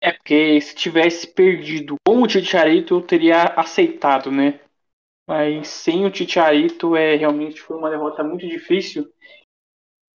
É 0.05 0.11
porque 0.11 0.61
se 0.61 0.75
tivesse 0.75 1.25
perdido 1.25 1.95
com 2.05 2.21
o 2.21 2.27
Ticharito 2.27 2.93
eu 2.93 3.01
teria 3.01 3.43
aceitado, 3.55 4.29
né? 4.29 4.59
Mas 5.27 5.67
sem 5.67 6.05
o 6.05 6.11
Ticharito 6.11 6.95
é 6.95 7.15
realmente 7.15 7.59
foi 7.61 7.77
uma 7.77 7.89
derrota 7.89 8.23
muito 8.23 8.47
difícil 8.47 9.11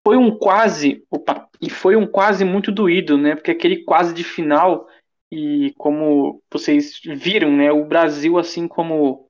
foi 0.07 0.15
um 0.15 0.37
quase, 0.37 1.05
opa, 1.11 1.49
e 1.61 1.69
foi 1.69 1.97
um 1.97 2.07
quase 2.07 2.45
muito 2.45 2.71
doído, 2.71 3.17
né? 3.17 3.35
Porque 3.35 3.51
aquele 3.51 3.83
quase 3.83 4.13
de 4.13 4.23
final 4.23 4.87
E 5.31 5.73
como 5.77 6.41
vocês 6.51 7.01
viram, 7.03 7.51
né, 7.51 7.71
o 7.71 7.85
Brasil, 7.85 8.37
assim 8.37 8.67
como 8.67 9.29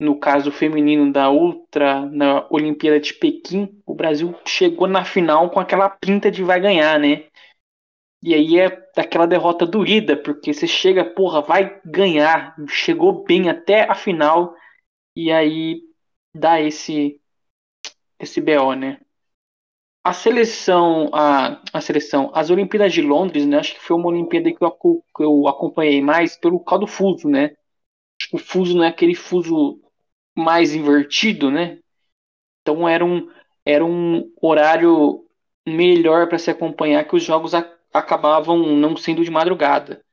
no 0.00 0.18
caso 0.18 0.52
feminino 0.52 1.12
da 1.12 1.30
Ultra, 1.30 2.06
na 2.06 2.46
Olimpíada 2.50 3.00
de 3.00 3.14
Pequim, 3.14 3.80
o 3.86 3.94
Brasil 3.94 4.34
chegou 4.46 4.88
na 4.88 5.04
final 5.04 5.50
com 5.50 5.60
aquela 5.60 5.88
pinta 5.88 6.30
de 6.30 6.44
vai 6.44 6.60
ganhar, 6.60 7.00
né? 7.00 7.24
E 8.26 8.34
aí 8.34 8.58
é 8.58 8.66
aquela 8.96 9.24
derrota 9.24 9.64
doída, 9.64 10.16
porque 10.16 10.52
você 10.52 10.66
chega, 10.66 11.04
porra, 11.04 11.40
vai 11.40 11.80
ganhar, 11.84 12.56
chegou 12.68 13.22
bem 13.22 13.48
até 13.48 13.88
a 13.88 13.94
final, 13.94 14.52
e 15.16 15.32
aí 15.32 15.80
dá 16.34 16.60
esse 16.60 17.20
esse 18.18 18.40
BO, 18.40 18.74
né? 18.74 19.00
A 20.02 20.12
seleção, 20.12 21.08
a, 21.12 21.62
a 21.72 21.80
seleção, 21.80 22.32
as 22.34 22.50
Olimpíadas 22.50 22.92
de 22.92 23.00
Londres, 23.00 23.46
né? 23.46 23.58
Acho 23.58 23.74
que 23.74 23.80
foi 23.80 23.96
uma 23.96 24.08
Olimpíada 24.08 24.52
que 24.52 24.64
eu, 24.64 24.70
que 25.16 25.22
eu 25.22 25.46
acompanhei 25.46 26.02
mais 26.02 26.36
pelo 26.36 26.58
causa 26.58 26.80
do 26.80 26.86
fuso, 26.88 27.28
né? 27.28 27.54
O 28.32 28.38
fuso 28.38 28.76
não 28.76 28.82
é 28.84 28.88
aquele 28.88 29.14
fuso 29.14 29.80
mais 30.36 30.74
invertido, 30.74 31.50
né? 31.50 31.78
Então 32.62 32.88
era 32.88 33.04
um, 33.04 33.30
era 33.64 33.84
um 33.84 34.32
horário 34.42 35.24
melhor 35.66 36.28
para 36.28 36.38
se 36.38 36.50
acompanhar 36.50 37.04
que 37.04 37.16
os 37.16 37.24
jogos 37.24 37.54
a, 37.54 37.75
acabavam 37.98 38.76
não 38.76 38.96
sendo 38.96 39.24
de 39.24 39.30
madrugada. 39.30 40.04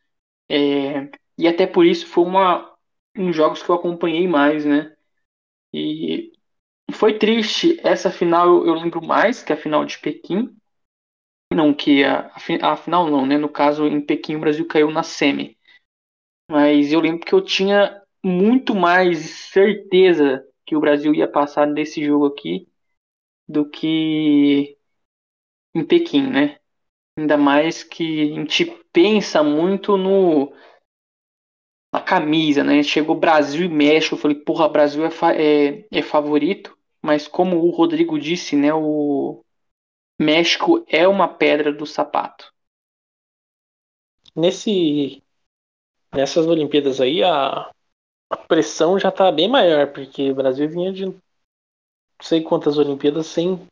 É, 0.49 1.09
e 1.37 1.47
até 1.47 1.67
por 1.67 1.85
isso 1.85 2.07
foi 2.07 2.23
uma 2.23 2.73
um 3.17 3.31
jogos 3.31 3.61
que 3.63 3.69
eu 3.69 3.75
acompanhei 3.75 4.27
mais, 4.27 4.65
né? 4.65 4.95
E 5.73 6.31
foi 6.93 7.17
triste. 7.17 7.79
Essa 7.83 8.11
final 8.11 8.65
eu, 8.65 8.73
lembro 8.75 9.01
mais, 9.05 9.43
que 9.43 9.53
a 9.53 9.57
final 9.57 9.85
de 9.85 9.99
Pequim. 9.99 10.55
Não, 11.51 11.73
que 11.73 12.03
a, 12.03 12.31
a, 12.61 12.75
final 12.77 13.09
não, 13.09 13.25
né? 13.25 13.37
No 13.37 13.49
caso, 13.49 13.87
em 13.87 14.01
Pequim 14.01 14.35
o 14.35 14.39
Brasil 14.39 14.67
caiu 14.67 14.91
na 14.91 15.03
semi. 15.03 15.57
Mas 16.49 16.91
eu 16.91 16.99
lembro 16.99 17.25
que 17.25 17.33
eu 17.33 17.41
tinha 17.41 18.01
muito 18.23 18.75
mais 18.75 19.19
certeza 19.51 20.45
que 20.65 20.75
o 20.75 20.79
Brasil 20.79 21.13
ia 21.13 21.27
passar 21.27 21.67
nesse 21.67 22.03
jogo 22.03 22.27
aqui 22.27 22.67
do 23.47 23.69
que 23.69 24.77
em 25.75 25.85
Pequim, 25.85 26.27
né? 26.29 26.59
Ainda 27.17 27.37
mais 27.37 27.83
que 27.83 28.31
a 28.31 28.35
gente 28.35 28.65
pensa 28.91 29.43
muito 29.43 29.97
no 29.97 30.51
na 31.93 32.01
camisa, 32.01 32.63
né? 32.63 32.81
Chegou 32.81 33.15
Brasil 33.15 33.65
e 33.65 33.69
México, 33.69 34.15
eu 34.15 34.19
falei, 34.19 34.37
porra, 34.37 34.67
Brasil 34.67 35.05
é, 35.05 35.09
é, 35.37 35.87
é 35.91 36.01
favorito, 36.01 36.75
mas 36.99 37.27
como 37.27 37.57
o 37.57 37.69
Rodrigo 37.69 38.17
disse, 38.19 38.55
né? 38.55 38.73
O 38.73 39.43
México 40.19 40.83
é 40.87 41.07
uma 41.07 41.27
pedra 41.27 41.71
do 41.71 41.85
sapato. 41.85 42.51
Nesse 44.35 45.21
nessas 46.13 46.47
Olimpíadas 46.47 46.99
aí 47.01 47.23
a, 47.23 47.71
a 48.29 48.37
pressão 48.47 48.99
já 48.99 49.11
tá 49.11 49.31
bem 49.31 49.47
maior, 49.47 49.91
porque 49.93 50.31
o 50.31 50.35
Brasil 50.35 50.69
vinha 50.69 50.91
de 50.91 51.05
não 51.07 51.21
sei 52.21 52.41
quantas 52.41 52.77
Olimpíadas 52.77 53.27
sem 53.27 53.67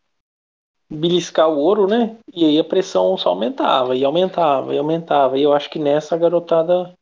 beliscar 0.91 1.49
o 1.49 1.57
ouro, 1.57 1.87
né? 1.87 2.17
E 2.33 2.45
aí 2.45 2.59
a 2.59 2.63
pressão 2.63 3.17
só 3.17 3.29
aumentava, 3.29 3.95
e 3.95 4.03
aumentava, 4.05 4.73
e 4.75 4.77
aumentava. 4.77 5.37
E 5.37 5.43
eu 5.43 5.53
acho 5.53 5.69
que 5.69 5.79
nessa 5.79 6.15
a 6.15 6.17
garotada 6.17 6.93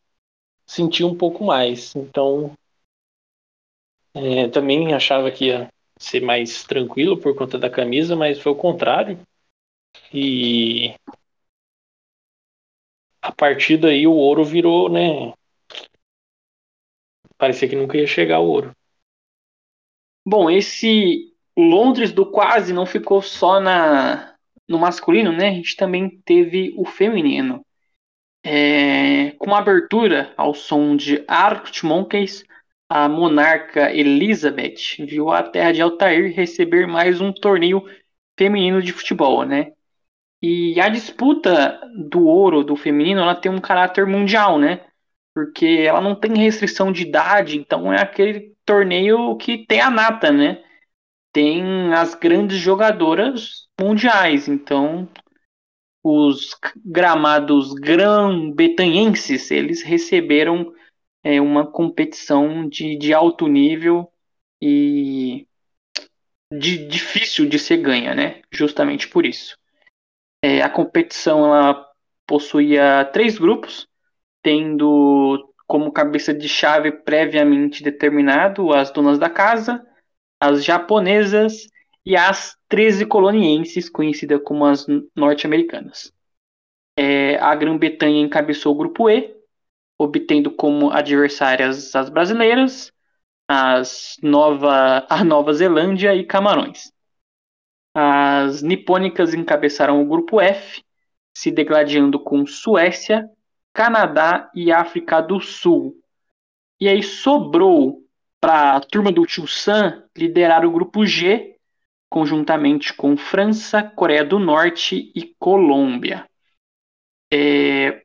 sentiu 0.67 1.07
um 1.07 1.15
pouco 1.17 1.43
mais. 1.43 1.95
Então, 1.95 2.53
é, 4.13 4.47
também 4.49 4.93
achava 4.93 5.31
que 5.31 5.45
ia 5.45 5.69
ser 5.99 6.21
mais 6.21 6.63
tranquilo 6.63 7.17
por 7.17 7.35
conta 7.35 7.57
da 7.57 7.69
camisa, 7.69 8.15
mas 8.15 8.39
foi 8.39 8.51
o 8.51 8.55
contrário. 8.55 9.19
E 10.13 10.95
a 13.21 13.31
partir 13.31 13.77
daí 13.77 14.05
o 14.05 14.11
ouro 14.13 14.43
virou, 14.43 14.89
né? 14.89 15.31
Parecia 17.39 17.67
que 17.67 17.75
nunca 17.75 17.97
ia 17.97 18.05
chegar 18.05 18.39
o 18.39 18.45
ouro. 18.47 18.71
Bom, 20.25 20.49
esse 20.49 21.28
Londres 21.61 22.11
do 22.11 22.25
quase 22.25 22.73
não 22.73 22.85
ficou 22.85 23.21
só 23.21 23.59
na 23.59 24.35
no 24.67 24.77
masculino, 24.77 25.31
né? 25.31 25.49
A 25.49 25.53
gente 25.53 25.75
também 25.75 26.21
teve 26.23 26.73
o 26.77 26.85
feminino. 26.85 27.65
É, 28.43 29.31
com 29.31 29.53
abertura 29.53 30.31
ao 30.37 30.53
som 30.53 30.95
de 30.95 31.23
Arctic 31.27 31.83
Monkeys, 31.83 32.45
a 32.87 33.09
monarca 33.09 33.91
Elizabeth 33.91 34.97
viu 34.99 35.31
a 35.31 35.43
terra 35.43 35.71
de 35.71 35.81
Altair 35.81 36.33
receber 36.33 36.87
mais 36.87 37.19
um 37.19 37.33
torneio 37.33 37.83
feminino 38.37 38.81
de 38.81 38.93
futebol, 38.93 39.43
né? 39.43 39.73
E 40.41 40.79
a 40.79 40.87
disputa 40.87 41.79
do 42.09 42.25
ouro 42.25 42.63
do 42.63 42.75
feminino, 42.75 43.21
ela 43.21 43.35
tem 43.35 43.51
um 43.51 43.59
caráter 43.59 44.05
mundial, 44.05 44.57
né? 44.57 44.85
Porque 45.33 45.83
ela 45.85 45.99
não 45.99 46.15
tem 46.15 46.37
restrição 46.37 46.91
de 46.91 47.03
idade, 47.03 47.57
então 47.57 47.91
é 47.91 48.01
aquele 48.01 48.55
torneio 48.65 49.35
que 49.37 49.65
tem 49.65 49.81
a 49.81 49.89
nata, 49.89 50.31
né? 50.31 50.63
Tem 51.31 51.93
as 51.93 52.15
grandes 52.15 52.57
jogadoras 52.57 53.67
mundiais, 53.79 54.47
então 54.47 55.07
os 56.03 56.55
gramados 56.83 57.73
grã-betanhenses, 57.73 59.51
eles 59.51 59.81
receberam 59.81 60.73
é, 61.23 61.39
uma 61.41 61.69
competição 61.69 62.67
de, 62.67 62.97
de 62.97 63.13
alto 63.13 63.47
nível 63.47 64.11
e 64.61 65.47
de, 66.51 66.87
difícil 66.87 67.47
de 67.47 67.59
ser 67.59 67.77
ganha, 67.77 68.15
né? 68.15 68.41
Justamente 68.51 69.07
por 69.07 69.25
isso. 69.25 69.57
É, 70.43 70.61
a 70.61 70.69
competição 70.69 71.45
ela 71.45 71.85
possuía 72.25 73.09
três 73.11 73.37
grupos, 73.37 73.87
tendo 74.41 75.53
como 75.67 75.91
cabeça 75.91 76.33
de 76.33 76.47
chave 76.47 76.91
previamente 76.91 77.83
determinado 77.83 78.73
as 78.73 78.89
donas 78.89 79.19
da 79.19 79.29
casa, 79.29 79.85
as 80.39 80.63
japonesas 80.63 81.67
e 82.05 82.15
as 82.15 82.57
13 82.69 83.05
colonienses, 83.05 83.89
conhecidas 83.89 84.41
como 84.43 84.65
as 84.65 84.85
norte-americanas. 85.15 86.13
É, 86.97 87.37
a 87.37 87.53
Grã-Bretanha 87.55 88.21
encabeçou 88.21 88.73
o 88.73 88.77
grupo 88.77 89.09
E, 89.09 89.35
obtendo 89.97 90.51
como 90.51 90.91
adversárias 90.91 91.95
as 91.95 92.09
brasileiras, 92.09 92.91
as 93.47 94.17
Nova, 94.21 95.05
a 95.09 95.23
Nova 95.23 95.53
Zelândia 95.53 96.15
e 96.15 96.25
Camarões. 96.25 96.91
As 97.93 98.61
nipônicas 98.61 99.33
encabeçaram 99.33 100.01
o 100.01 100.05
grupo 100.05 100.39
F, 100.39 100.83
se 101.33 101.51
degladiando 101.51 102.19
com 102.19 102.45
Suécia, 102.45 103.29
Canadá 103.73 104.49
e 104.53 104.71
África 104.71 105.21
do 105.21 105.39
Sul. 105.39 105.95
E 106.79 106.87
aí 106.87 107.01
sobrou 107.03 108.03
para 108.39 108.75
a 108.75 108.79
turma 108.79 109.11
do 109.11 109.25
Tio 109.25 109.47
Sam 109.47 110.03
liderar 110.15 110.65
o 110.65 110.71
grupo 110.71 111.05
G, 111.05 111.57
conjuntamente 112.09 112.93
com 112.93 113.15
França, 113.17 113.83
Coreia 113.83 114.23
do 114.23 114.39
Norte 114.39 115.11
e 115.15 115.35
Colômbia. 115.37 116.27
É, 117.31 118.03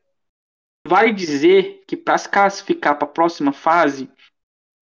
dizer 1.15 1.83
que 1.87 1.97
para 1.97 2.17
se 2.17 2.29
classificar 2.29 2.97
para 2.97 3.07
a 3.07 3.11
próxima 3.11 3.51
fase, 3.51 4.09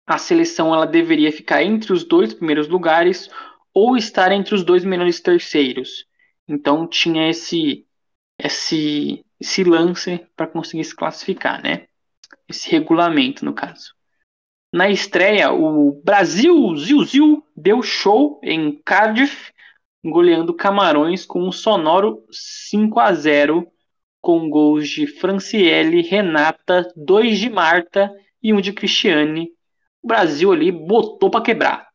a 0.06 0.18
seleção 0.18 0.74
ela 0.74 0.86
deveria 0.86 1.32
ficar 1.32 1.64
entre 1.64 1.94
os 1.94 2.04
dois 2.04 2.34
primeiros 2.34 2.68
lugares 2.68 3.30
ou 3.74 3.98
estar 3.98 4.32
entre 4.32 4.54
os 4.54 4.64
dois 4.64 4.84
melhores 4.84 5.20
terceiros. 5.20 6.06
Então 6.48 6.88
tinha 6.88 7.30
esse 7.30 7.86
esse 8.38 9.26
esse 9.40 9.64
lance 9.64 10.26
para 10.36 10.48
conseguir 10.48 10.84
se 10.84 10.96
classificar, 10.96 11.62
né? 11.62 11.88
Esse 12.48 12.70
regulamento 12.70 13.44
no 13.44 13.54
caso. 13.54 13.94
Na 14.76 14.90
estreia, 14.90 15.54
o 15.54 16.02
Brasil 16.04 16.76
Ziu 16.76 17.02
Ziu 17.06 17.44
deu 17.56 17.82
show 17.82 18.42
em 18.44 18.78
Cardiff, 18.84 19.54
goleando 20.04 20.54
Camarões 20.54 21.26
com 21.26 21.48
um 21.48 21.50
sonoro 21.50 22.26
5 22.30 23.00
a 23.00 23.14
0 23.14 23.72
com 24.20 24.50
gols 24.50 24.90
de 24.90 25.08
Franciele, 25.08 26.02
Renata, 26.02 26.92
dois 26.94 27.40
de 27.40 27.50
Marta 27.50 28.14
e 28.44 28.52
um 28.54 28.60
de 28.60 28.74
Cristiane. 28.74 29.48
O 30.04 30.08
Brasil 30.08 30.52
ali 30.52 30.74
botou 30.74 31.30
para 31.30 31.42
quebrar. 31.42 31.88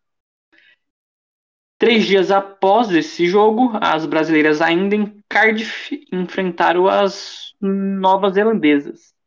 Três 1.76 2.07
dias 2.07 2.31
após 2.31 2.91
esse 2.93 3.26
jogo, 3.26 3.72
as 3.78 4.07
brasileiras 4.07 4.62
ainda 4.62 4.97
em 4.97 5.22
Cardiff 5.28 6.03
enfrentaram 6.11 6.89
as 6.89 7.53
novas 7.61 8.33
zelandesas 8.33 9.20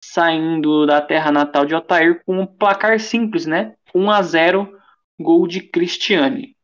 saindo 0.00 0.86
da 0.86 1.00
terra 1.00 1.30
natal 1.30 1.66
de 1.66 1.74
Otair 1.74 2.22
com 2.24 2.40
um 2.40 2.46
placar 2.46 2.98
simples, 2.98 3.46
né? 3.46 3.74
1 3.94 4.10
a 4.10 4.22
0, 4.22 4.78
gol 5.18 5.46
de 5.46 5.60
Cristiane. 5.60 6.56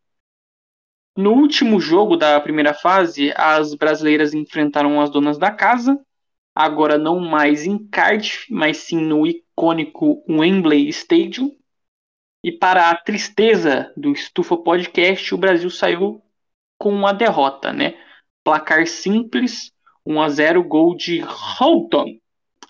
No 1.16 1.32
último 1.32 1.80
jogo 1.80 2.16
da 2.16 2.38
primeira 2.40 2.74
fase, 2.74 3.32
as 3.36 3.74
brasileiras 3.74 4.34
enfrentaram 4.34 5.00
as 5.00 5.10
donas 5.10 5.38
da 5.38 5.50
casa, 5.50 5.98
agora 6.54 6.98
não 6.98 7.20
mais 7.20 7.64
em 7.64 7.78
Cardiff, 7.88 8.52
mas 8.52 8.78
sim 8.78 9.00
no 9.00 9.26
icônico 9.26 10.22
Wembley 10.28 10.88
Stadium. 10.88 11.50
E 12.44 12.52
para 12.52 12.90
a 12.90 12.96
tristeza 12.96 13.92
do 13.96 14.12
Estufa 14.12 14.56
Podcast, 14.56 15.34
o 15.34 15.38
Brasil 15.38 15.70
saiu 15.70 16.22
com 16.78 16.90
uma 16.90 17.12
derrota, 17.12 17.72
né? 17.72 17.98
Placar 18.44 18.86
simples, 18.86 19.72
1 20.04 20.20
a 20.20 20.28
0, 20.28 20.62
gol 20.62 20.94
de 20.94 21.22
Houghton. 21.22 22.18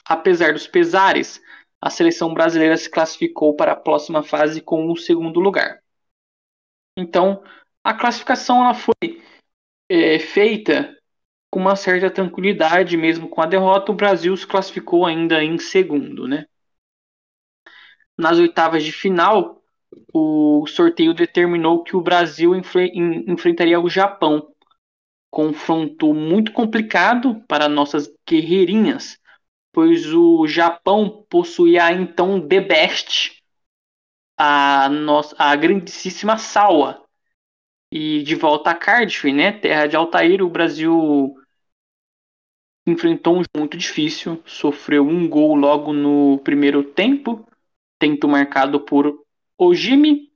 Apesar 0.09 0.53
dos 0.53 0.67
pesares, 0.67 1.43
a 1.81 1.91
seleção 1.91 2.33
brasileira 2.33 2.77
se 2.77 2.91
classificou 2.91 3.55
para 3.55 3.73
a 3.73 3.77
próxima 3.77 4.23
fase 4.23 4.61
com 4.61 4.91
o 4.91 4.97
segundo 4.97 5.41
lugar. 5.41 5.83
Então, 6.97 7.43
a 7.85 7.93
classificação 7.95 8.63
ela 8.63 8.75
foi 8.75 9.23
é, 9.89 10.19
feita 10.19 10.97
com 11.51 11.61
uma 11.61 11.77
certa 11.77 12.11
tranquilidade, 12.11 12.97
mesmo 12.97 13.29
com 13.29 13.41
a 13.41 13.47
derrota, 13.47 13.93
o 13.93 13.95
Brasil 13.95 14.37
se 14.37 14.47
classificou 14.47 15.07
ainda 15.07 15.43
em 15.43 15.59
segundo, 15.59 16.27
né? 16.27 16.47
Nas 18.19 18.39
oitavas 18.39 18.83
de 18.83 18.93
final, 18.93 19.63
o 20.13 20.67
sorteio 20.67 21.15
determinou 21.15 21.83
que 21.83 21.97
o 21.97 22.01
Brasil 22.01 22.55
enfre 22.55 22.91
enfrentaria 22.95 23.79
o 23.79 23.89
Japão. 23.89 24.53
Confronto 25.31 26.15
muito 26.15 26.53
complicado 26.53 27.43
para 27.47 27.69
nossas 27.69 28.11
guerreirinhas, 28.29 29.19
pois 29.77 30.07
o 30.11 30.47
Japão 30.47 31.27
possuía 31.29 31.93
então 31.93 32.41
The 32.41 32.63
Best, 32.63 33.43
a, 34.35 34.89
nossa, 34.89 35.37
a 35.39 35.55
grandíssima 35.55 36.39
Sawa. 36.39 37.05
E 37.93 38.23
de 38.23 38.35
volta 38.35 38.71
a 38.71 38.75
Cardiff, 38.75 39.31
né, 39.31 39.53
terra 39.53 39.87
de 39.87 39.95
Altair, 39.95 40.43
o 40.43 40.49
Brasil 40.49 41.37
enfrentou 42.87 43.37
um 43.37 43.43
muito 43.55 43.77
difícil, 43.77 44.43
sofreu 44.47 45.07
um 45.07 45.29
gol 45.29 45.55
logo 45.55 45.93
no 45.93 46.39
primeiro 46.39 46.83
tempo, 46.83 47.47
tento 47.99 48.27
marcado 48.27 48.81
por 48.81 49.27
Ojimi, 49.59 50.33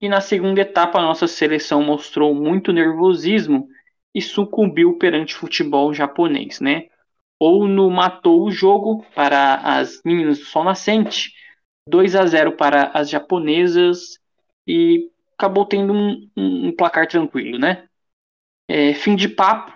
e 0.00 0.08
na 0.08 0.20
segunda 0.20 0.60
etapa 0.60 0.98
a 0.98 1.02
nossa 1.02 1.28
seleção 1.28 1.84
mostrou 1.84 2.34
muito 2.34 2.72
nervosismo 2.72 3.68
e 4.12 4.20
sucumbiu 4.20 4.98
perante 4.98 5.36
o 5.36 5.38
futebol 5.38 5.94
japonês, 5.94 6.58
né? 6.58 6.88
Ou 7.44 7.66
no 7.66 7.90
matou 7.90 8.44
o 8.44 8.52
jogo 8.52 9.04
para 9.16 9.56
as 9.56 10.00
meninas 10.04 10.38
do 10.38 10.44
Sol 10.44 10.62
Nascente, 10.62 11.32
2 11.88 12.14
a 12.14 12.24
0 12.24 12.52
para 12.56 12.92
as 12.94 13.10
japonesas 13.10 14.20
e 14.64 15.10
acabou 15.36 15.66
tendo 15.66 15.92
um, 15.92 16.30
um, 16.36 16.76
placar 16.76 17.08
tranquilo, 17.08 17.58
né? 17.58 17.88
É, 18.68 18.94
fim 18.94 19.16
de 19.16 19.28
papo, 19.28 19.72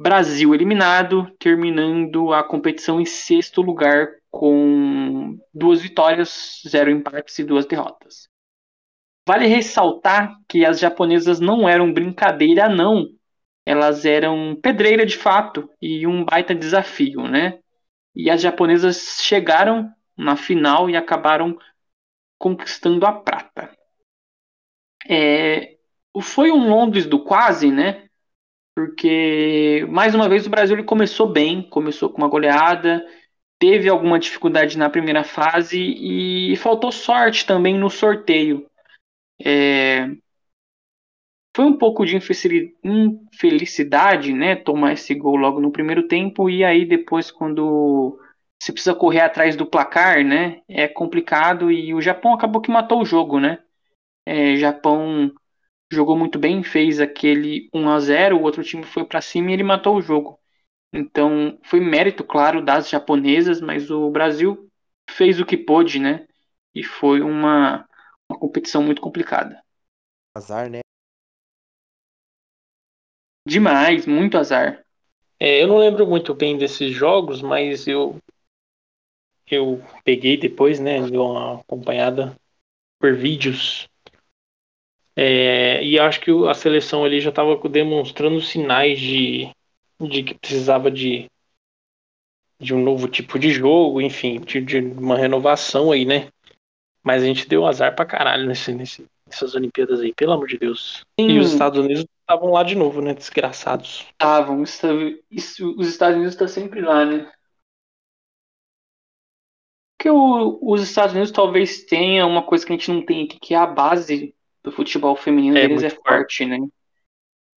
Brasil 0.00 0.54
eliminado, 0.54 1.30
terminando 1.38 2.32
a 2.32 2.42
competição 2.42 2.98
em 2.98 3.04
sexto 3.04 3.60
lugar 3.60 4.14
com 4.30 5.38
duas 5.52 5.82
vitórias, 5.82 6.62
zero 6.66 6.90
empates 6.90 7.38
e 7.38 7.44
duas 7.44 7.66
derrotas. 7.66 8.30
Vale 9.28 9.46
ressaltar 9.46 10.34
que 10.48 10.64
as 10.64 10.80
japonesas 10.80 11.38
não 11.38 11.68
eram 11.68 11.92
brincadeira, 11.92 12.66
não. 12.66 13.10
Elas 13.66 14.04
eram 14.04 14.56
pedreira 14.60 15.06
de 15.06 15.16
fato 15.16 15.70
e 15.80 16.06
um 16.06 16.24
baita 16.24 16.54
desafio, 16.54 17.26
né? 17.26 17.58
E 18.14 18.30
as 18.30 18.40
japonesas 18.40 19.18
chegaram 19.22 19.90
na 20.16 20.36
final 20.36 20.88
e 20.88 20.96
acabaram 20.96 21.58
conquistando 22.38 23.06
a 23.06 23.12
prata. 23.12 23.70
É, 25.08 25.76
foi 26.22 26.50
um 26.50 26.68
Londres 26.68 27.06
do 27.06 27.22
quase, 27.24 27.70
né? 27.70 28.04
porque 28.74 29.86
mais 29.88 30.14
uma 30.14 30.28
vez 30.28 30.46
o 30.46 30.50
Brasil 30.50 30.76
ele 30.76 30.84
começou 30.84 31.28
bem, 31.28 31.62
começou 31.62 32.10
com 32.10 32.18
uma 32.18 32.28
goleada, 32.28 33.06
teve 33.58 33.88
alguma 33.88 34.18
dificuldade 34.18 34.76
na 34.76 34.90
primeira 34.90 35.22
fase 35.22 35.78
e 35.78 36.56
faltou 36.56 36.90
sorte 36.90 37.46
também 37.46 37.78
no 37.78 37.88
sorteio. 37.88 38.68
É... 39.40 40.08
Foi 41.54 41.64
um 41.64 41.78
pouco 41.78 42.04
de 42.04 42.16
infelicidade, 42.16 44.32
né, 44.32 44.56
tomar 44.56 44.94
esse 44.94 45.14
gol 45.14 45.36
logo 45.36 45.60
no 45.60 45.70
primeiro 45.70 46.08
tempo 46.08 46.50
e 46.50 46.64
aí 46.64 46.84
depois 46.84 47.30
quando 47.30 48.18
se 48.60 48.72
precisa 48.72 48.94
correr 48.94 49.20
atrás 49.20 49.54
do 49.54 49.64
placar, 49.64 50.24
né, 50.24 50.62
é 50.68 50.88
complicado 50.88 51.70
e 51.70 51.94
o 51.94 52.00
Japão 52.00 52.34
acabou 52.34 52.60
que 52.60 52.72
matou 52.72 53.02
o 53.02 53.04
jogo, 53.04 53.38
né. 53.38 53.62
É, 54.26 54.56
Japão 54.56 55.32
jogou 55.92 56.16
muito 56.16 56.38
bem, 56.38 56.62
fez 56.62 57.00
aquele 57.00 57.68
1 57.72 57.88
a 57.88 58.00
0 58.00 58.38
o 58.38 58.42
outro 58.42 58.64
time 58.64 58.82
foi 58.82 59.04
para 59.04 59.20
cima 59.20 59.50
e 59.50 59.54
ele 59.54 59.62
matou 59.62 59.96
o 59.96 60.02
jogo. 60.02 60.38
Então, 60.92 61.58
foi 61.64 61.80
mérito, 61.80 62.24
claro, 62.24 62.64
das 62.64 62.88
japonesas, 62.88 63.60
mas 63.60 63.90
o 63.90 64.10
Brasil 64.10 64.68
fez 65.10 65.40
o 65.40 65.46
que 65.46 65.56
pôde, 65.56 65.98
né? 65.98 66.26
E 66.74 66.82
foi 66.82 67.20
uma, 67.20 67.86
uma 68.28 68.38
competição 68.38 68.82
muito 68.82 69.00
complicada. 69.00 69.60
Azar, 70.36 70.70
né? 70.70 70.80
Demais, 73.46 74.06
muito 74.06 74.38
azar. 74.38 74.84
É, 75.38 75.62
eu 75.62 75.68
não 75.68 75.78
lembro 75.78 76.06
muito 76.06 76.34
bem 76.34 76.56
desses 76.56 76.92
jogos, 76.92 77.42
mas 77.42 77.86
eu 77.86 78.16
eu 79.50 79.80
peguei 80.02 80.38
depois, 80.38 80.80
né, 80.80 81.02
dei 81.02 81.18
uma 81.18 81.60
acompanhada 81.60 82.34
por 82.98 83.14
vídeos 83.14 83.86
é, 85.16 85.82
e 85.84 85.98
acho 85.98 86.20
que 86.20 86.30
a 86.48 86.54
seleção 86.54 87.04
ali 87.04 87.20
já 87.20 87.30
estava 87.30 87.56
demonstrando 87.68 88.40
sinais 88.40 88.98
de, 88.98 89.48
de 90.00 90.22
que 90.24 90.34
precisava 90.34 90.90
de, 90.90 91.26
de 92.60 92.74
um 92.74 92.82
novo 92.82 93.06
tipo 93.06 93.38
de 93.38 93.50
jogo, 93.50 94.00
enfim, 94.00 94.40
de, 94.40 94.60
de 94.60 94.78
uma 94.78 95.16
renovação 95.16 95.92
aí, 95.92 96.04
né? 96.04 96.28
Mas 97.02 97.22
a 97.22 97.26
gente 97.26 97.48
deu 97.48 97.64
azar 97.64 97.94
pra 97.94 98.04
caralho 98.04 98.46
nesse, 98.46 98.72
nesse, 98.72 99.06
nessas 99.26 99.54
Olimpíadas 99.54 100.00
aí, 100.00 100.12
pelo 100.12 100.32
amor 100.32 100.48
de 100.48 100.58
Deus. 100.58 101.04
Sim. 101.20 101.28
E 101.28 101.38
os 101.38 101.52
Estados 101.52 101.78
Unidos 101.78 102.04
estavam 102.24 102.50
lá 102.50 102.62
de 102.62 102.74
novo, 102.74 103.00
né? 103.00 103.14
Desgraçados. 103.14 104.06
Estavam, 104.10 104.62
os 104.62 105.88
Estados 105.88 106.16
Unidos 106.16 106.34
estão 106.34 106.46
tá 106.46 106.52
sempre 106.52 106.80
lá, 106.80 107.04
né? 107.04 107.30
Porque 109.96 110.10
o, 110.10 110.58
os 110.62 110.82
Estados 110.82 111.12
Unidos 111.12 111.30
talvez 111.30 111.84
tenha 111.84 112.26
uma 112.26 112.42
coisa 112.42 112.66
que 112.66 112.72
a 112.72 112.76
gente 112.76 112.90
não 112.90 113.04
tem 113.04 113.24
aqui, 113.24 113.38
que 113.38 113.54
é 113.54 113.58
a 113.58 113.66
base 113.66 114.34
do 114.62 114.72
futebol 114.72 115.14
feminino 115.14 115.56
é, 115.56 115.62
deles 115.68 115.82
é 115.82 115.90
forte, 115.90 116.44
né? 116.44 116.58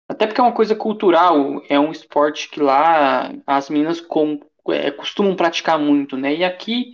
Até 0.09 0.25
porque 0.25 0.39
é 0.39 0.43
uma 0.43 0.53
coisa 0.53 0.75
cultural, 0.75 1.61
é 1.67 1.79
um 1.79 1.91
esporte 1.91 2.49
que 2.49 2.61
lá 2.61 3.33
as 3.45 3.69
meninas 3.69 3.99
com, 3.99 4.39
é, 4.69 4.91
costumam 4.91 5.35
praticar 5.35 5.77
muito, 5.77 6.15
né? 6.15 6.33
E 6.35 6.43
aqui 6.43 6.93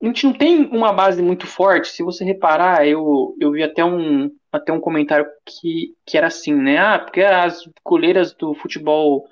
a 0.00 0.06
gente 0.06 0.24
não 0.26 0.32
tem 0.32 0.66
uma 0.66 0.92
base 0.92 1.22
muito 1.22 1.46
forte. 1.46 1.88
Se 1.88 2.02
você 2.02 2.24
reparar, 2.24 2.86
eu, 2.86 3.36
eu 3.40 3.50
vi 3.50 3.62
até 3.62 3.84
um, 3.84 4.30
até 4.52 4.72
um 4.72 4.80
comentário 4.80 5.26
que, 5.44 5.94
que 6.06 6.16
era 6.16 6.28
assim, 6.28 6.54
né? 6.54 6.78
Ah, 6.78 6.98
porque 6.98 7.20
as 7.20 7.68
goleiras 7.84 8.32
do 8.34 8.54
futebol 8.54 9.28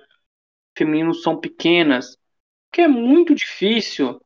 feminino 0.76 1.14
são 1.14 1.38
pequenas. 1.38 2.16
Porque 2.68 2.82
é 2.82 2.88
muito 2.88 3.34
difícil 3.34 4.20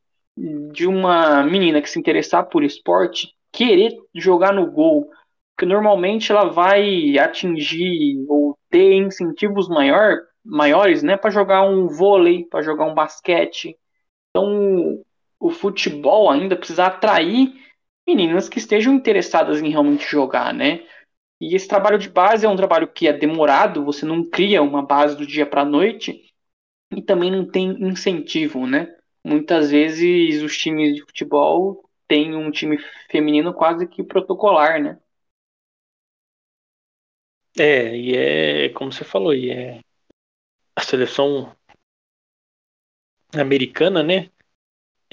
de 0.71 0.87
uma 0.87 1.43
menina 1.43 1.81
que 1.81 1.89
se 1.89 1.99
interessar 1.99 2.47
por 2.47 2.63
esporte 2.63 3.29
querer 3.51 3.95
jogar 4.15 4.53
no 4.53 4.71
gol 4.71 5.09
que 5.61 5.65
normalmente 5.65 6.31
ela 6.31 6.45
vai 6.45 7.19
atingir 7.19 8.25
ou 8.27 8.57
ter 8.67 8.93
incentivos 8.93 9.69
maior, 9.69 10.17
maiores, 10.43 11.03
né, 11.03 11.15
para 11.15 11.29
jogar 11.29 11.61
um 11.69 11.87
vôlei, 11.87 12.45
para 12.45 12.63
jogar 12.63 12.85
um 12.85 12.95
basquete. 12.95 13.77
Então, 14.29 15.03
o 15.41 15.49
futebol 15.49 16.29
ainda 16.29 16.55
precisa 16.55 16.85
atrair 16.85 17.51
meninas 18.07 18.47
que 18.47 18.59
estejam 18.59 18.93
interessadas 18.93 19.59
em 19.61 19.69
realmente 19.69 20.05
jogar, 20.05 20.53
né? 20.53 20.85
E 21.41 21.55
esse 21.55 21.67
trabalho 21.67 21.97
de 21.97 22.07
base 22.07 22.45
é 22.45 22.49
um 22.49 22.55
trabalho 22.55 22.87
que 22.87 23.07
é 23.07 23.13
demorado, 23.13 23.83
você 23.83 24.05
não 24.05 24.23
cria 24.23 24.61
uma 24.61 24.85
base 24.85 25.17
do 25.17 25.25
dia 25.25 25.45
para 25.45 25.61
a 25.61 25.65
noite 25.65 26.31
e 26.95 27.01
também 27.01 27.31
não 27.31 27.49
tem 27.49 27.69
incentivo, 27.83 28.67
né? 28.67 28.95
Muitas 29.23 29.71
vezes 29.71 30.43
os 30.43 30.55
times 30.55 30.95
de 30.95 31.01
futebol 31.01 31.89
têm 32.07 32.35
um 32.35 32.51
time 32.51 32.77
feminino 33.09 33.51
quase 33.53 33.87
que 33.87 34.03
protocolar, 34.03 34.79
né? 34.81 34.99
É, 37.57 37.97
e 37.97 38.15
é 38.15 38.69
como 38.69 38.91
você 38.91 39.03
falou, 39.03 39.33
e 39.33 39.49
é 39.49 39.79
a 40.75 40.81
seleção 40.81 41.55
americana, 43.33 44.03
né? 44.03 44.29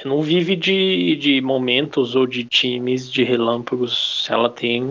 Não 0.05 0.23
vive 0.23 0.55
de, 0.55 1.17
de 1.17 1.41
momentos 1.41 2.15
ou 2.15 2.27
de 2.27 2.45
times 2.45 3.11
de 3.11 3.25
relâmpagos. 3.25 4.29
Ela 4.31 4.49
tem, 4.49 4.85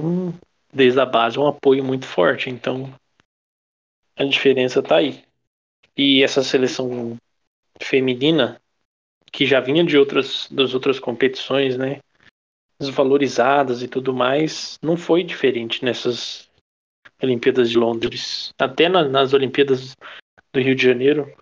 desde 0.73 0.99
a 0.99 1.05
base, 1.05 1.39
um 1.39 1.47
apoio 1.47 1.83
muito 1.83 2.05
forte. 2.05 2.49
Então, 2.49 2.93
a 4.17 4.23
diferença 4.25 4.83
tá 4.83 4.97
aí. 4.97 5.23
E 5.95 6.23
essa 6.23 6.43
seleção 6.43 7.17
feminina, 7.81 8.59
que 9.31 9.45
já 9.45 9.59
vinha 9.59 9.83
de 9.83 9.97
outras, 9.97 10.47
das 10.51 10.73
outras 10.73 10.99
competições, 10.99 11.77
né? 11.77 11.99
Desvalorizadas 12.79 13.81
e 13.81 13.87
tudo 13.87 14.13
mais, 14.13 14.77
não 14.81 14.97
foi 14.97 15.23
diferente 15.23 15.83
nessas 15.83 16.47
Olimpíadas 17.21 17.71
de 17.71 17.77
Londres, 17.77 18.53
até 18.59 18.87
na, 18.87 19.03
nas 19.03 19.33
Olimpíadas 19.33 19.95
do 20.53 20.59
Rio 20.59 20.75
de 20.75 20.83
Janeiro, 20.83 21.33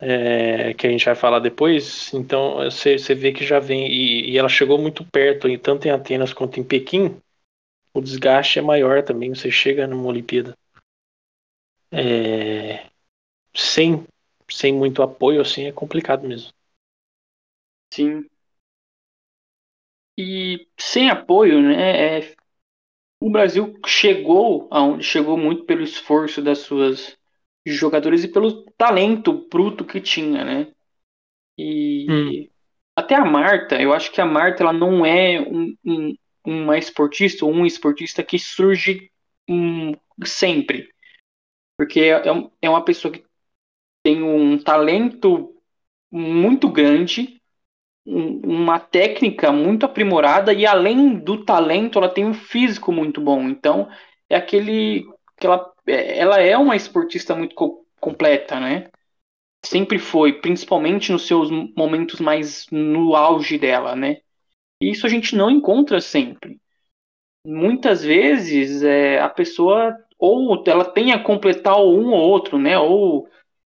é, 0.00 0.72
que 0.74 0.86
a 0.86 0.90
gente 0.90 1.04
vai 1.04 1.14
falar 1.14 1.38
depois. 1.40 2.12
Então 2.14 2.56
você, 2.56 2.96
vê 3.14 3.32
que 3.32 3.44
já 3.44 3.58
vem 3.60 3.86
e, 3.86 4.30
e, 4.30 4.38
ela 4.38 4.48
chegou 4.48 4.78
muito 4.78 5.04
perto, 5.04 5.46
tanto 5.58 5.86
em 5.86 5.90
Atenas 5.90 6.32
quanto 6.32 6.58
em 6.58 6.64
Pequim. 6.64 7.20
O 7.92 8.00
desgaste 8.00 8.58
é 8.58 8.62
maior 8.62 9.02
também. 9.02 9.34
Você 9.34 9.50
chega 9.50 9.86
numa 9.86 10.08
Olimpíada 10.08 10.56
é, 11.92 12.88
sem 13.54 14.06
sem 14.50 14.74
muito 14.74 15.00
apoio, 15.02 15.40
assim, 15.40 15.66
é 15.66 15.72
complicado 15.72 16.26
mesmo. 16.26 16.52
Sim. 17.92 18.28
E 20.18 20.68
sem 20.78 21.08
apoio, 21.08 21.62
né? 21.62 22.18
É, 22.18 22.34
o 23.20 23.30
Brasil 23.30 23.78
chegou 23.86 24.66
aonde 24.70 25.04
chegou 25.04 25.36
muito 25.36 25.64
pelo 25.64 25.82
esforço 25.82 26.42
das 26.42 26.58
suas 26.58 27.16
jogadores 27.66 28.24
e 28.24 28.28
pelo 28.28 28.64
talento 28.72 29.46
bruto 29.50 29.84
que 29.84 30.00
tinha, 30.00 30.44
né? 30.44 30.72
E 31.58 32.06
hum. 32.08 32.48
até 32.96 33.14
a 33.14 33.24
Marta, 33.24 33.80
eu 33.80 33.92
acho 33.92 34.10
que 34.10 34.20
a 34.20 34.26
Marta 34.26 34.62
ela 34.62 34.72
não 34.72 35.04
é 35.04 35.40
um, 35.40 35.76
um, 35.84 36.14
uma 36.44 36.78
esportista 36.78 37.44
ou 37.44 37.52
um 37.52 37.66
esportista 37.66 38.22
que 38.22 38.38
surge 38.38 39.10
um, 39.48 39.92
sempre. 40.24 40.88
Porque 41.76 42.00
é, 42.00 42.22
é 42.62 42.70
uma 42.70 42.84
pessoa 42.84 43.12
que 43.12 43.24
tem 44.02 44.22
um 44.22 44.58
talento 44.58 45.54
muito 46.10 46.68
grande, 46.68 47.40
um, 48.06 48.40
uma 48.40 48.80
técnica 48.80 49.52
muito 49.52 49.84
aprimorada 49.84 50.52
e 50.52 50.66
além 50.66 51.18
do 51.18 51.44
talento, 51.44 51.98
ela 51.98 52.08
tem 52.08 52.24
um 52.24 52.34
físico 52.34 52.90
muito 52.92 53.20
bom. 53.20 53.48
Então, 53.48 53.88
é 54.28 54.36
aquele 54.36 55.04
que 55.38 55.46
ela, 55.90 56.36
ela 56.36 56.40
é 56.40 56.56
uma 56.56 56.76
esportista 56.76 57.34
muito 57.34 57.54
co 57.54 57.86
completa, 58.00 58.58
né? 58.58 58.90
Sempre 59.62 59.98
foi, 59.98 60.40
principalmente 60.40 61.12
nos 61.12 61.26
seus 61.26 61.50
momentos 61.76 62.18
mais 62.18 62.66
no 62.70 63.14
auge 63.14 63.58
dela, 63.58 63.94
né? 63.94 64.22
E 64.82 64.90
isso 64.90 65.06
a 65.06 65.08
gente 65.10 65.36
não 65.36 65.50
encontra 65.50 66.00
sempre. 66.00 66.58
Muitas 67.46 68.02
vezes 68.02 68.82
é, 68.82 69.20
a 69.20 69.28
pessoa 69.28 69.94
ou 70.18 70.62
ela 70.66 70.84
tem 70.84 71.12
a 71.12 71.22
completar 71.22 71.76
um 71.76 72.12
ou 72.12 72.20
outro, 72.20 72.58
né? 72.58 72.78
Ou 72.78 73.28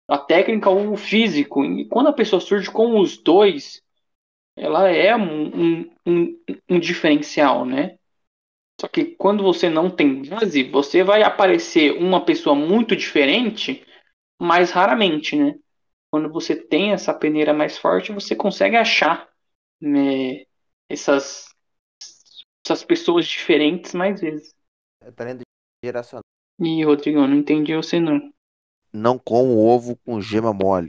a 0.08 0.18
técnica 0.18 0.68
ou 0.68 0.92
o 0.92 0.96
físico. 0.96 1.64
E 1.64 1.86
quando 1.86 2.08
a 2.08 2.12
pessoa 2.12 2.40
surge 2.40 2.70
com 2.70 2.98
os 2.98 3.16
dois, 3.16 3.82
ela 4.56 4.88
é 4.88 5.14
um, 5.14 5.90
um, 6.06 6.40
um, 6.68 6.78
diferencial, 6.80 7.64
né? 7.64 7.96
Só 8.81 8.89
que 8.89 9.14
quando 9.16 9.43
você 9.43 9.68
não 9.68 9.91
tem 9.91 10.22
base, 10.26 10.62
você 10.62 11.05
vai 11.05 11.22
aparecer 11.22 11.93
uma 11.99 12.24
pessoa 12.24 12.57
muito 12.57 12.97
diferente 12.97 13.85
mais 14.41 14.70
raramente, 14.70 15.37
né? 15.37 15.55
Quando 16.11 16.33
você 16.33 16.57
tem 16.57 16.93
essa 16.93 17.12
peneira 17.12 17.53
mais 17.53 17.76
forte, 17.76 18.11
você 18.11 18.35
consegue 18.35 18.76
achar 18.76 19.28
né, 19.78 20.47
essas, 20.89 21.55
essas 22.64 22.83
pessoas 22.83 23.26
diferentes 23.26 23.93
mais 23.93 24.18
vezes. 24.18 24.55
É 25.05 25.11
talento 25.11 25.43
geracional. 25.85 26.22
Ih, 26.59 26.83
Rodrigo, 26.83 27.18
eu 27.18 27.28
não 27.28 27.37
entendi 27.37 27.76
você 27.76 28.01
não. 28.01 28.33
Não 28.91 29.18
como 29.18 29.59
ovo 29.59 29.95
com 30.07 30.22
gema 30.22 30.55
mole. 30.55 30.89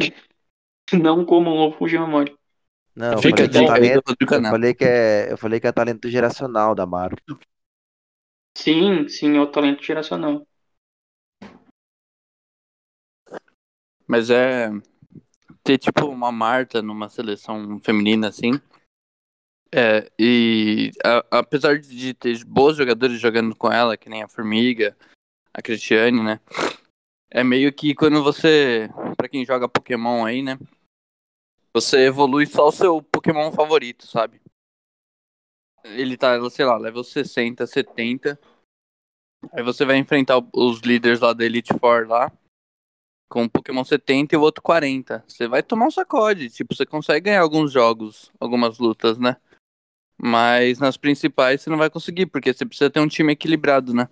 não 0.92 1.24
como 1.24 1.48
ovo 1.48 1.78
com 1.78 1.88
gema 1.88 2.06
mole. 2.06 2.36
Não, 2.96 3.12
eu 3.12 3.22
falei, 3.22 3.32
que 3.32 3.42
é 3.42 3.48
talento, 3.48 4.16
eu 4.20 4.42
falei 4.42 4.74
que 4.74 4.84
é, 4.84 5.32
eu 5.32 5.38
falei 5.38 5.60
que 5.60 5.66
é 5.66 5.72
talento 5.72 6.08
geracional 6.08 6.74
da 6.74 6.86
Maru. 6.86 7.16
Sim, 8.56 9.08
sim, 9.08 9.36
é 9.36 9.40
o 9.40 9.50
talento 9.50 9.82
geracional. 9.82 10.46
Mas 14.06 14.30
é 14.30 14.70
ter 15.64 15.78
tipo 15.78 16.06
uma 16.06 16.30
Marta 16.30 16.80
numa 16.82 17.08
seleção 17.08 17.80
feminina 17.80 18.28
assim. 18.28 18.52
É, 19.74 20.08
e 20.16 20.92
a, 21.04 21.38
apesar 21.38 21.80
de 21.80 22.14
ter 22.14 22.44
bons 22.44 22.76
jogadores 22.76 23.18
jogando 23.18 23.56
com 23.56 23.72
ela, 23.72 23.96
que 23.96 24.08
nem 24.08 24.22
a 24.22 24.28
Formiga, 24.28 24.96
a 25.52 25.60
Cristiane, 25.60 26.22
né? 26.22 26.38
É 27.28 27.42
meio 27.42 27.72
que 27.72 27.92
quando 27.92 28.22
você, 28.22 28.88
para 29.16 29.28
quem 29.28 29.44
joga 29.44 29.68
Pokémon 29.68 30.24
aí, 30.24 30.42
né? 30.42 30.56
Você 31.74 32.06
evolui 32.06 32.46
só 32.46 32.68
o 32.68 32.72
seu 32.72 33.02
Pokémon 33.02 33.50
favorito, 33.50 34.06
sabe? 34.06 34.40
Ele 35.84 36.16
tá, 36.16 36.38
sei 36.48 36.64
lá, 36.64 36.76
level 36.76 37.02
60, 37.02 37.66
70. 37.66 38.38
Aí 39.52 39.62
você 39.62 39.84
vai 39.84 39.96
enfrentar 39.96 40.40
os 40.54 40.80
líderes 40.80 41.18
lá 41.18 41.32
da 41.32 41.44
Elite 41.44 41.74
Four 41.78 42.06
lá. 42.06 42.32
Com 43.28 43.44
o 43.44 43.50
Pokémon 43.50 43.84
70 43.84 44.36
e 44.36 44.38
o 44.38 44.40
outro 44.40 44.62
40. 44.62 45.24
Você 45.26 45.48
vai 45.48 45.64
tomar 45.64 45.86
um 45.86 45.90
sacode. 45.90 46.48
Tipo, 46.48 46.76
você 46.76 46.86
consegue 46.86 47.24
ganhar 47.24 47.40
alguns 47.40 47.72
jogos, 47.72 48.30
algumas 48.38 48.78
lutas, 48.78 49.18
né? 49.18 49.36
Mas 50.16 50.78
nas 50.78 50.96
principais 50.96 51.60
você 51.60 51.68
não 51.68 51.76
vai 51.76 51.90
conseguir, 51.90 52.26
porque 52.26 52.54
você 52.54 52.64
precisa 52.64 52.88
ter 52.88 53.00
um 53.00 53.08
time 53.08 53.32
equilibrado, 53.32 53.92
né? 53.92 54.08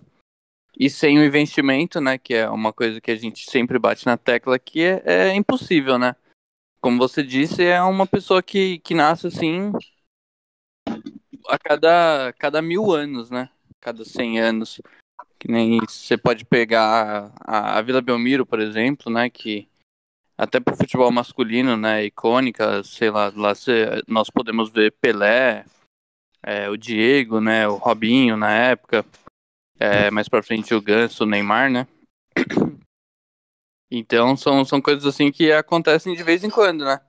E 0.77 0.89
sem 0.89 1.17
o 1.17 1.23
investimento, 1.23 2.01
né? 2.01 2.17
Que 2.17 2.33
é 2.33 2.49
uma 2.49 2.73
coisa 2.73 2.99
que 2.99 3.09
a 3.09 3.15
gente 3.15 3.49
sempre 3.49 3.79
bate 3.79 4.05
na 4.05 4.17
tecla, 4.17 4.59
que 4.59 4.81
é, 4.81 5.01
é 5.05 5.35
impossível, 5.35 5.97
né? 5.97 6.13
Como 6.83 6.97
você 6.97 7.23
disse, 7.23 7.63
é 7.63 7.81
uma 7.81 8.05
pessoa 8.05 8.43
que, 8.43 8.77
que 8.79 8.93
nasce 8.93 9.27
assim 9.27 9.71
a 11.47 11.57
cada, 11.57 12.33
cada 12.33 12.61
mil 12.61 12.91
anos, 12.91 13.31
né? 13.31 13.49
Cada 13.79 14.03
cem 14.03 14.37
anos. 14.37 14.81
Que 15.39 15.49
nem 15.49 15.79
você 15.79 16.17
pode 16.17 16.43
pegar 16.43 17.31
a, 17.39 17.79
a 17.79 17.81
Vila 17.81 18.01
Belmiro, 18.01 18.45
por 18.45 18.59
exemplo, 18.59 19.09
né? 19.09 19.29
Que 19.29 19.65
até 20.37 20.59
pro 20.59 20.75
futebol 20.75 21.09
masculino, 21.09 21.77
né? 21.77 22.03
Icônica, 22.03 22.83
sei 22.83 23.09
lá, 23.09 23.31
lá 23.33 23.55
cê, 23.55 24.03
nós 24.05 24.29
podemos 24.29 24.69
ver 24.69 24.91
Pelé, 24.99 25.63
é, 26.43 26.69
o 26.69 26.75
Diego, 26.75 27.39
né? 27.39 27.65
O 27.65 27.75
Robinho 27.77 28.35
na 28.35 28.51
época. 28.51 29.05
É, 29.79 30.11
mais 30.11 30.27
pra 30.27 30.43
frente 30.43 30.75
o 30.75 30.81
Ganso, 30.81 31.23
o 31.23 31.27
Neymar, 31.27 31.71
né? 31.71 31.87
Então 33.95 34.35
são, 34.35 34.65
são 34.65 34.81
coisas 34.81 35.05
assim 35.05 35.31
que 35.31 35.51
acontecem 35.51 36.15
de 36.15 36.23
vez 36.23 36.43
em 36.43 36.49
quando, 36.49 36.83
né? 36.83 36.99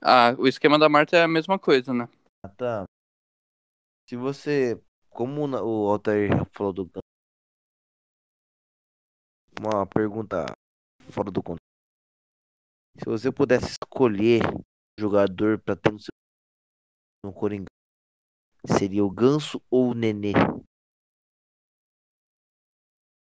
Ah, 0.00 0.34
o 0.38 0.48
esquema 0.48 0.78
da 0.78 0.88
Marta 0.88 1.14
é 1.14 1.24
a 1.24 1.28
mesma 1.28 1.58
coisa, 1.58 1.92
né? 1.92 2.08
Tá. 2.56 2.86
Se 4.08 4.16
você. 4.16 4.82
Como 5.10 5.46
o 5.46 5.90
Altair 5.90 6.30
falou 6.56 6.72
do. 6.72 6.90
Uma 9.60 9.86
pergunta 9.86 10.46
fora 11.10 11.30
do 11.30 11.42
contexto. 11.42 11.60
Se 12.96 13.04
você 13.04 13.30
pudesse 13.30 13.72
escolher 13.72 14.40
jogador 14.98 15.58
para 15.58 15.76
ter 15.76 15.92
no 15.92 16.00
seu 16.00 16.12
no 17.22 17.32
Coringão, 17.34 17.66
seria 18.66 19.04
o 19.04 19.10
Ganso 19.10 19.60
ou 19.70 19.90
o 19.90 19.94
Nenê? 19.94 20.32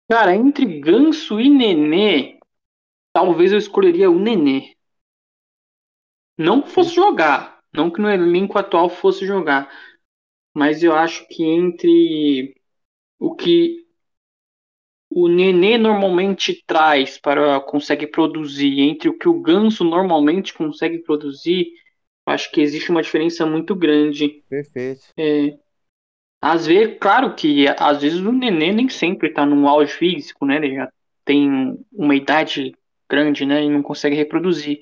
Cara, 0.08 0.36
entre 0.36 0.80
Ganso 0.80 1.40
e 1.40 1.50
Nenê, 1.50 2.38
talvez 3.12 3.52
eu 3.52 3.58
escolheria 3.58 4.10
o 4.10 4.18
Nenê. 4.18 4.74
Não 6.36 6.62
que 6.62 6.70
fosse 6.70 6.94
jogar, 6.94 7.60
não 7.72 7.90
que 7.90 8.00
no 8.00 8.10
elenco 8.10 8.58
atual 8.58 8.88
fosse 8.88 9.26
jogar, 9.26 9.70
mas 10.54 10.82
eu 10.82 10.94
acho 10.94 11.26
que 11.28 11.44
entre 11.44 12.54
o 13.18 13.34
que 13.34 13.82
o 15.14 15.28
Nenê 15.28 15.76
normalmente 15.76 16.64
traz 16.66 17.18
para 17.18 17.60
consegue 17.60 18.06
produzir, 18.06 18.80
entre 18.80 19.08
o 19.08 19.18
que 19.18 19.28
o 19.28 19.40
Ganso 19.40 19.84
normalmente 19.84 20.54
consegue 20.54 20.98
produzir, 20.98 21.70
acho 22.26 22.50
que 22.50 22.60
existe 22.60 22.90
uma 22.90 23.02
diferença 23.02 23.44
muito 23.44 23.74
grande. 23.74 24.42
Perfeito. 24.48 25.08
É, 25.16 25.58
às 26.40 26.66
vezes, 26.66 26.96
claro 26.98 27.34
que 27.34 27.66
às 27.68 28.00
vezes 28.00 28.20
o 28.20 28.32
Nenê 28.32 28.72
nem 28.72 28.88
sempre 28.88 29.28
está 29.28 29.44
num 29.44 29.68
auge 29.68 29.92
físico, 29.92 30.46
né? 30.46 30.56
Ele 30.56 30.74
já 30.74 30.90
tem 31.24 31.78
uma 31.92 32.16
idade 32.16 32.74
grande, 33.12 33.44
né? 33.44 33.62
E 33.62 33.68
não 33.68 33.82
consegue 33.82 34.16
reproduzir. 34.16 34.80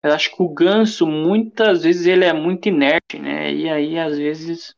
Eu 0.00 0.12
acho 0.12 0.30
que 0.34 0.40
o 0.40 0.48
ganso, 0.48 1.06
muitas 1.06 1.82
vezes, 1.82 2.06
ele 2.06 2.24
é 2.24 2.32
muito 2.32 2.68
inerte, 2.68 3.18
né? 3.18 3.52
E 3.52 3.68
aí, 3.68 3.98
às 3.98 4.16
vezes, 4.16 4.76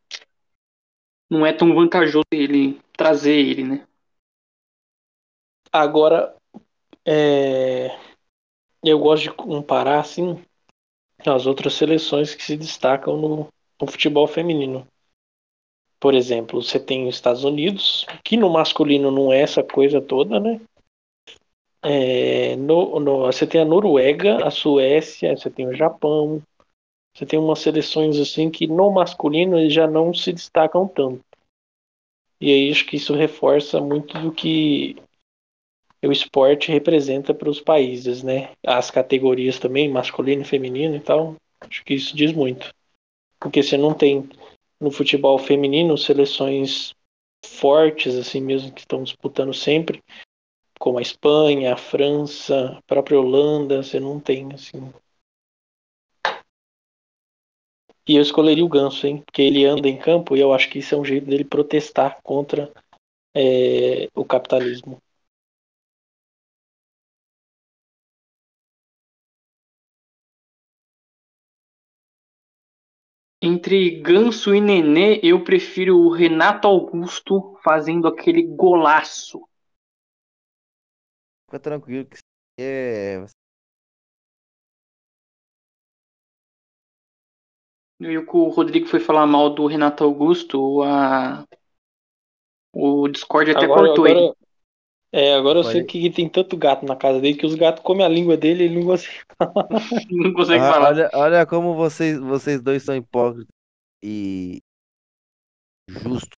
não 1.28 1.44
é 1.44 1.52
tão 1.52 1.74
vantajoso 1.74 2.24
ele 2.32 2.80
trazer 2.96 3.34
ele, 3.34 3.64
né? 3.64 3.86
Agora, 5.70 6.34
é... 7.04 7.88
eu 8.82 8.98
gosto 8.98 9.24
de 9.24 9.30
comparar, 9.32 10.00
assim, 10.00 10.42
as 11.26 11.44
outras 11.44 11.74
seleções 11.74 12.34
que 12.34 12.42
se 12.42 12.56
destacam 12.56 13.18
no, 13.18 13.48
no 13.80 13.86
futebol 13.86 14.26
feminino. 14.26 14.86
Por 16.00 16.14
exemplo, 16.14 16.62
você 16.62 16.80
tem 16.80 17.08
os 17.08 17.16
Estados 17.16 17.44
Unidos, 17.44 18.06
que 18.24 18.36
no 18.36 18.48
masculino 18.48 19.10
não 19.10 19.32
é 19.32 19.40
essa 19.40 19.62
coisa 19.62 20.00
toda, 20.00 20.40
né? 20.40 20.60
É, 21.88 22.56
no, 22.56 22.98
no, 22.98 23.18
você 23.26 23.46
tem 23.46 23.60
a 23.60 23.64
Noruega, 23.64 24.44
a 24.44 24.50
Suécia, 24.50 25.36
você 25.36 25.48
tem 25.48 25.68
o 25.68 25.72
Japão, 25.74 26.42
você 27.14 27.24
tem 27.24 27.38
umas 27.38 27.60
seleções 27.60 28.18
assim 28.18 28.50
que 28.50 28.66
no 28.66 28.90
masculino 28.90 29.56
eles 29.56 29.72
já 29.72 29.86
não 29.86 30.12
se 30.12 30.32
destacam 30.32 30.88
tanto. 30.88 31.24
E 32.40 32.50
aí 32.50 32.72
acho 32.72 32.84
que 32.86 32.96
isso 32.96 33.14
reforça 33.14 33.80
muito 33.80 34.18
do 34.18 34.32
que 34.32 34.96
o 36.04 36.10
esporte 36.10 36.72
representa 36.72 37.32
para 37.32 37.48
os 37.48 37.60
países, 37.60 38.20
né? 38.20 38.50
As 38.66 38.90
categorias 38.90 39.60
também, 39.60 39.88
masculino 39.88 40.42
e 40.42 40.44
feminino 40.44 40.96
e 40.96 41.00
tal. 41.00 41.36
Acho 41.60 41.84
que 41.84 41.94
isso 41.94 42.16
diz 42.16 42.32
muito. 42.32 42.74
Porque 43.38 43.62
você 43.62 43.76
não 43.76 43.94
tem 43.94 44.28
no 44.80 44.90
futebol 44.90 45.38
feminino 45.38 45.96
seleções 45.96 46.96
fortes 47.44 48.16
assim 48.16 48.40
mesmo 48.40 48.72
que 48.72 48.80
estão 48.80 49.04
disputando 49.04 49.54
sempre 49.54 50.02
como 50.78 50.98
a 50.98 51.02
Espanha, 51.02 51.74
a 51.74 51.76
França, 51.76 52.76
a 52.78 52.82
própria 52.82 53.18
Holanda, 53.20 53.82
você 53.82 54.00
não 54.00 54.20
tem 54.20 54.52
assim. 54.52 54.92
E 58.08 58.16
eu 58.16 58.22
escolheria 58.22 58.64
o 58.64 58.68
Ganso, 58.68 59.06
hein? 59.06 59.22
Porque 59.24 59.42
ele 59.42 59.64
anda 59.64 59.86
em 59.88 59.96
campo 59.96 60.36
e 60.36 60.40
eu 60.40 60.52
acho 60.52 60.68
que 60.70 60.78
isso 60.80 60.94
é 60.94 60.98
um 60.98 61.04
jeito 61.04 61.26
dele 61.26 61.44
protestar 61.44 62.20
contra 62.22 62.72
é, 63.34 64.08
o 64.14 64.24
capitalismo. 64.24 64.98
Entre 73.40 74.02
Ganso 74.02 74.54
e 74.54 74.60
Nenê, 74.60 75.20
eu 75.22 75.42
prefiro 75.42 75.96
o 75.96 76.10
Renato 76.12 76.68
Augusto 76.68 77.56
fazendo 77.64 78.06
aquele 78.06 78.42
golaço. 78.42 79.40
Fica 81.46 81.58
tranquilo 81.60 82.06
que 82.06 82.18
é. 82.58 83.24
E 88.00 88.16
o 88.18 88.26
que 88.28 88.36
o 88.36 88.48
Rodrigo 88.56 88.86
foi 88.86 89.00
falar 89.00 89.26
mal 89.26 89.50
do 89.54 89.66
Renato 89.66 90.02
Augusto, 90.04 90.82
a... 90.82 91.44
o 92.72 93.08
Discord 93.08 93.50
até 93.50 93.64
Agora, 93.64 93.86
cortou 93.86 94.06
ele. 94.06 94.20
agora, 94.20 94.36
é, 95.12 95.34
agora 95.34 95.58
eu 95.60 95.64
sei 95.64 95.84
que 95.84 96.10
tem 96.10 96.28
tanto 96.28 96.56
gato 96.56 96.84
na 96.86 96.96
casa 96.96 97.20
dele 97.20 97.36
que 97.38 97.46
os 97.46 97.54
gatos 97.54 97.82
comem 97.82 98.04
a 98.04 98.08
língua 98.08 98.36
dele 98.36 98.64
e 98.64 98.66
ele 98.66 98.80
não 98.80 98.86
consegue. 98.86 99.20
Não 100.10 100.32
consegue 100.32 100.62
Ah, 100.62 100.72
falar. 100.72 100.88
olha, 100.90 101.10
olha 101.14 101.46
como 101.46 101.74
vocês, 101.74 102.18
vocês 102.18 102.60
dois 102.62 102.82
são 102.82 102.94
hipócritas 102.96 103.46
e 104.02 104.60
justo. 105.88 106.36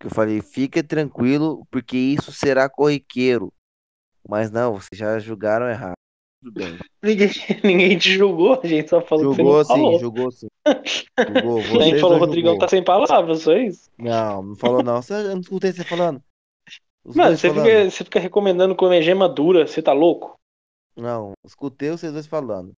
Que 0.00 0.06
eu 0.06 0.10
falei, 0.10 0.40
fique 0.42 0.82
tranquilo, 0.82 1.64
porque 1.70 1.96
isso 1.96 2.32
será 2.32 2.68
corriqueiro. 2.68 3.52
Mas 4.26 4.50
não, 4.50 4.74
vocês 4.74 4.98
já 4.98 5.18
julgaram 5.18 5.68
errado. 5.68 5.94
Tudo 6.42 6.52
bem. 6.60 6.78
Ninguém, 7.02 7.28
ninguém 7.64 7.98
te 7.98 8.12
julgou, 8.12 8.60
a 8.62 8.66
gente 8.66 8.88
só 8.88 9.00
falou 9.00 9.34
Jogou 9.34 9.60
que 9.60 9.66
você 9.66 9.72
não 9.72 9.76
falou. 9.76 9.92
sim, 9.94 9.98
jogou 10.00 10.30
sim. 10.30 10.46
Jogou. 11.42 11.58
a 11.80 11.84
gente 11.84 12.00
falou, 12.00 12.16
não 12.18 12.26
Rodrigão 12.26 12.52
julgou. 12.52 12.58
tá 12.58 12.68
sem 12.68 12.82
palavras, 12.84 13.42
só 13.42 13.56
isso. 13.56 13.90
Não, 13.98 14.42
não 14.42 14.56
falou 14.56 14.82
não. 14.82 15.02
Você- 15.02 15.14
Eu 15.14 15.34
não 15.34 15.40
escutei 15.40 15.72
você 15.72 15.84
falando. 15.84 16.22
Os 17.04 17.16
Mano, 17.16 17.36
você 17.36 17.48
falando. 17.48 17.64
fica, 17.66 17.90
você 17.90 18.04
fica 18.04 18.20
recomendando 18.20 18.76
comer 18.76 19.02
gema 19.02 19.28
dura, 19.28 19.66
você 19.66 19.82
tá 19.82 19.92
louco? 19.92 20.36
Não, 20.96 21.32
escutei 21.44 21.90
vocês 21.90 22.12
dois 22.12 22.26
falando. 22.26 22.72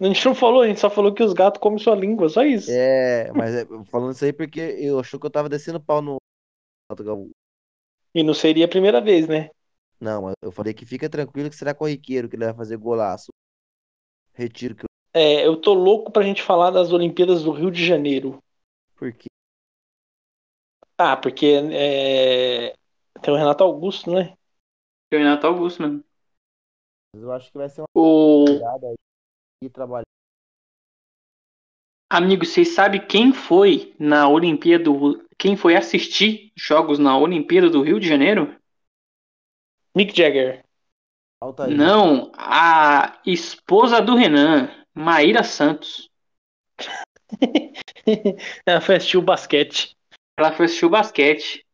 A 0.00 0.06
gente 0.06 0.24
não 0.26 0.34
falou, 0.34 0.62
a 0.62 0.66
gente 0.66 0.80
só 0.80 0.90
falou 0.90 1.14
que 1.14 1.22
os 1.22 1.32
gatos 1.32 1.60
comem 1.60 1.78
sua 1.78 1.94
língua, 1.94 2.28
só 2.28 2.42
isso. 2.42 2.68
É, 2.70 3.30
mas 3.32 3.54
é, 3.54 3.64
falando 3.90 4.12
isso 4.12 4.24
aí 4.24 4.32
porque 4.32 4.60
eu 4.60 4.98
achou 4.98 5.20
que 5.20 5.24
eu 5.26 5.30
tava 5.30 5.48
descendo 5.48 5.78
pau 5.80 6.02
no. 6.02 6.16
E 8.14 8.22
não 8.22 8.34
seria 8.34 8.64
a 8.64 8.68
primeira 8.68 9.00
vez, 9.00 9.26
né? 9.28 9.50
Não, 10.04 10.20
mas 10.20 10.34
eu 10.42 10.52
falei 10.52 10.74
que 10.74 10.84
fica 10.84 11.08
tranquilo 11.08 11.48
que 11.48 11.56
será 11.56 11.74
corriqueiro, 11.74 12.28
que 12.28 12.36
ele 12.36 12.44
vai 12.44 12.52
fazer 12.52 12.76
golaço. 12.76 13.32
Retiro 14.34 14.74
que 14.74 14.82
eu. 14.82 15.18
É, 15.18 15.46
eu 15.46 15.58
tô 15.58 15.72
louco 15.72 16.12
pra 16.12 16.22
gente 16.22 16.42
falar 16.42 16.70
das 16.70 16.92
Olimpíadas 16.92 17.42
do 17.42 17.52
Rio 17.52 17.70
de 17.70 17.82
Janeiro. 17.86 18.38
Porque 18.96 19.28
Ah, 20.98 21.16
porque 21.16 21.46
é, 21.72 22.74
tem 23.22 23.32
o 23.32 23.36
Renato 23.36 23.64
Augusto, 23.64 24.12
né? 24.12 24.34
O 25.10 25.16
Renato 25.16 25.46
Augusto, 25.46 25.80
mano. 25.80 26.04
eu 27.14 27.32
acho 27.32 27.50
que 27.50 27.56
vai 27.56 27.68
ser 27.70 27.80
uma 27.80 27.86
O 27.94 28.44
piada 28.44 28.88
aí 28.88 28.96
e 29.62 29.70
trabalhar. 29.70 30.04
amigo, 32.10 32.44
vocês 32.44 32.74
sabem 32.74 33.04
quem 33.06 33.32
foi 33.32 33.94
na 33.98 34.28
Olimpíada 34.28 34.84
do... 34.84 35.24
Quem 35.38 35.56
foi 35.56 35.76
assistir 35.76 36.52
jogos 36.54 36.98
na 36.98 37.16
Olimpíada 37.16 37.70
do 37.70 37.82
Rio 37.82 37.98
de 37.98 38.06
Janeiro? 38.06 38.54
Mick 39.94 40.16
Jagger. 40.16 40.64
Não, 41.76 42.32
a 42.36 43.20
esposa 43.26 44.00
do 44.00 44.14
Renan, 44.16 44.70
Maíra 44.94 45.42
Santos. 45.42 46.10
Ela 48.66 48.80
foi 48.80 48.96
assistir 48.96 49.18
o 49.18 49.22
basquete. 49.22 49.94
Ela 50.38 50.52
foi 50.52 50.66
assistir 50.66 50.86
o 50.86 50.90
basquete. 50.90 51.64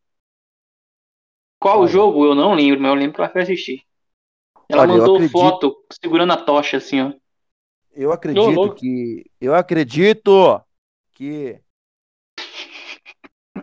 Qual 1.61 1.79
o 1.79 1.83
Olha. 1.83 1.89
jogo? 1.91 2.25
Eu 2.25 2.35
não 2.35 2.55
lembro, 2.55 2.81
mas 2.81 2.89
eu 2.91 2.95
lembro 2.95 3.15
que 3.15 3.21
ela 3.21 3.31
foi 3.31 3.43
assistir. 3.43 3.83
Ela 4.69 4.83
Olha, 4.83 4.93
eu 4.93 4.99
mandou 4.99 5.15
acredito- 5.17 5.33
foto 5.33 5.85
segurando 6.03 6.33
a 6.33 6.37
tocha, 6.37 6.77
assim, 6.79 7.01
ó. 7.03 7.13
Eu 7.93 8.13
acredito 8.13 8.75
que. 8.75 9.25
Eu 9.41 9.55
acredito 9.55 10.63
que 11.13 11.61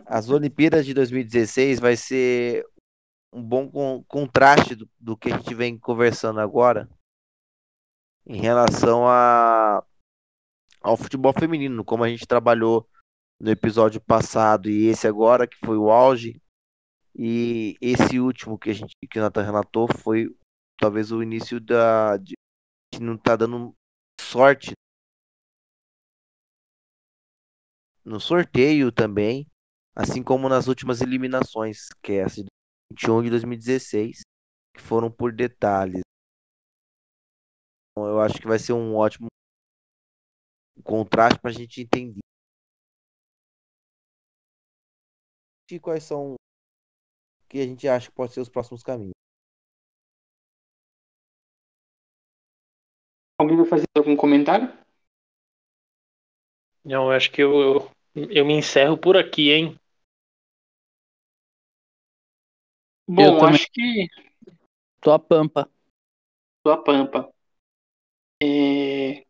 as 0.06 0.30
Olimpíadas 0.30 0.86
de 0.86 0.94
2016 0.94 1.80
vai 1.80 1.96
ser 1.96 2.64
um 3.32 3.42
bom 3.42 3.70
con- 3.70 4.04
contraste 4.04 4.74
do, 4.74 4.88
do 4.98 5.16
que 5.16 5.32
a 5.32 5.36
gente 5.36 5.54
vem 5.54 5.78
conversando 5.78 6.40
agora 6.40 6.88
em 8.26 8.40
relação 8.40 9.08
a, 9.08 9.84
ao 10.80 10.96
futebol 10.96 11.32
feminino, 11.32 11.84
como 11.84 12.04
a 12.04 12.08
gente 12.08 12.26
trabalhou 12.26 12.88
no 13.40 13.50
episódio 13.50 14.00
passado 14.00 14.68
e 14.68 14.86
esse 14.86 15.06
agora, 15.06 15.46
que 15.46 15.56
foi 15.64 15.76
o 15.76 15.90
auge, 15.90 16.40
e 17.14 17.76
esse 17.80 18.20
último 18.20 18.58
que 18.58 18.70
a 18.70 18.74
gente 18.74 18.94
que 19.10 19.18
o 19.18 19.22
Nathan 19.22 19.42
relatou 19.42 19.88
foi 19.88 20.34
talvez 20.78 21.10
o 21.10 21.22
início 21.22 21.60
da 21.60 22.16
de, 22.16 22.34
não 23.00 23.16
tá 23.16 23.34
dando 23.34 23.74
sorte 24.20 24.72
no 28.04 28.20
sorteio 28.20 28.90
também, 28.90 29.46
assim 29.94 30.22
como 30.22 30.48
nas 30.48 30.66
últimas 30.66 31.00
eliminações, 31.00 31.88
que 32.02 32.12
é 32.12 32.16
essa 32.18 32.42
de 32.42 32.48
21 32.92 33.24
e 33.24 33.30
2016, 33.30 34.20
que 34.74 34.82
foram 34.82 35.10
por 35.10 35.32
detalhes. 35.32 36.02
Então, 37.92 38.08
eu 38.08 38.20
acho 38.20 38.40
que 38.40 38.46
vai 38.46 38.58
ser 38.58 38.72
um 38.72 38.94
ótimo 38.96 39.28
contraste 40.84 41.40
para 41.40 41.50
a 41.50 41.54
gente 41.54 41.80
entender 41.80 42.20
e 45.70 45.78
quais 45.78 46.02
são 46.02 46.32
o 46.32 46.36
que 47.48 47.60
a 47.60 47.66
gente 47.66 47.86
acha 47.86 48.08
que 48.08 48.14
pode 48.14 48.32
ser 48.32 48.40
os 48.40 48.48
próximos 48.48 48.82
caminhos. 48.82 49.12
Alguém 53.38 53.56
vai 53.56 53.66
fazer 53.66 53.86
algum 53.96 54.16
comentário? 54.16 54.66
Não, 56.84 57.04
eu 57.06 57.12
acho 57.12 57.30
que 57.30 57.42
eu, 57.42 57.90
eu, 58.14 58.30
eu 58.30 58.44
me 58.46 58.54
encerro 58.54 58.96
por 58.96 59.16
aqui, 59.16 59.50
hein? 59.52 59.78
Bom, 63.08 63.38
também. 63.38 63.54
acho 63.54 63.70
que 63.72 64.08
Tô 65.00 65.12
a 65.12 65.18
pampa. 65.18 65.70
sua 66.66 66.76
pampa. 66.82 67.28
É, 68.42 69.24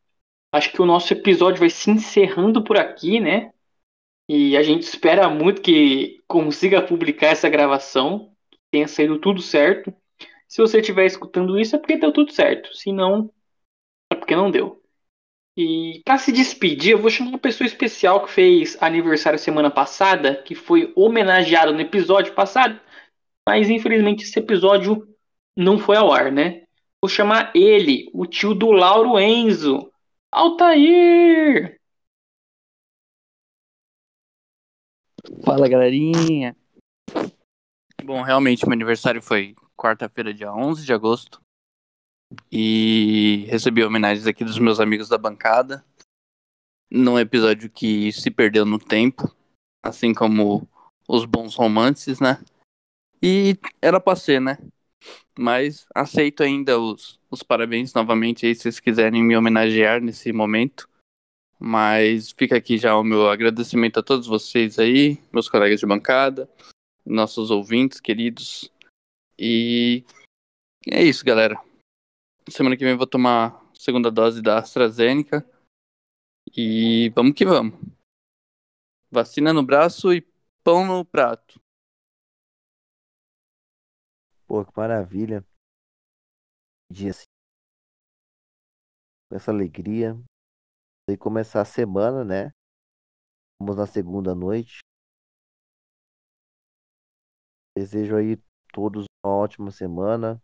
Acho 0.52 0.72
que 0.72 0.80
o 0.80 0.86
nosso 0.86 1.12
episódio 1.12 1.60
vai 1.60 1.68
se 1.68 1.90
encerrando 1.90 2.64
por 2.64 2.78
aqui, 2.78 3.20
né? 3.20 3.52
E 4.28 4.56
a 4.56 4.62
gente 4.62 4.82
espera 4.82 5.28
muito 5.28 5.60
que 5.60 6.22
consiga 6.26 6.82
publicar 6.82 7.28
essa 7.28 7.48
gravação, 7.48 8.32
que 8.50 8.58
tenha 8.70 8.88
saído 8.88 9.18
tudo 9.18 9.40
certo. 9.42 9.94
Se 10.46 10.60
você 10.60 10.80
estiver 10.80 11.04
escutando 11.06 11.58
isso, 11.58 11.76
é 11.76 11.78
porque 11.78 11.96
deu 11.98 12.12
tudo 12.12 12.32
certo. 12.32 12.74
Se 12.74 12.92
não, 12.92 13.30
é 14.10 14.16
porque 14.16 14.34
não 14.34 14.50
deu. 14.50 14.82
E 15.56 16.00
para 16.04 16.18
se 16.18 16.32
despedir, 16.32 16.92
eu 16.92 16.98
vou 16.98 17.10
chamar 17.10 17.30
uma 17.30 17.38
pessoa 17.38 17.66
especial 17.66 18.24
que 18.24 18.30
fez 18.32 18.80
aniversário 18.80 19.38
semana 19.38 19.70
passada, 19.70 20.36
que 20.42 20.54
foi 20.54 20.92
homenageado 20.96 21.72
no 21.74 21.80
episódio 21.80 22.32
passado, 22.34 22.80
mas 23.48 23.70
infelizmente 23.70 24.24
esse 24.24 24.38
episódio 24.38 25.08
não 25.56 25.78
foi 25.78 25.96
ao 25.96 26.12
ar, 26.12 26.30
né? 26.30 26.66
Vou 27.02 27.08
chamar 27.08 27.50
ele, 27.54 28.10
o 28.12 28.26
tio 28.26 28.54
do 28.54 28.70
Lauro 28.70 29.18
Enzo, 29.18 29.90
Altair! 30.30 31.80
Fala, 35.42 35.66
galerinha. 35.66 36.54
Bom, 38.04 38.20
realmente, 38.20 38.66
meu 38.66 38.74
aniversário 38.74 39.22
foi 39.22 39.54
quarta-feira, 39.74 40.34
dia 40.34 40.52
11 40.52 40.84
de 40.84 40.92
agosto. 40.92 41.40
E 42.52 43.46
recebi 43.48 43.82
homenagens 43.82 44.26
aqui 44.26 44.44
dos 44.44 44.58
meus 44.58 44.78
amigos 44.78 45.08
da 45.08 45.16
bancada. 45.16 45.82
Num 46.90 47.18
episódio 47.18 47.70
que 47.70 48.12
se 48.12 48.30
perdeu 48.30 48.66
no 48.66 48.78
tempo. 48.78 49.34
Assim 49.82 50.12
como 50.12 50.68
os 51.08 51.24
bons 51.24 51.54
romances, 51.54 52.20
né? 52.20 52.38
E 53.22 53.56
era 53.80 54.00
pra 54.00 54.16
ser, 54.16 54.40
né? 54.40 54.58
Mas 55.38 55.86
aceito 55.94 56.42
ainda 56.42 56.78
os, 56.78 57.20
os 57.30 57.42
parabéns 57.42 57.94
novamente 57.94 58.46
aí, 58.46 58.54
se 58.54 58.62
vocês 58.62 58.80
quiserem 58.80 59.22
me 59.22 59.36
homenagear 59.36 60.00
nesse 60.00 60.32
momento. 60.32 60.88
Mas 61.58 62.32
fica 62.32 62.56
aqui 62.56 62.78
já 62.78 62.96
o 62.96 63.02
meu 63.02 63.28
agradecimento 63.28 63.98
a 63.98 64.02
todos 64.02 64.26
vocês 64.26 64.78
aí, 64.78 65.18
meus 65.32 65.48
colegas 65.48 65.80
de 65.80 65.86
bancada, 65.86 66.48
nossos 67.04 67.50
ouvintes 67.50 68.00
queridos. 68.00 68.70
E 69.36 70.04
é 70.88 71.02
isso, 71.02 71.24
galera. 71.24 71.60
Semana 72.48 72.76
que 72.76 72.84
vem 72.84 72.92
eu 72.92 72.98
vou 72.98 73.06
tomar 73.06 73.60
segunda 73.74 74.10
dose 74.10 74.40
da 74.40 74.58
AstraZeneca. 74.58 75.44
E 76.56 77.10
vamos 77.14 77.34
que 77.34 77.44
vamos. 77.44 77.78
Vacina 79.10 79.52
no 79.52 79.62
braço 79.62 80.12
e 80.12 80.26
pão 80.62 80.86
no 80.86 81.04
prato. 81.04 81.60
Pô, 84.48 84.64
que 84.64 84.72
maravilha. 84.76 85.44
Dia 86.90 87.10
assim. 87.10 87.24
Com 89.30 89.36
essa 89.36 89.50
alegria. 89.50 90.18
E 91.08 91.16
começar 91.16 91.62
a 91.62 91.64
semana, 91.64 92.24
né? 92.24 92.50
Vamos 93.60 93.76
na 93.76 93.86
segunda 93.86 94.34
noite. 94.34 94.80
Desejo 97.76 98.16
aí 98.16 98.36
todos 98.72 99.06
uma 99.24 99.34
ótima 99.34 99.70
semana. 99.70 100.42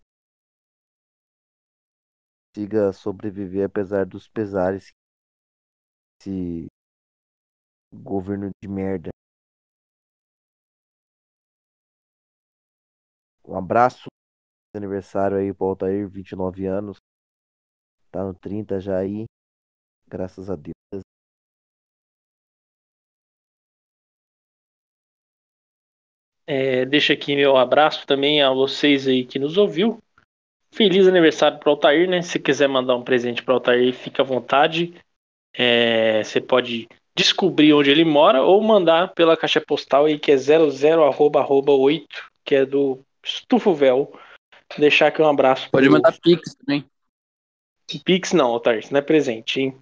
Siga 2.56 2.92
sobreviver 2.92 3.66
apesar 3.66 4.06
dos 4.06 4.28
pesares. 4.28 4.92
Esse 6.20 6.68
governo 7.92 8.50
de 8.62 8.68
merda. 8.68 9.10
Um 13.46 13.56
abraço. 13.56 14.06
Aniversário 14.74 15.36
aí 15.36 15.52
pro 15.52 15.66
Altair, 15.66 16.08
29 16.08 16.66
anos. 16.66 16.96
Tá 18.10 18.24
no 18.24 18.34
30 18.34 18.80
já 18.80 18.98
aí. 18.98 19.24
Graças 20.08 20.50
a 20.50 20.56
Deus. 20.56 20.74
É, 26.46 26.84
deixa 26.84 27.12
aqui 27.12 27.34
meu 27.34 27.56
abraço 27.56 28.06
também 28.06 28.42
a 28.42 28.50
vocês 28.50 29.06
aí 29.06 29.24
que 29.24 29.38
nos 29.38 29.56
ouviu. 29.56 29.98
Feliz 30.72 31.06
aniversário 31.06 31.58
pro 31.58 31.70
Altair, 31.70 32.08
né? 32.08 32.20
Se 32.20 32.38
quiser 32.38 32.68
mandar 32.68 32.96
um 32.96 33.04
presente 33.04 33.42
pro 33.42 33.54
Altair, 33.54 33.94
fica 33.94 34.22
à 34.22 34.24
vontade. 34.24 34.94
É, 35.52 36.22
você 36.22 36.40
pode 36.40 36.88
descobrir 37.16 37.72
onde 37.72 37.90
ele 37.90 38.04
mora 38.04 38.42
ou 38.42 38.60
mandar 38.60 39.14
pela 39.14 39.36
caixa 39.36 39.60
postal 39.60 40.06
aí 40.06 40.18
que 40.18 40.32
é 40.32 40.36
00@8, 40.36 42.30
que 42.44 42.56
é 42.56 42.66
do 42.66 43.04
Estufovel. 43.24 44.12
Deixar 44.78 45.08
aqui 45.08 45.22
um 45.22 45.28
abraço. 45.28 45.70
Pode 45.70 45.86
pro- 45.86 45.92
mandar 45.94 46.12
Pix 46.20 46.54
também. 46.54 46.84
Pix 48.04 48.32
não, 48.32 48.46
Altair, 48.46 48.78
isso 48.80 48.92
não 48.92 48.98
é 48.98 49.02
presente, 49.02 49.60
hein? 49.60 49.78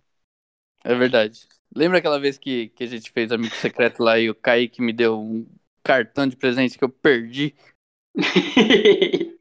É 0.84 0.94
verdade. 0.94 1.46
Lembra 1.74 1.98
aquela 1.98 2.18
vez 2.20 2.36
que, 2.36 2.68
que 2.70 2.84
a 2.84 2.86
gente 2.86 3.10
fez 3.10 3.30
amigo 3.32 3.54
secreto 3.54 4.02
lá 4.02 4.18
e 4.18 4.28
o 4.28 4.34
Kaique 4.34 4.82
me 4.82 4.92
deu 4.92 5.18
um 5.20 5.46
cartão 5.82 6.26
de 6.26 6.36
presente 6.36 6.76
que 6.76 6.84
eu 6.84 6.88
perdi? 6.88 7.54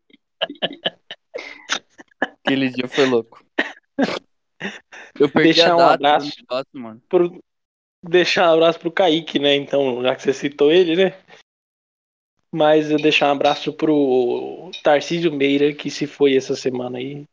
Aquele 2.46 2.70
dia 2.70 2.88
foi 2.88 3.06
louco. 3.06 3.44
Eu 5.20 5.30
perdi 5.30 5.54
Deixar 5.54 5.72
a 5.72 5.76
um 5.76 5.78
data 5.78 5.94
abraço. 5.94 6.30
do 6.30 6.36
negócio, 6.42 6.70
mano. 6.74 7.02
Pro- 7.10 7.44
Deixar 8.04 8.50
um 8.50 8.54
abraço 8.56 8.80
pro 8.80 8.92
Kaique, 8.92 9.38
né? 9.40 9.56
Então, 9.56 10.02
já 10.02 10.16
que 10.16 10.22
você 10.24 10.34
citou 10.34 10.72
ele, 10.72 10.96
né? 10.96 11.20
Mas 12.54 12.90
eu 12.92 12.98
deixar 12.98 13.28
um 13.30 13.32
abraço 13.32 13.74
pro 13.74 14.72
Tarcísio 14.84 15.32
Meira, 15.34 15.74
que 15.74 15.90
se 15.90 16.06
foi 16.08 16.36
essa 16.36 16.56
semana 16.56 16.98
aí. 16.98 17.26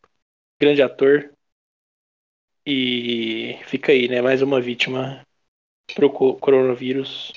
Grande 0.60 0.82
ator. 0.82 1.32
E 2.66 3.58
fica 3.66 3.90
aí, 3.92 4.08
né? 4.08 4.20
Mais 4.22 4.42
uma 4.42 4.60
vítima 4.60 5.26
pro 5.94 6.10
co- 6.12 6.36
coronavírus. 6.36 7.32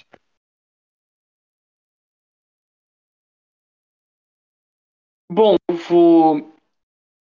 Bom, 5.30 5.56
eu 5.70 5.76
vou 5.76 6.54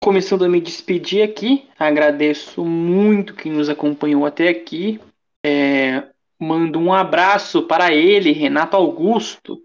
começando 0.03 0.45
a 0.45 0.49
me 0.49 0.61
despedir 0.61 1.23
aqui. 1.23 1.69
Agradeço 1.79 2.65
muito 2.65 3.35
quem 3.35 3.51
nos 3.53 3.69
acompanhou 3.69 4.25
até 4.25 4.49
aqui. 4.49 4.99
É, 5.45 6.09
mando 6.39 6.79
um 6.79 6.93
abraço 6.93 7.63
para 7.67 7.93
ele, 7.93 8.33
Renato 8.33 8.77
Augusto, 8.77 9.61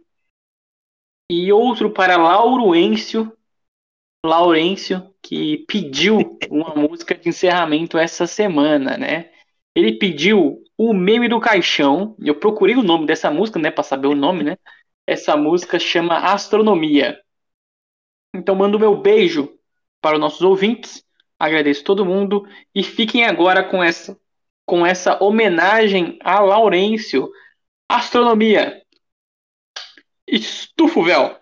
e 1.31 1.53
outro 1.53 1.91
para 1.91 2.17
Lauruêncio, 2.17 3.33
Laurêncio, 4.25 5.15
que 5.23 5.59
pediu 5.67 6.39
uma 6.51 6.75
música 6.77 7.15
de 7.15 7.29
encerramento 7.29 7.99
essa 7.99 8.27
semana, 8.27 8.97
né? 8.97 9.31
Ele 9.75 9.99
pediu 9.99 10.63
o 10.79 10.93
meme 10.93 11.29
do 11.29 11.41
caixão. 11.41 12.17
Eu 12.21 12.39
procurei 12.39 12.77
o 12.77 12.83
nome 12.83 13.07
dessa 13.07 13.31
música, 13.31 13.59
né, 13.59 13.71
para 13.71 13.83
saber 13.83 14.07
o 14.07 14.15
nome, 14.15 14.45
né? 14.45 14.57
Essa 15.07 15.37
música 15.37 15.79
chama 15.79 16.19
Astronomia. 16.33 17.21
Então 18.35 18.55
mando 18.55 18.79
meu 18.79 18.97
beijo 18.97 19.59
para 20.01 20.17
os 20.17 20.21
nossos 20.21 20.43
ouvintes. 20.43 21.05
Agradeço 21.39 21.85
todo 21.85 22.07
mundo 22.07 22.47
e 22.75 22.83
fiquem 22.83 23.25
agora 23.25 23.63
com 23.65 23.83
essa 23.83 24.19
com 24.67 24.87
essa 24.87 25.23
homenagem 25.23 26.19
a 26.23 26.41
Laurêncio. 26.41 27.31
Astronomia. 27.89 28.83
Estufa 30.35 31.01
o 31.01 31.05
véu. 31.05 31.39